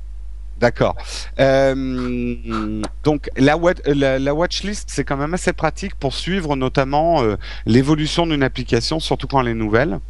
D'accord. 0.61 0.95
Euh, 1.39 2.83
donc 3.03 3.31
la, 3.39 3.57
watchlist, 3.57 4.91
c'est 4.91 5.05
quand 5.05 5.17
même 5.17 5.33
assez 5.33 5.55
pratique 5.55 5.95
pour 5.95 6.13
suivre 6.13 6.55
notamment 6.55 7.23
euh, 7.23 7.37
l'évolution 7.65 8.27
d'une 8.27 8.43
application, 8.43 9.01
surtout 9.01 9.27
quand 9.27 9.41
elle 9.41 9.49
est 9.49 9.55
nouvelle. 9.55 10.01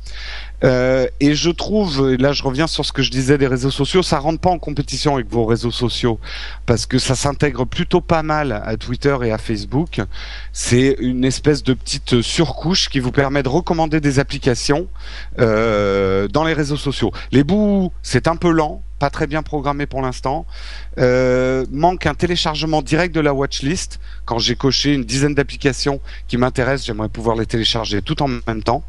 Euh, 0.64 1.06
et 1.20 1.36
je 1.36 1.50
trouve, 1.50 2.16
là 2.16 2.32
je 2.32 2.42
reviens 2.42 2.66
sur 2.66 2.84
ce 2.84 2.92
que 2.92 3.00
je 3.00 3.12
disais 3.12 3.38
des 3.38 3.46
réseaux 3.46 3.70
sociaux, 3.70 4.02
ça 4.02 4.18
rentre 4.18 4.40
pas 4.40 4.50
en 4.50 4.58
compétition 4.58 5.14
avec 5.14 5.30
vos 5.30 5.46
réseaux 5.46 5.70
sociaux 5.70 6.18
parce 6.66 6.84
que 6.84 6.98
ça 6.98 7.14
s'intègre 7.14 7.64
plutôt 7.64 8.00
pas 8.00 8.24
mal 8.24 8.50
à 8.52 8.76
Twitter 8.76 9.16
et 9.22 9.30
à 9.30 9.38
Facebook. 9.38 10.00
C'est 10.52 10.96
une 10.98 11.24
espèce 11.24 11.62
de 11.62 11.74
petite 11.74 12.22
surcouche 12.22 12.88
qui 12.88 12.98
vous 12.98 13.12
permet 13.12 13.44
de 13.44 13.48
recommander 13.48 14.00
des 14.00 14.18
applications 14.18 14.88
dans 15.38 16.44
les 16.44 16.52
réseaux 16.54 16.76
sociaux. 16.76 17.12
Les 17.30 17.44
bouts, 17.44 17.92
c'est 18.02 18.26
un 18.26 18.36
peu 18.36 18.50
lent, 18.50 18.82
pas 19.00 19.10
très 19.10 19.26
bien 19.26 19.42
programmé 19.42 19.86
pour 19.86 20.02
l'instant. 20.02 20.46
Euh, 20.98 21.64
manque 21.72 22.06
un 22.06 22.14
téléchargement 22.14 22.82
direct 22.82 23.12
de 23.14 23.20
la 23.20 23.32
watchlist. 23.32 23.98
Quand 24.26 24.38
j'ai 24.38 24.54
coché 24.54 24.94
une 24.94 25.04
dizaine 25.04 25.34
d'applications 25.34 26.00
qui 26.28 26.36
m'intéressent, 26.36 26.86
j'aimerais 26.86 27.08
pouvoir 27.08 27.34
les 27.34 27.46
télécharger 27.46 28.02
tout 28.02 28.22
en 28.22 28.28
même 28.28 28.62
temps. 28.62 28.84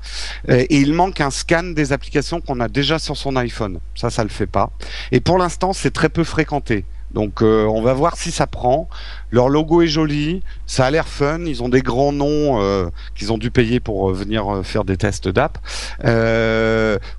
Euh, 0.50 0.66
et 0.70 0.78
il 0.80 0.94
manque 0.94 1.22
un 1.22 1.32
scan 1.32 1.64
des 1.64 1.94
applications 1.94 2.42
qu'on 2.42 2.60
a 2.60 2.68
déjà 2.68 3.00
sur 3.00 3.16
son 3.16 3.38
iPhone. 3.38 3.80
Ça, 3.96 4.10
ça 4.10 4.24
le 4.24 4.30
fait 4.30 4.48
pas. 4.48 4.72
Et 5.14 5.22
pour 5.22 5.38
l'instant, 5.38 5.72
c'est 5.72 5.92
très 5.92 6.10
peu 6.10 6.26
fréquenté. 6.26 6.84
Donc 7.14 7.42
euh, 7.42 7.66
on 7.66 7.82
va 7.82 7.94
voir 7.94 8.18
si 8.18 8.32
ça 8.32 8.48
prend. 8.48 8.90
Leur 9.32 9.50
logo 9.50 9.82
est 9.82 9.88
joli, 9.88 10.44
ça 10.66 10.86
a 10.86 10.92
l'air 10.92 11.08
fun. 11.08 11.40
Ils 11.46 11.64
ont 11.64 11.70
des 11.70 11.82
grands 11.82 12.12
noms 12.12 12.62
euh, 12.62 12.90
qu'ils 13.16 13.32
ont 13.32 13.38
dû 13.38 13.52
payer 13.52 13.80
pour 13.80 14.10
euh, 14.10 14.14
venir 14.14 14.62
faire 14.64 14.84
des 14.84 14.98
tests 14.98 15.28
d'app. 15.28 15.58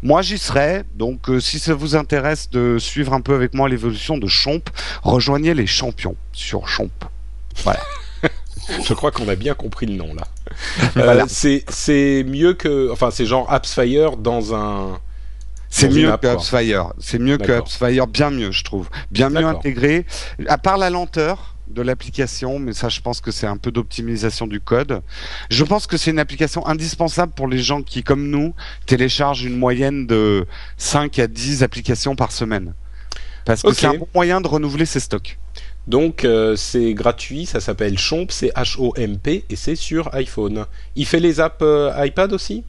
moi 0.03 0.23
j'y 0.23 0.39
serai. 0.39 0.83
Donc 0.95 1.31
si 1.41 1.59
ça 1.59 1.75
vous 1.75 1.97
intéresse 1.97 2.51
de 2.51 2.79
suivre 2.79 3.13
un 3.13 3.21
peu 3.21 3.35
avec 3.35 3.55
moi 3.55 3.69
l'évolution 3.69 4.19
de 4.19 4.27
Chomp, 4.27 4.63
rejoignez 5.03 5.55
les 5.55 5.67
champions 5.67 6.17
sur 6.33 6.69
Chomp. 6.69 6.93
Voilà. 7.65 7.81
Je 8.85 8.95
crois 8.95 9.11
qu'on 9.11 9.29
a 9.29 9.35
bien 9.35 9.55
compris 9.55 9.87
le 9.87 9.95
nom 9.95 10.15
là. 10.15 11.27
c'est 11.29 12.25
mieux 12.27 12.55
que, 12.55 12.91
enfin 12.93 13.11
c'est 13.11 13.27
genre 13.27 13.51
AppsFire 13.53 14.17
dans 14.17 14.55
un 14.55 15.01
c'est 15.73 15.89
mieux 15.89 16.15
que 16.17 16.27
AppsFire. 16.27 16.93
C'est 16.99 17.19
mieux 17.19 17.39
que 17.39 17.51
AppsFire, 17.51 18.07
bien 18.07 18.31
mieux, 18.31 18.53
je 18.53 18.63
trouve. 18.63 18.89
Bien 19.11 19.31
mieux 19.31 19.47
intégré. 19.47 20.07
À 20.47 20.59
part 20.59 20.77
la 20.77 20.91
lenteur 20.91 21.57
de 21.67 21.81
l'application, 21.81 22.59
mais 22.59 22.75
ça, 22.75 22.91
je 22.91 23.01
pense 23.01 23.23
que 23.23 23.31
c'est 23.31 23.47
un 23.47 23.57
peu 23.57 23.73
d'optimisation 23.73 24.47
du 24.47 24.61
code. 24.61 25.01
Je 25.51 25.65
pense 25.65 25.87
que 25.87 25.97
c'est 25.97 26.11
une 26.11 26.19
application 26.19 26.67
indispensable 26.67 27.33
pour 27.33 27.49
les 27.49 27.59
gens 27.59 27.83
qui, 27.83 28.03
comme 28.03 28.29
nous, 28.29 28.55
téléchargent 28.85 29.45
une 29.45 29.57
moyenne 29.57 30.07
de 30.07 30.47
5 30.77 31.19
à 31.19 31.27
10 31.27 31.63
applications 31.63 32.17
par 32.17 32.33
semaine. 32.33 32.75
Parce 33.47 33.63
que 33.63 33.73
c'est 33.73 33.87
un 33.87 33.95
bon 33.95 34.09
moyen 34.15 34.43
de 34.43 34.49
renouveler 34.49 34.85
ses 34.85 35.01
stocks. 35.01 35.39
Donc 35.89 36.25
euh, 36.25 36.55
c'est 36.55 36.95
gratuit, 36.95 37.45
ça 37.45 37.59
s'appelle 37.59 37.99
Chomp, 37.99 38.27
c'est 38.31 38.53
H-O-M-P 38.55 39.47
et 39.49 39.57
c'est 39.57 39.75
sur 39.75 40.15
iPhone. 40.15 40.67
Il 40.95 41.07
fait 41.07 41.19
les 41.19 41.41
apps 41.41 41.57
euh, 41.63 41.93
iPad 42.07 42.33
aussi? 42.33 42.63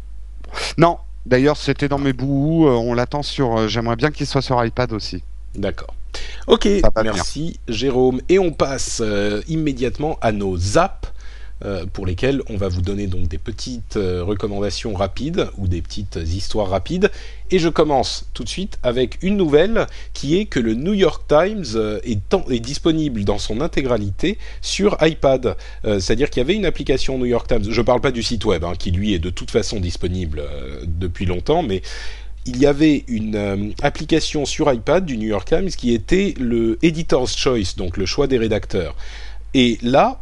Non, 0.77 0.97
D'ailleurs, 1.25 1.57
c'était 1.57 1.87
dans 1.87 1.99
mes 1.99 2.13
bouts. 2.13 2.67
Euh, 2.67 2.71
on 2.71 2.93
l'attend 2.93 3.23
sur. 3.23 3.57
Euh, 3.57 3.67
j'aimerais 3.67 3.95
bien 3.95 4.11
qu'il 4.11 4.27
soit 4.27 4.41
sur 4.41 4.63
iPad 4.63 4.91
aussi. 4.93 5.23
D'accord. 5.55 5.93
Ok, 6.47 6.67
merci 7.03 7.59
Jérôme. 7.67 8.21
Et 8.29 8.37
on 8.37 8.51
passe 8.51 9.01
euh, 9.03 9.41
immédiatement 9.47 10.17
à 10.21 10.31
nos 10.31 10.77
apps. 10.77 11.11
Euh, 11.65 11.85
pour 11.85 12.05
lesquels 12.05 12.41
on 12.49 12.57
va 12.57 12.67
vous 12.67 12.81
donner 12.81 13.07
donc 13.07 13.29
des 13.29 13.37
petites 13.37 13.95
euh, 13.95 14.21
recommandations 14.21 14.93
rapides 14.93 15.47
ou 15.57 15.69
des 15.69 15.81
petites 15.81 16.19
histoires 16.21 16.67
rapides. 16.67 17.09
Et 17.51 17.59
je 17.59 17.69
commence 17.69 18.25
tout 18.33 18.43
de 18.43 18.49
suite 18.49 18.79
avec 18.83 19.17
une 19.21 19.37
nouvelle 19.37 19.87
qui 20.11 20.37
est 20.37 20.43
que 20.43 20.59
le 20.59 20.73
New 20.73 20.93
York 20.93 21.23
Times 21.25 21.63
euh, 21.75 22.01
est, 22.03 22.59
disponible 22.59 23.23
dans 23.23 23.37
son 23.37 23.61
intégralité 23.61 24.37
sur 24.61 24.97
iPad. 24.99 25.55
C'est-à-dire 25.83 26.29
qu'il 26.29 26.41
y 26.41 26.43
avait 26.43 26.55
une 26.55 26.65
application 26.65 27.17
New 27.17 27.27
York 27.27 27.47
Times, 27.47 27.63
je 27.69 27.79
ne 27.79 27.85
parle 27.85 28.01
pas 28.01 28.11
du 28.11 28.23
site 28.23 28.43
web, 28.43 28.65
hein, 28.65 28.73
qui 28.77 28.91
lui 28.91 29.13
est 29.13 29.19
de 29.19 29.29
toute 29.29 29.51
façon 29.51 29.79
disponible 29.79 30.43
depuis 30.85 31.25
longtemps, 31.25 31.63
mais 31.63 31.81
il 32.45 32.57
y 32.57 32.65
avait 32.65 33.05
une 33.07 33.73
application 33.81 34.45
sur 34.45 34.71
iPad 34.71 35.05
du 35.05 35.17
New 35.17 35.27
York 35.27 35.47
Times 35.47 35.69
qui 35.69 35.93
était 35.93 36.33
le 36.37 36.77
Editor's 36.81 37.37
Choice, 37.37 37.75
donc 37.77 37.95
le 37.95 38.05
choix 38.05 38.27
des 38.27 38.37
rédacteurs. 38.37 38.95
Et 39.53 39.77
là, 39.81 40.19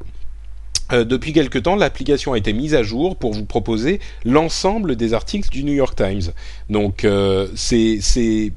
euh, 0.91 1.03
depuis 1.03 1.33
quelque 1.33 1.59
temps, 1.59 1.75
l'application 1.75 2.33
a 2.33 2.37
été 2.37 2.53
mise 2.53 2.75
à 2.75 2.83
jour 2.83 3.15
pour 3.15 3.33
vous 3.33 3.45
proposer 3.45 3.99
l'ensemble 4.25 4.95
des 4.95 5.13
articles 5.13 5.49
du 5.49 5.63
New 5.63 5.73
York 5.73 5.95
Times. 5.95 6.33
Donc 6.69 7.05
euh, 7.05 7.47
c'est 7.55 8.53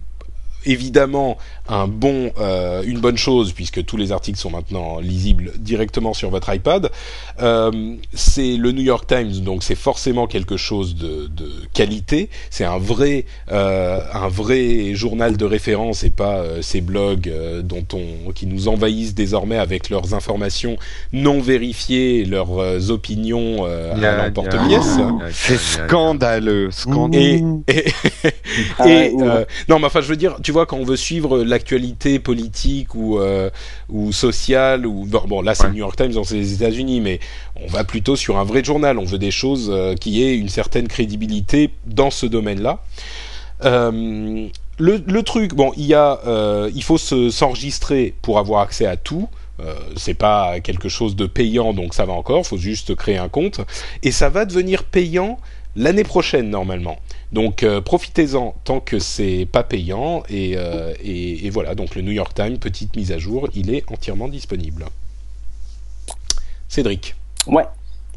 évidemment 0.67 1.39
un 1.69 1.87
bon, 1.87 2.31
euh, 2.39 2.83
une 2.85 3.01
bonne 3.01 3.17
chose 3.17 3.53
puisque 3.53 3.85
tous 3.85 3.97
les 3.97 4.13
articles 4.13 4.39
sont 4.39 4.51
maintenant 4.51 4.99
lisibles 5.01 5.53
directement 5.59 6.13
sur 6.13 6.31
votre 6.31 6.53
iPad. 6.53 6.91
Euh, 7.41 7.95
c'est 8.13 8.57
le 8.57 8.73
New 8.73 8.83
York 8.83 9.07
Times, 9.07 9.41
donc 9.41 9.63
c'est 9.63 9.75
forcément 9.75 10.27
quelque 10.27 10.57
chose 10.57 10.95
de, 10.95 11.27
de 11.29 11.51
qualité. 11.73 12.29
C'est 12.51 12.65
un 12.65 12.79
vrai, 12.79 13.25
euh, 13.51 14.01
un 14.13 14.29
vrai 14.29 14.95
journal 14.95 15.37
de 15.37 15.45
référence 15.45 16.05
et 16.05 16.11
pas 16.11 16.39
euh, 16.39 16.63
ces 16.63 16.81
blogs 16.81 17.29
euh, 17.29 17.63
dont 17.63 17.85
on, 17.93 18.33
qui 18.33 18.47
nous 18.47 18.69
envahissent 18.69 19.15
désormais 19.15 19.57
avec 19.57 19.91
leurs 19.91 20.15
informations 20.15 20.77
non 21.13 21.41
vérifiées, 21.41 22.25
leurs 22.25 22.59
euh, 22.59 22.91
opinions 22.91 23.65
à 23.65 23.97
l'emporte-pièce. 23.97 24.99
C'est 25.33 25.59
scandaleux, 25.59 26.71
scandaleux. 26.71 27.63
Et, 27.69 27.85
et, 28.87 29.13
non, 29.69 29.79
mais 29.79 29.87
enfin, 29.87 30.01
je 30.01 30.09
veux 30.09 30.17
dire, 30.17 30.37
tu 30.43 30.53
vois, 30.55 30.67
quand 30.67 30.79
on 30.79 30.85
veut 30.85 30.97
suivre 30.97 31.39
l'actualité 31.43 32.19
politique 32.19 32.95
ou 32.95 33.19
euh, 33.19 33.51
ou 33.89 34.13
sociale 34.13 34.87
ou 34.87 35.07
bon 35.07 35.43
là 35.43 35.55
c'est 35.55 35.67
le 35.67 35.73
New 35.73 35.79
York 35.79 35.97
Times 35.97 36.13
dans 36.13 36.23
les 36.31 36.55
États-Unis 36.55 37.01
mais 37.01 37.21
on 37.57 37.67
va 37.67 37.85
plutôt 37.85 38.17
sur 38.17 38.39
un 38.39 38.45
vrai 38.45 38.65
journal. 38.65 38.99
On 38.99 39.05
veut 39.05 39.19
des 39.19 39.31
choses 39.31 39.71
euh, 39.71 39.95
qui 39.95 40.23
aient 40.23 40.37
une 40.37 40.49
certaine 40.49 40.89
crédibilité 40.89 41.71
dans 41.87 42.11
ce 42.11 42.27
domaine-là. 42.27 42.83
Euh, 43.65 44.49
le, 44.79 45.03
le, 45.07 45.23
truc 45.23 45.55
bon 45.55 45.73
il 45.77 45.87
y 45.87 45.95
a 45.95 46.21
il 46.75 46.83
faut 46.83 46.99
s'enregistrer 46.99 48.15
pour 48.23 48.39
avoir 48.39 48.63
accès 48.63 48.87
à 48.87 48.97
tout. 48.97 49.29
Euh, 49.61 49.73
c'est 49.97 50.15
pas 50.15 50.59
quelque 50.61 50.89
chose 50.89 51.15
de 51.15 51.27
payant 51.27 51.73
donc 51.73 51.95
ça 51.95 52.05
va 52.05 52.13
encore. 52.13 52.47
Faut 52.47 52.57
juste 52.57 52.95
créer 52.95 53.19
un 53.19 53.29
compte. 53.29 53.61
Et 54.03 54.11
ça 54.11 54.29
va 54.29 54.45
devenir 54.45 54.85
payant 54.85 55.39
l'année 55.77 56.05
prochaine 56.05 56.51
normalement. 56.51 56.99
Donc 57.35 57.65
euh, 57.65 57.81
profitez-en 57.81 58.55
tant 58.63 58.79
que 58.79 59.01
c'est 59.01 59.49
pas 59.51 59.65
payant 59.65 60.23
euh, 60.31 60.95
et, 61.03 61.51
voilà 61.51 61.75
donc 61.75 61.97
le 61.97 62.03
New 62.03 62.13
York 62.13 62.33
Times 62.33 62.59
petite 62.59 62.95
mise 62.95 63.11
à 63.11 63.19
jour 63.19 63.49
il 63.55 63.75
est 63.75 63.91
entièrement 63.91 64.29
disponible. 64.29 64.85
Cédric. 66.69 67.17
Ouais, 67.49 67.67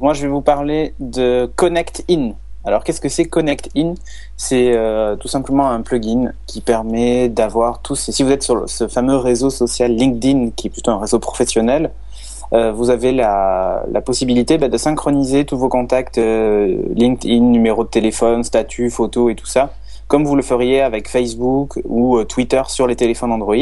moi 0.01 0.13
je 0.13 0.21
vais 0.21 0.27
vous 0.27 0.41
parler 0.41 0.93
de 0.99 1.51
Connect 1.55 2.05
In. 2.11 2.33
Alors 2.63 2.83
qu'est-ce 2.83 3.01
que 3.01 3.09
c'est 3.09 3.25
Connect 3.25 3.71
In? 3.75 3.95
C'est 4.35 4.75
euh, 4.75 5.15
tout 5.15 5.27
simplement 5.27 5.71
un 5.71 5.81
plugin 5.81 6.31
qui 6.45 6.61
permet 6.61 7.27
d'avoir 7.27 7.81
tous. 7.81 8.11
Si 8.11 8.21
vous 8.21 8.29
êtes 8.29 8.43
sur 8.43 8.69
ce 8.69 8.87
fameux 8.87 9.17
réseau 9.17 9.49
social 9.49 9.95
LinkedIn 9.95 10.51
qui 10.51 10.67
est 10.67 10.69
plutôt 10.69 10.91
un 10.91 10.99
réseau 10.99 11.17
professionnel, 11.17 11.89
euh, 12.53 12.71
vous 12.71 12.89
avez 12.89 13.11
la, 13.11 13.83
la 13.91 14.01
possibilité 14.01 14.57
bah, 14.57 14.69
de 14.69 14.77
synchroniser 14.77 15.45
tous 15.45 15.57
vos 15.57 15.69
contacts 15.69 16.17
euh, 16.17 16.81
LinkedIn, 16.95 17.41
numéro 17.41 17.83
de 17.83 17.89
téléphone, 17.89 18.43
statut, 18.43 18.89
photo 18.89 19.29
et 19.29 19.35
tout 19.35 19.45
ça, 19.45 19.73
comme 20.07 20.25
vous 20.25 20.35
le 20.35 20.41
feriez 20.41 20.81
avec 20.81 21.09
Facebook 21.09 21.79
ou 21.85 22.17
euh, 22.17 22.23
Twitter 22.23 22.61
sur 22.67 22.87
les 22.87 22.95
téléphones 22.95 23.31
Android 23.31 23.55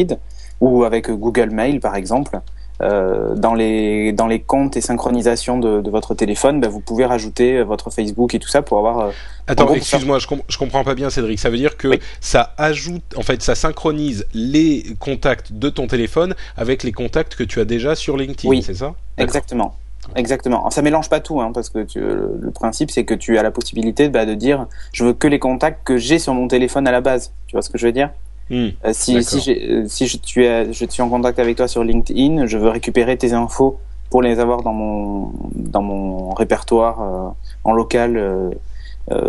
ou 0.62 0.84
avec 0.84 1.10
Google 1.10 1.50
Mail 1.50 1.80
par 1.80 1.96
exemple. 1.96 2.40
Euh, 2.82 3.36
dans 3.36 3.54
les 3.54 4.12
dans 4.12 4.28
les 4.28 4.42
comptes 4.42 4.78
et 4.78 4.82
synchronisations 4.82 5.60
de, 5.60 5.82
de 5.82 5.90
votre 5.90 6.16
téléphone, 6.16 6.60
bah, 6.60 6.68
vous 6.68 6.82
pouvez 6.82 7.06
rajouter 7.06 7.64
votre 7.64 7.90
Facebook 7.90 8.34
et 8.36 8.40
tout 8.40 8.50
ça 8.50 8.62
pour 8.62 8.78
avoir. 8.78 9.00
Euh, 9.00 9.12
Attends, 9.48 9.74
excuse-moi, 9.74 10.20
je, 10.20 10.28
je 10.48 10.58
comprends 10.58 10.84
pas 10.84 10.96
bien, 10.96 11.10
Cédric. 11.10 11.40
Ça 11.40 11.50
veut 11.50 11.58
dire 11.58 11.78
que 11.78 12.00
ça 12.20 12.54
ajoute, 12.58 13.04
en 13.16 13.22
fait, 13.22 13.42
ça 13.44 13.56
synchronise 13.56 14.26
les 14.34 14.84
contacts 15.00 15.54
de 15.54 15.70
ton 15.70 15.88
téléphone 15.88 16.36
avec 16.58 16.84
les 16.84 16.92
contacts 16.92 17.36
que 17.36 17.44
tu 17.44 17.60
as 17.60 17.66
déjà 17.66 17.96
sur 17.96 18.18
LinkedIn, 18.18 18.50
oui, 18.50 18.64
c'est 18.64 18.74
ça? 18.74 18.96
Exactement. 19.18 19.76
Exactement. 20.16 20.70
Ça 20.70 20.84
mélange 20.84 21.10
pas 21.10 21.20
tout, 21.20 21.42
hein, 21.42 21.52
parce 21.52 21.70
que 21.70 21.84
tu, 21.84 22.00
le 22.00 22.52
principe 22.52 22.92
c'est 22.92 23.06
que 23.06 23.16
tu 23.16 23.40
as 23.40 23.44
la 23.44 23.50
possibilité 23.50 24.08
bah, 24.10 24.26
de 24.26 24.36
dire 24.36 24.68
je 24.94 25.04
veux 25.04 25.14
que 25.14 25.28
les 25.28 25.40
contacts 25.40 25.84
que 25.84 25.98
j'ai 25.98 26.20
sur 26.20 26.34
mon 26.36 26.48
téléphone 26.48 26.88
à 26.88 26.92
la 26.92 27.02
base. 27.02 27.32
Tu 27.48 27.54
vois 27.54 27.64
ce 27.64 27.72
que 27.72 27.80
je 27.80 27.88
veux 27.88 27.92
dire? 27.92 28.12
Hmm. 28.50 28.70
Euh, 28.86 28.92
si 28.94 29.24
si, 29.24 29.52
euh, 29.52 29.86
si 29.88 30.06
je, 30.06 30.18
tu 30.18 30.46
es, 30.46 30.72
je 30.72 30.86
suis 30.86 31.02
en 31.02 31.10
contact 31.10 31.40
avec 31.40 31.58
toi 31.58 31.68
sur 31.68 31.84
LinkedIn, 31.84 32.46
je 32.46 32.58
veux 32.58 32.70
récupérer 32.70 33.18
tes 33.18 33.34
infos 33.34 33.80
pour 34.12 34.22
les 34.22 34.40
avoir 34.40 34.62
dans 34.62 34.74
mon 34.74 35.32
dans 35.56 35.82
mon 35.82 36.30
répertoire 36.30 37.02
euh, 37.02 37.30
en 37.64 37.74
local 37.74 38.18
euh, 38.18 38.52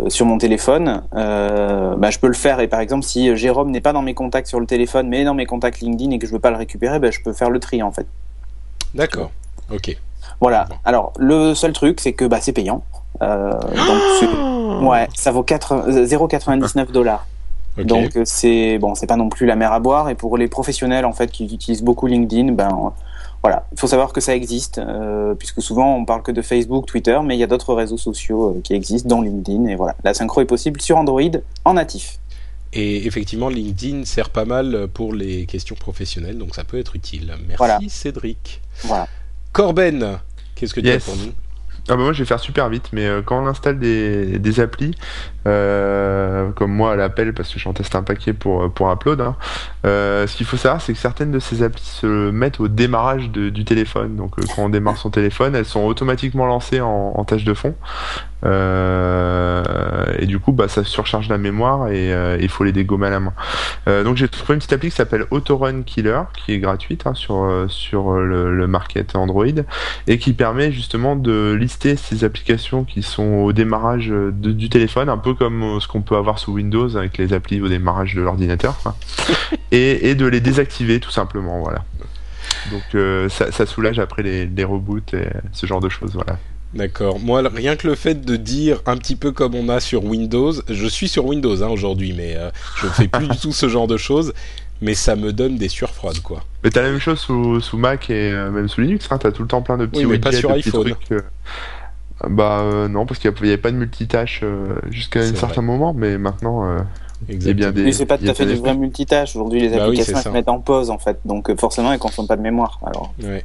sur 0.09 0.27
mon 0.27 0.37
téléphone. 0.37 1.01
bah, 1.11 2.09
je 2.11 2.19
peux 2.19 2.27
le 2.27 2.33
faire 2.33 2.59
et 2.59 2.67
par 2.67 2.79
exemple 2.79 3.03
si 3.03 3.35
Jérôme 3.35 3.71
n'est 3.71 3.81
pas 3.81 3.93
dans 3.93 4.03
mes 4.03 4.13
contacts 4.13 4.47
sur 4.47 4.59
le 4.59 4.67
téléphone 4.67 5.07
mais 5.07 5.23
dans 5.23 5.33
mes 5.33 5.45
contacts 5.45 5.81
LinkedIn 5.81 6.11
et 6.11 6.19
que 6.19 6.27
je 6.27 6.31
veux 6.31 6.39
pas 6.39 6.51
le 6.51 6.57
récupérer, 6.57 6.99
bah, 6.99 7.09
je 7.09 7.19
peux 7.21 7.33
faire 7.33 7.49
le 7.49 7.59
tri 7.59 7.81
en 7.81 7.91
fait. 7.91 8.05
D'accord. 8.93 9.31
Ok. 9.71 9.97
Voilà. 10.39 10.67
Alors 10.85 11.13
le 11.17 11.55
seul 11.55 11.73
truc 11.73 11.99
c'est 12.01 12.13
que 12.13 12.25
bah 12.25 12.39
c'est 12.39 12.53
payant. 12.53 12.83
donc 13.19 14.81
ouais, 14.83 15.07
ça 15.15 15.31
vaut 15.31 15.41
0,99 15.43 16.91
dollars. 16.91 17.25
Donc 17.83 18.15
euh, 18.15 18.23
c'est 18.25 18.77
bon, 18.79 18.95
c'est 18.95 19.07
pas 19.07 19.17
non 19.17 19.29
plus 19.29 19.45
la 19.45 19.55
mer 19.55 19.71
à 19.71 19.79
boire. 19.79 20.09
Et 20.09 20.15
pour 20.15 20.37
les 20.37 20.47
professionnels 20.47 21.05
en 21.05 21.13
fait 21.13 21.31
qui 21.31 21.45
utilisent 21.45 21.83
beaucoup 21.83 22.07
LinkedIn, 22.07 22.53
ben 22.53 22.93
voilà, 23.43 23.67
il 23.71 23.79
faut 23.79 23.87
savoir 23.87 24.13
que 24.13 24.19
ça 24.19 24.35
existe, 24.35 24.79
euh, 24.79 25.35
puisque 25.35 25.61
souvent 25.61 25.95
on 25.95 26.05
parle 26.05 26.23
que 26.23 26.31
de 26.31 26.41
Facebook, 26.41 26.85
Twitter, 26.87 27.17
mais 27.23 27.35
il 27.35 27.39
y 27.39 27.43
a 27.43 27.47
d'autres 27.47 27.73
réseaux 27.73 27.97
sociaux 27.97 28.49
euh, 28.49 28.61
qui 28.63 28.73
existent, 28.73 29.07
dont 29.07 29.21
LinkedIn. 29.21 29.67
Et 29.67 29.75
voilà, 29.75 29.95
la 30.03 30.13
synchro 30.13 30.41
est 30.41 30.45
possible 30.45 30.81
sur 30.81 30.97
Android 30.97 31.21
en 31.65 31.75
natif. 31.75 32.19
Et 32.73 33.07
effectivement, 33.07 33.49
LinkedIn 33.49 34.05
sert 34.05 34.29
pas 34.29 34.45
mal 34.45 34.87
pour 34.93 35.13
les 35.13 35.45
questions 35.45 35.75
professionnelles, 35.75 36.37
donc 36.37 36.55
ça 36.55 36.63
peut 36.63 36.79
être 36.79 36.95
utile. 36.95 37.33
Merci 37.47 37.89
Cédric. 37.89 38.61
Voilà. 38.83 39.07
Corben, 39.53 40.19
qu'est-ce 40.55 40.73
que 40.73 40.81
tu 40.81 40.89
as 40.89 40.99
pour 40.99 41.15
nous? 41.15 41.31
Ah 41.89 41.95
bah 41.95 42.03
moi 42.03 42.11
je 42.11 42.19
vais 42.19 42.25
faire 42.25 42.41
super 42.41 42.67
vite, 42.67 42.89
mais 42.91 43.07
quand 43.25 43.41
on 43.41 43.47
installe 43.47 43.79
des, 43.79 44.39
des 44.39 44.59
applis, 44.59 44.93
euh, 45.47 46.49
comme 46.51 46.71
moi 46.71 46.91
à 46.91 46.95
l'appel 46.95 47.33
parce 47.33 47.53
que 47.53 47.59
j'en 47.59 47.71
teste 47.71 47.95
un 47.95 48.03
paquet 48.03 48.33
pour 48.33 48.71
pour 48.73 48.91
Upload. 48.91 49.21
Hein. 49.21 49.35
Euh, 49.85 50.27
ce 50.27 50.35
qu'il 50.35 50.45
faut 50.45 50.57
savoir, 50.57 50.81
c'est 50.81 50.91
que 50.93 50.99
certaines 50.99 51.31
de 51.31 51.39
ces 51.39 51.63
applis 51.63 51.85
se 51.85 52.31
mettent 52.31 52.59
au 52.59 52.67
démarrage 52.67 53.29
du 53.29 53.65
téléphone. 53.65 54.17
Donc 54.17 54.37
euh, 54.37 54.43
quand 54.53 54.63
on 54.65 54.69
démarre 54.69 54.97
son 54.97 55.09
téléphone, 55.09 55.55
elles 55.55 55.65
sont 55.65 55.85
automatiquement 55.85 56.45
lancées 56.45 56.81
en, 56.81 57.23
tâche 57.23 57.45
de 57.45 57.53
fond. 57.53 57.75
et 58.43 60.25
du 60.25 60.39
coup, 60.39 60.51
bah, 60.51 60.67
ça 60.67 60.83
surcharge 60.83 61.29
la 61.29 61.37
mémoire 61.37 61.89
et 61.89 62.11
il 62.41 62.49
faut 62.49 62.63
les 62.63 62.71
dégommer 62.71 63.07
à 63.07 63.11
la 63.11 63.19
main. 63.19 63.33
donc 64.03 64.17
j'ai 64.17 64.27
trouvé 64.27 64.53
une 64.53 64.59
petite 64.59 64.73
appli 64.73 64.89
qui 64.89 64.95
s'appelle 64.95 65.25
Autorun 65.31 65.83
Killer, 65.83 66.21
qui 66.35 66.53
est 66.53 66.59
gratuite 66.59 67.07
hein, 67.07 67.13
sur 67.13 67.65
sur 67.67 68.13
le, 68.13 68.55
le, 68.55 68.67
market 68.67 69.15
Android 69.15 69.45
et 70.07 70.17
qui 70.17 70.33
permet 70.33 70.71
justement 70.71 71.15
de 71.15 71.53
lister 71.59 71.95
ces 71.95 72.23
applications 72.23 72.83
qui 72.83 73.01
sont 73.01 73.23
au 73.23 73.53
démarrage 73.53 74.09
du 74.09 74.69
téléphone, 74.69 75.09
un 75.09 75.17
peu 75.17 75.36
comme 75.37 75.63
euh, 75.63 75.79
ce 75.79 75.87
qu'on 75.87 76.01
peut 76.01 76.15
avoir 76.15 76.39
sous 76.39 76.53
Windows 76.53 76.95
avec 76.97 77.17
les 77.17 77.33
applis 77.33 77.61
au 77.61 77.67
démarrage 77.67 78.15
de 78.15 78.21
l'ordinateur, 78.21 78.77
et, 79.71 80.15
de 80.15 80.25
les 80.25 80.39
désactiver 80.39 80.99
tout 80.99 81.11
simplement, 81.11 81.59
voilà. 81.59 81.83
Donc 82.71 82.83
euh, 82.95 83.29
ça, 83.29 83.65
soulage 83.65 83.99
après 83.99 84.23
les, 84.23 84.63
reboots 84.63 85.13
et 85.13 85.27
ce 85.51 85.65
genre 85.65 85.79
de 85.79 85.89
choses, 85.89 86.13
voilà. 86.13 86.37
D'accord. 86.73 87.19
Moi, 87.19 87.41
rien 87.53 87.75
que 87.75 87.87
le 87.87 87.95
fait 87.95 88.25
de 88.25 88.35
dire 88.35 88.81
un 88.85 88.97
petit 88.97 89.15
peu 89.15 89.31
comme 89.31 89.55
on 89.55 89.69
a 89.69 89.79
sur 89.79 90.03
Windows, 90.03 90.51
je 90.67 90.87
suis 90.87 91.07
sur 91.07 91.25
Windows 91.25 91.63
hein, 91.63 91.69
aujourd'hui, 91.69 92.13
mais 92.15 92.35
euh, 92.35 92.49
je 92.75 92.87
ne 92.87 92.91
fais 92.91 93.07
plus 93.07 93.27
du 93.27 93.37
tout 93.37 93.53
ce 93.53 93.69
genre 93.69 93.87
de 93.87 93.95
choses, 93.95 94.33
mais 94.81 94.93
ça 94.93 95.15
me 95.15 95.31
donne 95.31 95.57
des 95.57 95.69
surfroides, 95.69 96.19
quoi. 96.21 96.43
Mais 96.63 96.69
t'as 96.69 96.81
la 96.81 96.89
même 96.89 96.99
chose 96.99 97.19
sous, 97.19 97.77
Mac 97.77 98.09
et 98.09 98.31
même 98.31 98.67
sous 98.67 98.81
Linux, 98.81 99.07
hein, 99.11 99.17
t'as 99.17 99.31
tout 99.31 99.43
le 99.43 99.47
temps 99.47 99.61
plein 99.61 99.77
de 99.77 99.85
petits 99.85 100.05
oui, 100.05 100.11
mais 100.13 100.19
pas 100.19 100.33
sur 100.33 100.51
iPhone. 100.51 100.93
Bah 102.27 102.61
euh, 102.61 102.87
non, 102.87 103.05
parce 103.05 103.19
qu'il 103.19 103.31
n'y 103.31 103.49
avait 103.49 103.57
pas 103.57 103.71
de 103.71 103.77
multitâche 103.77 104.41
euh, 104.43 104.79
jusqu'à 104.89 105.19
un 105.19 105.35
certain 105.35 105.61
moment, 105.61 105.93
mais 105.93 106.17
maintenant. 106.17 106.65
Euh, 106.65 106.79
il 107.29 107.53
bien 107.55 107.71
des, 107.71 107.83
mais 107.83 107.91
c'est 107.91 108.05
pas 108.05 108.19
tout 108.19 108.27
à 108.27 108.33
fait 108.35 108.45
du 108.45 108.55
vrai 108.55 108.75
multitâche. 108.75 109.35
Aujourd'hui, 109.35 109.61
les 109.61 109.69
bah 109.69 109.85
applications 109.85 110.17
se 110.17 110.29
mettent 110.29 110.49
en 110.49 110.59
pause 110.59 110.91
en 110.91 110.99
fait, 110.99 111.19
donc 111.25 111.53
forcément, 111.59 111.91
elles 111.91 111.99
consomment 111.99 112.27
pas 112.27 112.37
de 112.37 112.43
mémoire. 112.43 112.79
Alors. 112.85 113.13
Ouais. 113.23 113.43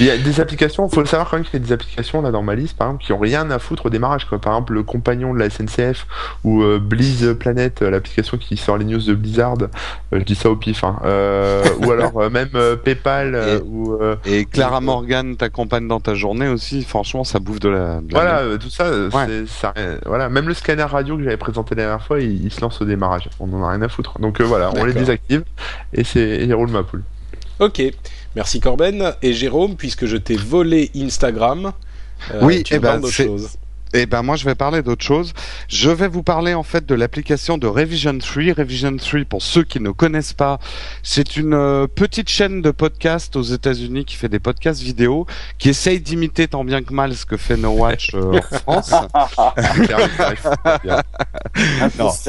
Il 0.00 0.06
y 0.06 0.10
a 0.10 0.16
des 0.16 0.40
applications, 0.40 0.86
il 0.86 0.94
faut 0.94 1.00
le 1.00 1.06
savoir 1.06 1.28
quand 1.28 1.36
même 1.36 1.44
qu'il 1.44 1.54
y 1.54 1.62
a 1.62 1.66
des 1.66 1.72
applications 1.72 2.22
là 2.22 2.30
dans 2.30 2.42
ma 2.42 2.54
liste, 2.54 2.76
par 2.76 2.88
exemple, 2.88 3.04
qui 3.04 3.12
ont 3.12 3.18
rien 3.18 3.50
à 3.50 3.58
foutre 3.58 3.86
au 3.86 3.90
démarrage. 3.90 4.26
Quoi. 4.26 4.40
Par 4.40 4.52
exemple, 4.52 4.74
le 4.74 4.84
compagnon 4.84 5.34
de 5.34 5.40
la 5.40 5.50
SNCF 5.50 6.06
ou 6.44 6.62
euh, 6.62 6.78
Blizz 6.78 7.34
Planet, 7.34 7.82
euh, 7.82 7.90
l'application 7.90 8.38
qui 8.38 8.56
sort 8.56 8.78
les 8.78 8.84
news 8.84 9.00
de 9.00 9.14
Blizzard. 9.14 9.56
Euh, 9.60 9.66
je 10.12 10.22
dis 10.22 10.36
ça 10.36 10.50
au 10.50 10.56
pif. 10.56 10.84
Hein. 10.84 10.98
ou 11.80 11.90
alors 11.90 12.30
même 12.30 12.50
PayPal 12.84 13.34
et, 13.34 13.62
ou. 13.64 13.98
et 14.24 14.44
Clara 14.44 14.80
Morgan 14.80 15.36
t'accompagne 15.36 15.88
dans 15.88 16.00
ta 16.00 16.14
journée 16.14 16.48
aussi. 16.48 16.84
Franchement, 16.84 17.24
ça 17.24 17.40
bouffe 17.40 17.60
de 17.60 17.68
la. 17.68 18.00
voilà, 18.10 18.56
tout 18.58 18.70
ça, 18.70 18.90
ça, 19.46 19.74
voilà. 20.06 20.28
Même 20.28 20.46
le 20.46 20.54
scanner 20.54 20.82
radio 20.82 21.16
que 21.16 21.24
j'avais 21.24 21.36
présenté 21.36 21.74
la 21.74 21.82
dernière 21.82 22.04
fois, 22.04 22.20
il, 22.20 22.52
se 22.52 22.60
lance 22.60 22.80
au 22.80 22.84
démarrage. 22.84 23.28
On 23.40 23.52
en 23.52 23.64
a 23.64 23.70
rien 23.70 23.82
à 23.82 23.88
foutre. 23.88 24.18
Donc 24.20 24.40
voilà, 24.40 24.70
on 24.76 24.84
les 24.84 24.92
désactive 24.92 25.44
et 25.92 26.04
c'est 26.04 26.38
il 26.44 26.54
roule 26.54 26.70
ma 26.70 26.82
poule. 26.82 27.02
Ok. 27.60 27.82
Merci 28.36 28.60
Corben. 28.60 29.14
Et 29.22 29.32
Jérôme, 29.32 29.76
puisque 29.76 30.06
je 30.06 30.16
t'ai 30.16 30.36
volé 30.36 30.90
Instagram, 30.96 31.72
euh, 32.32 32.40
oui, 32.42 32.62
tu 32.62 32.74
eh 32.74 32.78
ben, 32.78 33.04
choses. 33.06 33.56
Eh 33.94 34.06
ben 34.06 34.22
moi 34.22 34.36
je 34.36 34.44
vais 34.44 34.54
parler 34.54 34.82
d'autre 34.82 35.04
chose. 35.04 35.32
Je 35.68 35.88
vais 35.90 36.08
vous 36.08 36.22
parler 36.22 36.54
en 36.54 36.62
fait 36.62 36.84
de 36.84 36.94
l'application 36.94 37.56
de 37.56 37.66
Revision 37.66 38.16
3. 38.18 38.54
Revision 38.56 38.96
3 38.96 39.24
pour 39.24 39.42
ceux 39.42 39.64
qui 39.64 39.80
ne 39.80 39.90
connaissent 39.90 40.34
pas, 40.34 40.58
c'est 41.02 41.36
une 41.36 41.54
euh, 41.54 41.86
petite 41.86 42.28
chaîne 42.28 42.60
de 42.60 42.70
podcast 42.70 43.34
aux 43.36 43.42
États-Unis 43.42 44.04
qui 44.04 44.16
fait 44.16 44.28
des 44.28 44.38
podcasts 44.38 44.82
vidéo, 44.82 45.26
qui 45.58 45.70
essaye 45.70 46.00
d'imiter 46.00 46.48
tant 46.48 46.64
bien 46.64 46.82
que 46.82 46.92
mal 46.92 47.14
ce 47.14 47.24
que 47.24 47.36
fait 47.36 47.56
No 47.56 47.70
Watch 47.70 48.14
euh, 48.14 48.40
en 48.66 48.82
France. 48.82 49.08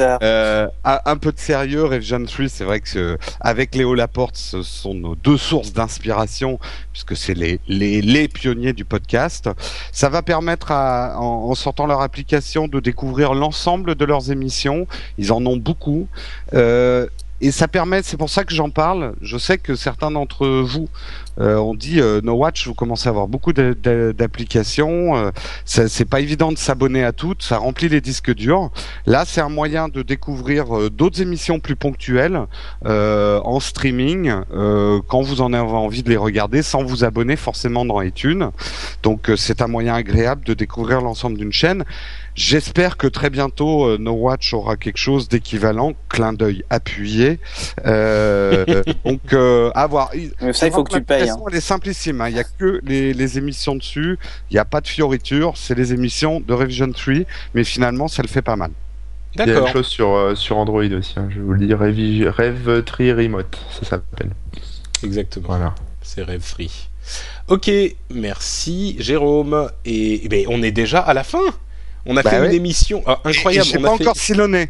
Euh, 0.00 0.66
un, 0.84 1.16
peu 1.16 1.32
de 1.32 1.38
sérieux, 1.38 1.84
Revision 1.84 2.24
3, 2.24 2.48
c'est 2.48 2.64
vrai 2.64 2.80
que 2.80 3.18
avec 3.40 3.74
Léo 3.74 3.94
Laporte, 3.94 4.36
ce 4.36 4.62
sont 4.62 4.94
nos 4.94 5.14
deux 5.14 5.36
sources 5.36 5.72
d'inspiration 5.72 6.58
puisque 6.92 7.16
c'est 7.16 7.34
les, 7.34 7.60
les, 7.68 8.00
les 8.02 8.28
pionniers 8.28 8.72
du 8.72 8.84
podcast. 8.84 9.48
Ça 9.92 10.08
va 10.08 10.22
permettre 10.22 10.72
à 10.72 11.18
en, 11.18 11.49
en 11.50 11.54
sortant 11.54 11.86
leur 11.86 12.00
application 12.00 12.68
de 12.68 12.80
découvrir 12.80 13.34
l'ensemble 13.34 13.94
de 13.94 14.04
leurs 14.04 14.30
émissions. 14.30 14.86
Ils 15.18 15.32
en 15.32 15.44
ont 15.46 15.56
beaucoup. 15.56 16.08
Euh, 16.54 17.06
et 17.40 17.50
ça 17.50 17.68
permet, 17.68 18.02
c'est 18.02 18.18
pour 18.18 18.28
ça 18.28 18.44
que 18.44 18.54
j'en 18.54 18.68
parle. 18.68 19.14
Je 19.22 19.38
sais 19.38 19.56
que 19.56 19.74
certains 19.74 20.10
d'entre 20.10 20.46
vous 20.46 20.88
euh, 21.40 21.56
ont 21.56 21.74
dit 21.74 22.00
euh, 22.00 22.20
No 22.22 22.34
Watch, 22.34 22.66
vous 22.66 22.74
commencez 22.74 23.08
à 23.08 23.10
avoir 23.10 23.28
beaucoup 23.28 23.54
d'applications. 23.54 25.16
Euh, 25.16 25.30
c'est 25.64 26.04
pas 26.04 26.20
évident 26.20 26.52
de 26.52 26.58
s'abonner 26.58 27.02
à 27.02 27.12
toutes, 27.12 27.42
ça 27.42 27.56
remplit 27.56 27.88
les 27.88 28.02
disques 28.02 28.34
durs. 28.34 28.70
Là, 29.06 29.24
c'est 29.26 29.40
un 29.40 29.48
moyen 29.48 29.88
de 29.88 30.02
découvrir 30.02 30.76
euh, 30.76 30.90
d'autres 30.90 31.22
émissions 31.22 31.60
plus 31.60 31.76
ponctuelles 31.76 32.46
euh, 32.84 33.40
en 33.44 33.58
streaming 33.58 34.32
quand 35.08 35.22
vous 35.22 35.40
en 35.40 35.52
avez 35.52 35.62
envie 35.62 36.02
de 36.02 36.10
les 36.10 36.16
regarder, 36.16 36.62
sans 36.62 36.84
vous 36.84 37.04
abonner 37.04 37.36
forcément 37.36 37.84
dans 37.84 38.02
iTunes. 38.02 38.50
Donc, 39.02 39.30
c'est 39.36 39.62
un 39.62 39.66
moyen 39.66 39.94
agréable 39.94 40.44
de 40.44 40.54
découvrir 40.54 41.00
l'ensemble 41.00 41.38
d'une 41.38 41.52
chaîne. 41.52 41.84
J'espère 42.34 42.96
que 42.96 43.06
très 43.06 43.30
bientôt 43.30 43.86
euh, 43.86 43.98
No 43.98 44.12
Watch 44.12 44.54
aura 44.54 44.76
quelque 44.76 44.98
chose 44.98 45.28
d'équivalent, 45.28 45.92
clin 46.08 46.32
d'œil 46.32 46.64
appuyé. 46.70 47.40
Euh, 47.86 48.82
donc 49.04 49.32
euh, 49.32 49.70
à 49.74 49.86
voir. 49.86 50.10
ça 50.52 50.66
il 50.66 50.72
faut 50.72 50.84
que 50.84 50.94
tu 50.94 51.02
payes. 51.02 51.28
Hein. 51.28 51.36
Elle 51.48 51.56
est 51.56 51.60
simplissime. 51.60 52.20
Hein. 52.20 52.28
Il 52.28 52.34
n'y 52.34 52.40
a 52.40 52.44
que 52.44 52.80
les, 52.84 53.12
les, 53.12 53.38
émissions 53.38 53.74
dessus. 53.74 54.18
Il 54.50 54.54
n'y 54.54 54.60
a 54.60 54.64
pas 54.64 54.80
de 54.80 54.88
fioriture. 54.88 55.54
C'est 55.56 55.74
les 55.74 55.92
émissions 55.92 56.40
de 56.40 56.54
Revision 56.54 56.90
3, 56.90 57.14
mais 57.54 57.64
finalement 57.64 58.08
ça 58.08 58.22
le 58.22 58.28
fait 58.28 58.42
pas 58.42 58.56
mal. 58.56 58.70
Il 59.36 59.46
y 59.46 59.50
a 59.50 59.60
une 59.60 59.66
chose 59.68 59.86
sur, 59.86 60.10
euh, 60.10 60.34
sur 60.34 60.56
Android 60.56 60.82
aussi, 60.82 61.14
hein. 61.16 61.28
je 61.30 61.40
vous 61.40 61.52
le 61.52 61.64
dis, 61.64 61.72
Rev, 61.72 62.82
3 62.82 63.06
Remote, 63.14 63.58
ça 63.70 63.86
s'appelle. 63.88 64.30
Exactement. 65.04 65.46
Voilà. 65.46 65.74
C'est 66.02 66.22
Rev 66.22 66.40
Free. 66.40 66.88
Ok, 67.48 67.70
merci 68.12 68.96
Jérôme. 68.98 69.70
Et, 69.84 70.24
et 70.24 70.28
ben, 70.28 70.46
on 70.48 70.62
est 70.62 70.72
déjà 70.72 71.00
à 71.00 71.14
la 71.14 71.22
fin. 71.22 71.38
On 72.06 72.16
a 72.16 72.22
bah 72.22 72.30
fait 72.30 72.46
une 72.46 72.52
émission 72.52 73.02
ah, 73.06 73.20
incroyable. 73.24 73.66
J'ai 73.66 73.78
pas 73.78 73.90
encore 73.90 74.16
silonné. 74.16 74.68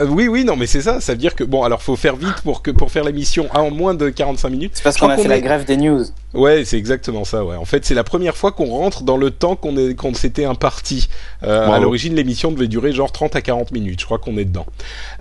Euh, 0.00 0.06
oui, 0.06 0.26
oui, 0.26 0.44
non, 0.44 0.56
mais 0.56 0.66
c'est 0.66 0.80
ça. 0.80 1.00
Ça 1.00 1.12
veut 1.12 1.18
dire 1.18 1.34
que 1.34 1.44
bon, 1.44 1.62
alors 1.62 1.80
faut 1.80 1.94
faire 1.94 2.16
vite 2.16 2.40
pour 2.42 2.62
que 2.62 2.70
pour 2.70 2.90
faire 2.90 3.04
l'émission 3.04 3.48
en 3.54 3.70
moins 3.70 3.94
de 3.94 4.08
45 4.08 4.48
minutes. 4.48 4.72
C'est 4.74 4.82
parce 4.82 4.96
qu'on 4.96 5.08
a 5.08 5.16
fait 5.16 5.28
la 5.28 5.40
grève 5.40 5.64
des 5.64 5.76
news. 5.76 6.04
Ouais, 6.32 6.64
c'est 6.64 6.78
exactement 6.78 7.24
ça. 7.24 7.44
Ouais. 7.44 7.56
En 7.56 7.64
fait, 7.64 7.84
c'est 7.84 7.94
la 7.94 8.02
première 8.02 8.36
fois 8.36 8.50
qu'on 8.50 8.66
rentre 8.66 9.04
dans 9.04 9.16
le 9.16 9.30
temps 9.30 9.54
qu'on 9.54 9.76
est 9.76 9.94
qu'on 9.94 10.12
s'était 10.14 10.44
imparti. 10.44 11.08
Euh, 11.44 11.70
À 11.70 11.78
l'origine, 11.78 12.14
l'émission 12.14 12.50
devait 12.50 12.66
durer 12.66 12.92
genre 12.92 13.12
30 13.12 13.36
à 13.36 13.40
40 13.40 13.70
minutes. 13.70 14.00
Je 14.00 14.06
crois 14.06 14.18
qu'on 14.18 14.36
est 14.36 14.44
dedans. 14.44 14.66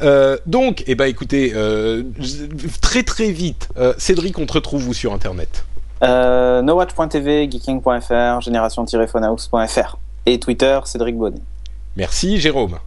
Euh, 0.01 0.37
donc, 0.47 0.83
eh 0.87 0.95
ben, 0.95 1.05
écoutez, 1.05 1.53
euh, 1.55 2.03
très 2.81 3.03
très 3.03 3.31
vite, 3.31 3.69
euh, 3.77 3.93
Cédric, 3.99 4.39
on 4.39 4.47
te 4.47 4.53
retrouve 4.53 4.87
où 4.89 4.93
sur 4.93 5.13
Internet? 5.13 5.65
Euh, 6.03 6.61
nowatch.tv, 6.63 7.47
geeking.fr, 7.49 8.41
génération-phonehouse.fr. 8.41 9.97
Et 10.25 10.39
Twitter, 10.39 10.79
Cédric 10.85 11.17
Bonnet. 11.17 11.41
Merci 11.97 12.39
Jérôme. 12.39 12.79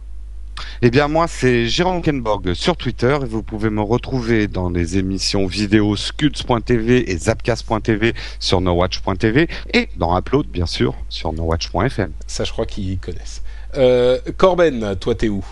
Eh 0.81 0.89
bien 0.89 1.07
moi 1.07 1.27
c'est 1.27 1.67
Jérôme 1.67 2.01
Kenborg 2.01 2.53
sur 2.53 2.77
Twitter 2.77 3.15
et 3.21 3.25
vous 3.25 3.43
pouvez 3.43 3.69
me 3.69 3.81
retrouver 3.81 4.47
dans 4.47 4.69
les 4.69 4.97
émissions 4.97 5.45
vidéo 5.45 5.95
scuds.tv 5.95 7.11
et 7.11 7.17
zapcast.tv 7.17 8.13
sur 8.39 8.59
nowatch.tv 8.59 9.47
et 9.73 9.89
dans 9.97 10.17
Upload 10.17 10.47
bien 10.47 10.65
sûr 10.65 10.95
sur 11.09 11.31
nowatch.fm. 11.31 12.11
Ça 12.25 12.43
je 12.43 12.51
crois 12.51 12.65
qu'ils 12.65 12.97
connaissent. 12.97 13.43
Euh, 13.75 14.19
Corben, 14.37 14.95
toi 14.95 15.13
t'es 15.13 15.29
où? 15.29 15.43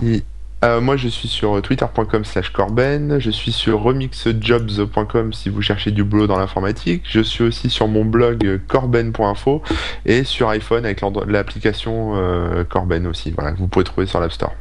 Euh, 0.63 0.81
moi, 0.81 0.97
je 0.97 1.07
suis 1.07 1.27
sur 1.27 1.61
twitter.com 1.61 2.25
slash 2.25 2.49
Corben. 2.49 3.19
Je 3.19 3.29
suis 3.29 3.51
sur 3.51 3.81
remixjobs.com 3.81 5.33
si 5.33 5.49
vous 5.49 5.61
cherchez 5.61 5.91
du 5.91 6.03
boulot 6.03 6.27
dans 6.27 6.37
l'informatique. 6.37 7.03
Je 7.07 7.19
suis 7.19 7.43
aussi 7.43 7.69
sur 7.69 7.87
mon 7.87 8.05
blog 8.05 8.61
corben.info 8.67 9.61
et 10.05 10.23
sur 10.23 10.49
iPhone 10.49 10.85
avec 10.85 11.01
l'application 11.27 12.13
euh, 12.15 12.63
Corben 12.63 13.05
aussi. 13.05 13.31
Voilà, 13.31 13.51
vous 13.51 13.67
pouvez 13.67 13.85
trouver 13.85 14.07
sur 14.07 14.19
l'App 14.19 14.31
Store. 14.31 14.53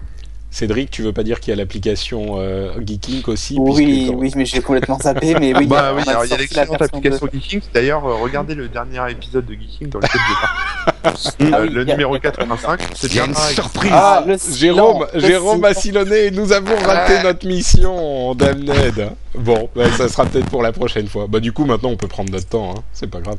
Cédric, 0.55 0.89
tu 0.89 1.03
veux 1.03 1.13
pas 1.13 1.25
dire 1.25 1.41
qu'il 1.41 1.51
y 1.51 1.53
a 1.53 1.57
l'application 1.57 2.37
euh, 2.39 2.79
Geeking 2.81 3.25
aussi 3.27 3.57
Oui, 3.59 4.09
oui, 4.15 4.31
mais 4.37 4.45
j'ai 4.45 4.61
complètement 4.61 4.97
zappé. 5.01 5.35
Mais 5.41 5.53
oui, 5.53 5.67
bah, 5.69 5.93
oui 5.97 6.03
alors, 6.07 6.25
il 6.25 6.31
y 6.31 6.33
a 6.33 6.37
l'excellente 6.37 6.81
application 6.81 7.29
Geeking. 7.33 7.61
D'ailleurs, 7.75 8.07
euh, 8.07 8.15
regardez 8.23 8.55
le 8.55 8.69
dernier 8.69 9.01
épisode 9.11 9.47
de 9.47 9.55
Geeking 9.55 9.89
dans 9.89 9.99
lequel 9.99 10.21
je 10.21 10.93
ah, 11.05 11.61
Le 11.61 11.85
numéro 11.85 12.19
85. 12.19 12.81
C'est 12.95 13.11
bien 13.11 13.27
une 13.27 13.35
surprise. 13.35 13.91
Ah, 13.93 14.25
Jérôme, 14.55 15.07
Jérôme 15.15 15.65
a 15.65 15.75
silonné. 15.75 16.31
Nous 16.31 16.53
avons 16.53 16.77
raté 16.77 17.23
notre 17.23 17.47
mission, 17.47 18.35
Damned. 18.35 19.13
Bon, 19.35 19.69
bah, 19.75 19.91
ça 19.91 20.09
sera 20.09 20.25
peut-être 20.27 20.49
pour 20.49 20.63
la 20.63 20.71
prochaine 20.71 21.09
fois. 21.09 21.27
Bah 21.27 21.41
du 21.41 21.51
coup, 21.53 21.65
maintenant, 21.65 21.91
on 21.91 21.97
peut 21.97 22.07
prendre 22.07 22.31
notre 22.31 22.47
temps. 22.47 22.75
Hein. 22.77 22.85
C'est 22.93 23.11
pas 23.11 23.19
grave. 23.21 23.39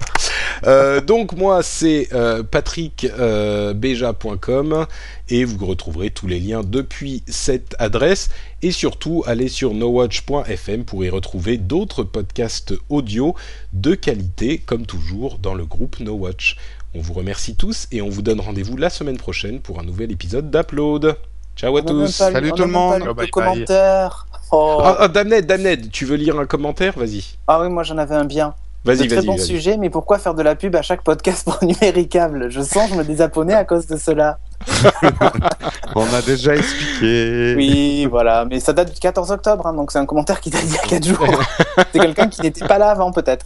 Euh, 0.68 1.00
donc 1.00 1.32
moi, 1.34 1.64
c'est 1.64 2.10
euh, 2.14 2.44
patrickbeja.com 2.44 4.88
et 5.30 5.46
vous 5.46 5.66
retrouverez 5.66 6.10
tous 6.10 6.28
les 6.28 6.40
liens 6.40 6.64
depuis 6.66 7.24
cette 7.28 7.78
adresse. 7.80 8.30
Et 8.62 8.72
surtout, 8.72 9.24
allez 9.26 9.48
sur 9.48 9.74
nowatch.fm 9.74 10.84
pour 10.84 11.06
y 11.06 11.10
retrouver 11.10 11.56
d'autres 11.58 12.04
podcasts 12.04 12.74
audio 12.90 13.34
de 13.72 13.96
qualité, 13.96 14.58
comme 14.58 14.86
toujours, 14.86 15.38
dans 15.38 15.54
le 15.54 15.66
groupe 15.66 16.02
NoWatch. 16.02 16.58
On 16.98 17.02
vous 17.02 17.14
remercie 17.14 17.56
tous 17.56 17.88
et 17.92 18.02
on 18.02 18.08
vous 18.08 18.22
donne 18.22 18.40
rendez-vous 18.40 18.78
la 18.78 18.90
semaine 18.90 19.18
prochaine 19.18 19.60
pour 19.60 19.82
un 19.82 19.84
nouvel 19.84 20.14
épisode 20.14 20.50
d'Upload. 20.50 21.18
Ciao 21.58 21.76
à 21.76 21.82
tous. 21.82 22.08
Salut 22.08 22.54
tout 22.54 22.64
le 22.64 22.70
monde. 22.70 23.04
commentaires. 23.32 24.26
Oh. 24.50 24.80
Ah, 24.82 24.96
ah, 25.02 25.08
Damned, 25.10 25.92
tu 25.92 26.06
veux 26.06 26.16
lire 26.16 26.40
un 26.40 26.46
commentaire? 26.46 26.98
Vas-y. 26.98 27.36
Ah 27.48 27.60
oui, 27.60 27.68
moi 27.68 27.84
j'en 27.84 27.98
avais 27.98 28.16
un 28.16 28.24
bien. 28.24 28.56
Vas-y, 28.86 29.00
vas-y. 29.00 29.08
Très 29.10 29.22
bon 29.24 29.38
sujet, 29.38 29.76
mais 29.76 29.90
pourquoi 29.90 30.20
faire 30.20 30.36
de 30.36 30.42
la 30.42 30.56
pub 30.56 30.74
à 30.78 30.82
chaque 30.82 31.04
podcast 31.04 31.44
pour 31.44 31.62
Numéricable? 31.64 32.50
Je 32.50 32.62
sens 32.62 32.88
que 32.88 32.94
je 32.94 33.00
me 33.00 33.04
désabonner 33.04 33.56
à 33.56 33.66
cause 33.66 33.88
de 33.88 33.98
cela. 33.98 34.40
On 35.98 36.14
a 36.14 36.22
déjà 36.22 36.56
expliqué. 36.56 37.56
Oui, 37.56 38.06
voilà, 38.06 38.44
mais 38.44 38.60
ça 38.60 38.74
date 38.74 38.94
du 38.94 39.00
14 39.00 39.32
octobre, 39.32 39.66
hein, 39.66 39.74
donc 39.74 39.92
c'est 39.92 39.98
un 39.98 40.06
commentaire 40.06 40.42
qui 40.42 40.50
date 40.50 40.64
il 40.66 40.74
y 40.74 40.78
a 40.78 40.82
4 40.82 41.08
jours. 41.08 41.26
c'est 41.94 42.00
quelqu'un 42.00 42.28
qui 42.28 42.42
n'était 42.42 42.68
pas 42.68 42.78
là 42.78 42.90
avant, 42.90 43.14
peut-être. 43.14 43.46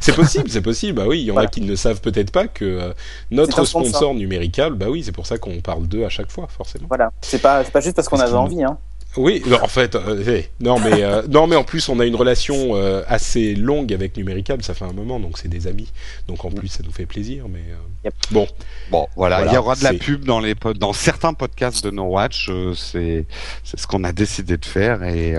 C'est 0.00 0.14
possible, 0.14 0.48
c'est 0.48 0.62
possible. 0.62 0.98
Bah 0.98 1.08
oui, 1.08 1.20
il 1.20 1.24
y 1.24 1.32
en 1.32 1.36
a 1.36 1.48
qui 1.48 1.60
ne 1.60 1.74
savent 1.74 2.00
peut-être 2.00 2.30
pas 2.30 2.46
que 2.46 2.64
euh, 2.64 2.92
notre 3.32 3.64
sponsor, 3.64 4.14
Numéricable, 4.14 4.76
bah 4.76 4.86
oui, 4.88 5.02
c'est 5.02 5.12
pour 5.12 5.26
ça 5.26 5.38
qu'on 5.38 5.60
parle 5.60 5.88
d'eux 5.88 6.04
à 6.04 6.08
chaque 6.08 6.30
fois, 6.30 6.46
forcément. 6.48 6.86
Voilà, 6.88 7.10
c'est 7.20 7.42
pas, 7.42 7.64
pas 7.64 7.80
juste 7.80 7.96
parce 7.96 8.08
qu'on 8.08 8.20
avait 8.20 8.32
envie, 8.32 8.62
hein. 8.62 8.78
Oui, 9.18 9.42
en 9.60 9.66
fait, 9.66 9.96
euh, 9.96 10.22
eh, 10.26 10.48
non 10.60 10.78
mais 10.78 11.02
euh, 11.02 11.22
non 11.28 11.48
mais 11.48 11.56
en 11.56 11.64
plus 11.64 11.88
on 11.88 11.98
a 11.98 12.06
une 12.06 12.14
relation 12.14 12.76
euh, 12.76 13.02
assez 13.08 13.54
longue 13.54 13.92
avec 13.92 14.16
Numéricable, 14.16 14.62
ça 14.62 14.74
fait 14.74 14.84
un 14.84 14.92
moment, 14.92 15.18
donc 15.18 15.38
c'est 15.38 15.48
des 15.48 15.66
amis, 15.66 15.88
donc 16.28 16.44
en 16.44 16.50
plus 16.50 16.68
ça 16.68 16.80
nous 16.84 16.92
fait 16.92 17.04
plaisir. 17.04 17.46
Mais 17.48 18.12
bon, 18.30 18.46
bon, 18.90 19.08
voilà, 19.16 19.44
il 19.46 19.52
y 19.52 19.56
aura 19.56 19.74
de 19.74 19.82
la 19.82 19.92
pub 19.92 20.24
dans 20.24 20.38
les 20.38 20.54
dans 20.76 20.92
certains 20.92 21.34
podcasts 21.34 21.84
de 21.84 21.90
No 21.90 22.04
Watch, 22.04 22.48
c'est 22.76 23.26
c'est 23.64 23.78
ce 23.78 23.86
qu'on 23.88 24.04
a 24.04 24.12
décidé 24.12 24.56
de 24.56 24.64
faire 24.64 25.02
et, 25.02 25.34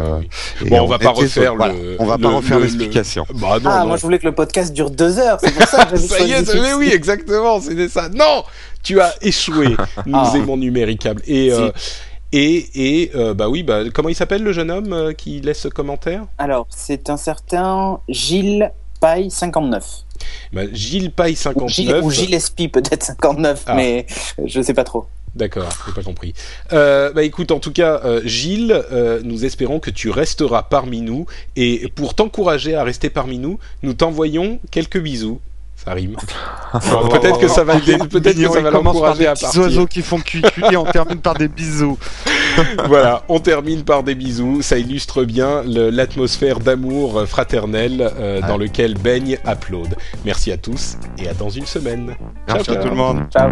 bon, 0.68 0.82
on, 0.82 0.86
va 0.86 1.00
pas 1.00 1.12
refaire 1.12 1.56
le, 1.56 1.96
on 2.00 2.06
va 2.06 2.18
pas 2.18 2.30
refaire 2.30 2.60
l'explication. 2.60 3.26
Bah, 3.36 3.60
ah, 3.64 3.86
moi 3.86 3.96
je 3.96 4.02
voulais 4.02 4.20
que 4.20 4.28
le 4.28 4.36
podcast 4.36 4.74
dure 4.74 4.92
deux 4.92 5.20
heures, 5.20 5.40
c'est 5.42 5.54
pour 5.54 5.68
ça 5.68 5.86
que 5.86 5.98
Ça 6.10 6.20
y 6.26 6.32
est, 6.32 6.54
mais 6.54 6.74
oui, 6.74 6.92
exactement, 6.92 7.62
c'était 7.62 7.88
ça. 7.88 8.10
Non, 8.10 8.44
tu 8.84 9.00
as 9.00 9.16
échoué. 9.22 9.68
Nous 10.06 10.16
ah. 10.16 10.34
aimons 10.36 10.58
Numéricable 10.58 11.22
et 11.28 11.52
et, 12.32 12.66
et 12.76 13.12
euh, 13.16 13.34
bah 13.34 13.50
oui, 13.50 13.64
bah, 13.64 13.84
comment 13.94 14.10
il 14.10 14.16
s'appelle 14.16 14.44
le 14.44 14.52
jeune 14.52 14.72
homme 14.72 14.94
euh, 14.94 15.14
qui 15.14 15.40
laisse 15.42 15.62
ce 15.62 15.68
commentaire? 15.68 16.26
Alors, 16.38 16.68
c'est 16.70 17.10
un 17.10 17.18
certain 17.18 18.00
Gilles 18.08 18.72
Paille 19.00 19.32
59. 19.32 19.86
Bah, 20.54 20.62
Gilles 20.72 21.12
Paille 21.12 21.36
59. 21.36 22.04
Ou 22.04 22.12
Gilles, 22.12 22.34
Espy 22.34 22.68
peut-être 22.68 23.04
59, 23.04 23.64
ah. 23.66 23.76
mais 23.76 24.06
je 24.44 24.62
sais 24.62 24.74
pas 24.74 24.84
trop. 24.84 25.06
D'accord, 25.36 25.70
j'ai 25.86 25.94
pas 25.94 26.04
compris. 26.04 26.34
Euh, 26.74 27.14
bah 27.14 27.24
écoute, 27.24 27.52
en 27.52 27.60
tout 27.60 27.72
cas, 27.72 28.02
euh, 28.04 28.22
Gilles, 28.26 28.84
euh, 28.92 29.22
nous 29.24 29.46
espérons 29.46 29.80
que 29.80 29.92
tu 29.92 30.10
resteras 30.10 30.64
parmi 30.64 31.02
nous 31.02 31.28
et 31.56 31.88
pour 31.96 32.16
t'encourager 32.16 32.76
à 32.76 32.84
rester 32.84 33.10
parmi 33.10 33.38
nous, 33.38 33.60
nous 33.84 33.94
t'envoyons 33.94 34.60
quelques 34.72 35.00
bisous. 35.00 35.40
Ça 35.90 35.96
rime. 35.96 36.16
peut-être 37.10 37.40
que 37.40 37.48
ça 37.48 37.64
va 37.64 37.80
peut-être 37.80 38.38
que 38.38 38.48
ça 38.48 38.62
va 38.62 38.70
l'encourager 38.70 39.26
à 39.26 39.34
partir. 39.34 39.50
Des 39.50 39.58
oiseaux 39.58 39.88
qui 39.88 40.04
font 40.04 40.20
cuit 40.20 40.44
et 40.72 40.78
on 40.78 40.86
termine 40.86 41.18
par 41.18 41.34
des 41.34 41.48
bisous. 41.48 41.98
voilà, 42.86 43.24
on 43.28 43.40
termine 43.40 43.84
par 43.84 44.04
des 44.04 44.14
bisous. 44.14 44.62
Ça 44.62 44.78
illustre 44.78 45.24
bien 45.24 45.64
l'atmosphère 45.66 46.60
d'amour 46.60 47.24
fraternel 47.26 48.12
euh, 48.20 48.40
dans 48.42 48.58
lequel 48.58 48.94
baigne 49.00 49.40
Upload. 49.48 49.96
Merci 50.26 50.52
à 50.52 50.58
tous 50.58 50.98
et 51.18 51.28
à 51.28 51.34
dans 51.34 51.50
une 51.50 51.66
semaine. 51.66 52.16
Merci 52.48 52.70
à 52.70 52.76
tout 52.76 52.90
le 52.90 52.96
monde. 52.96 53.24
Ciao. 53.34 53.50